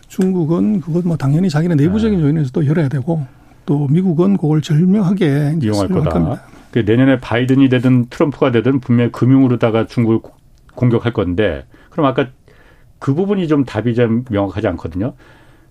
중국은 0.09 0.81
그것 0.81 1.07
뭐 1.07 1.17
당연히 1.17 1.51
자기네 1.51 1.75
내부적인 1.75 2.19
네. 2.19 2.25
요인에서도 2.25 2.67
열어야 2.67 2.89
되고 2.89 3.27
또 3.67 3.87
미국은 3.89 4.37
그걸 4.37 4.61
절묘하게 4.63 5.59
이용할 5.63 5.89
거다. 5.89 6.11
겁니다. 6.11 6.43
그 6.71 6.81
내년에 6.81 7.19
바이든이 7.21 7.69
되든 7.69 8.07
트럼프가 8.11 8.51
되든 8.53 8.81
분명히 8.81 9.11
금융으로다가 9.13 9.87
중국을 9.87 10.21
공격할 10.75 11.13
건데 11.13 11.65
그럼 11.91 12.07
아까 12.07 12.27
그 12.99 13.15
부분이 13.15 13.49
좀 13.49 13.65
답이 13.65 13.95
좀 13.95 14.25
명확하지 14.31 14.69
않거든요. 14.69 15.15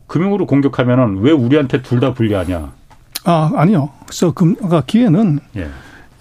금융으로 0.08 0.46
공격하면은 0.48 1.20
왜 1.20 1.32
우리한테 1.32 1.82
둘 1.82 2.00
다 2.00 2.14
불리하냐? 2.14 2.72
아 3.26 3.52
아니요. 3.56 3.90
그래서 4.06 4.32
금 4.32 4.56
아까 4.64 4.82
기회는 4.86 5.40
예. 5.58 5.68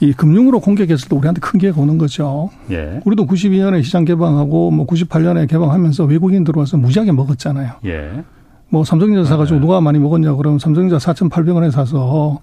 이 0.00 0.12
금융으로 0.12 0.60
공격했을 0.60 1.08
때 1.08 1.16
우리한테 1.16 1.40
큰 1.40 1.58
기회가 1.58 1.80
오는 1.80 1.96
거죠. 1.98 2.50
예. 2.70 3.00
우리도 3.04 3.26
92년에 3.26 3.82
시장 3.82 4.04
개방하고 4.04 4.70
뭐 4.70 4.86
98년에 4.86 5.48
개방하면서 5.48 6.04
외국인 6.04 6.44
들어와서 6.44 6.76
무지하게 6.76 7.12
먹었잖아요. 7.12 7.72
예. 7.86 8.22
뭐 8.70 8.84
삼성전자 8.84 9.28
사가지고 9.28 9.56
네. 9.56 9.60
누가 9.60 9.80
많이 9.80 9.98
먹었냐 9.98 10.34
그러면 10.34 10.58
삼성전자 10.58 11.12
4,800원에 11.12 11.70
사서 11.70 12.40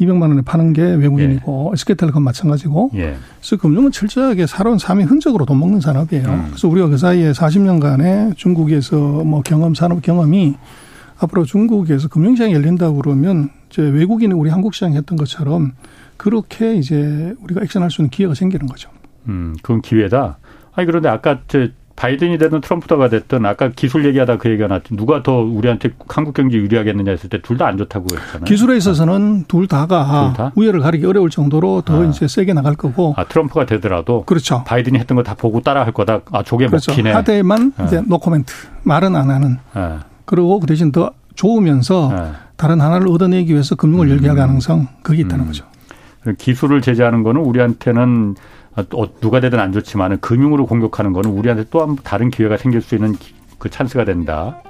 200만 0.00 0.22
원에 0.22 0.42
파는 0.42 0.72
게 0.72 0.82
외국인이고 0.82 1.70
예. 1.70 1.72
SK텔레콤 1.74 2.22
마찬가지고 2.22 2.90
예. 2.94 3.16
그래서 3.40 3.56
금융은 3.56 3.90
철저하게 3.90 4.46
살아온 4.46 4.78
삶의 4.78 5.06
흔적으로 5.06 5.44
돈 5.44 5.58
먹는 5.58 5.80
산업이에요. 5.80 6.28
음. 6.28 6.44
그래서 6.48 6.68
우리가 6.68 6.88
그 6.88 6.96
사이에 6.98 7.32
40년간의 7.32 8.36
중국에서 8.36 8.96
뭐 8.96 9.42
경험 9.42 9.74
산업 9.74 10.02
경험이 10.02 10.56
앞으로 11.18 11.44
중국에서 11.44 12.08
금융시장이 12.08 12.54
열린다고 12.54 12.96
그러면 12.96 13.50
이제 13.70 13.82
외국인이 13.82 14.32
우리 14.34 14.50
한국 14.50 14.74
시장에 14.74 14.96
했던 14.96 15.18
것처럼 15.18 15.72
그렇게 16.16 16.74
이제 16.74 17.34
우리가 17.42 17.62
액션할 17.62 17.90
수 17.90 18.02
있는 18.02 18.10
기회가 18.10 18.34
생기는 18.34 18.66
거죠. 18.66 18.90
음, 19.26 19.56
그건 19.62 19.82
기회다. 19.82 20.38
아니 20.74 20.86
그런데 20.86 21.08
아까 21.08 21.40
저 21.48 21.68
바이든이 21.98 22.38
되든 22.38 22.60
트럼프가 22.60 23.08
됐든 23.08 23.44
아까 23.44 23.70
기술 23.74 24.04
얘기하다 24.06 24.38
그 24.38 24.48
얘기가 24.50 24.68
나왔지 24.68 24.94
누가 24.96 25.20
더 25.24 25.38
우리한테 25.40 25.90
한국 26.08 26.32
경제 26.34 26.56
유리하겠느냐 26.56 27.10
했을 27.10 27.28
때 27.28 27.38
둘 27.42 27.58
다 27.58 27.66
안 27.66 27.76
좋다고 27.76 28.06
했잖아요. 28.14 28.44
기술에 28.44 28.76
있어서는 28.76 29.46
둘 29.48 29.66
다가 29.66 30.28
둘 30.28 30.36
다? 30.36 30.52
우열을 30.54 30.78
가리기 30.80 31.04
어려울 31.06 31.28
정도로 31.28 31.82
더 31.82 32.02
아. 32.02 32.04
이제 32.06 32.28
세게 32.28 32.52
나갈 32.52 32.76
거고. 32.76 33.14
아 33.16 33.24
트럼프가 33.24 33.66
되더라도 33.66 34.22
그렇죠. 34.24 34.62
바이든이 34.64 34.96
했던 34.98 35.16
거 35.16 35.22
다 35.24 35.34
보고 35.34 35.60
따라 35.60 35.84
할 35.84 35.92
거다. 35.92 36.20
아 36.30 36.44
저게 36.44 36.68
그렇죠. 36.68 36.92
먹히네. 36.92 37.12
하대만 37.12 37.72
네. 37.76 37.84
이제 37.86 38.02
노코멘트 38.06 38.52
말은 38.84 39.16
안 39.16 39.30
하는. 39.30 39.58
네. 39.74 39.96
그리고 40.24 40.60
그 40.60 40.66
대신 40.66 40.92
더 40.92 41.10
좋으면서 41.34 42.12
네. 42.14 42.30
다른 42.56 42.80
하나를 42.80 43.08
얻어내기 43.08 43.52
위해서 43.52 43.74
금융을 43.74 44.06
음. 44.06 44.10
열게 44.12 44.28
할 44.28 44.36
가능성 44.36 44.86
그게 45.02 45.22
있다는 45.22 45.44
음. 45.44 45.46
거죠. 45.48 45.64
기술을 46.38 46.80
제재하는 46.82 47.22
거는 47.24 47.40
우리한테는 47.40 48.34
어, 48.36 48.40
아, 48.78 48.84
누가 49.20 49.40
되든 49.40 49.58
안 49.58 49.72
좋지만 49.72 50.20
금융으로 50.20 50.66
공격하는 50.66 51.12
거는 51.12 51.30
우리한테 51.30 51.64
또 51.70 51.80
한 51.80 51.96
다른 52.04 52.30
기회가 52.30 52.56
생길 52.56 52.80
수 52.80 52.94
있는 52.94 53.16
그 53.58 53.68
찬스가 53.68 54.04
된다. 54.04 54.62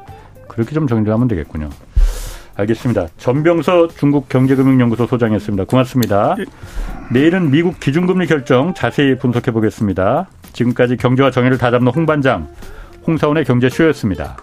그렇게 0.49 0.73
좀 0.73 0.87
정리하면 0.87 1.29
되겠군요. 1.29 1.69
알겠습니다. 2.57 3.09
전병서 3.19 3.89
중국 3.89 4.29
경제금융연구소 4.29 5.07
소장이었습니다. 5.07 5.65
고맙습니다. 5.65 6.37
예. 6.39 6.45
내일은 7.13 7.51
미국 7.51 7.79
기준금리 7.81 8.27
결정 8.27 8.73
자세히 8.75 9.17
분석해 9.19 9.51
보겠습니다. 9.53 10.29
지금까지 10.55 10.97
경제와 10.97 11.31
정의를 11.31 11.59
다잡는 11.59 11.93
홍반장 11.93 12.49
홍사원의 13.07 13.45
경제쇼였습니다. 13.45 14.37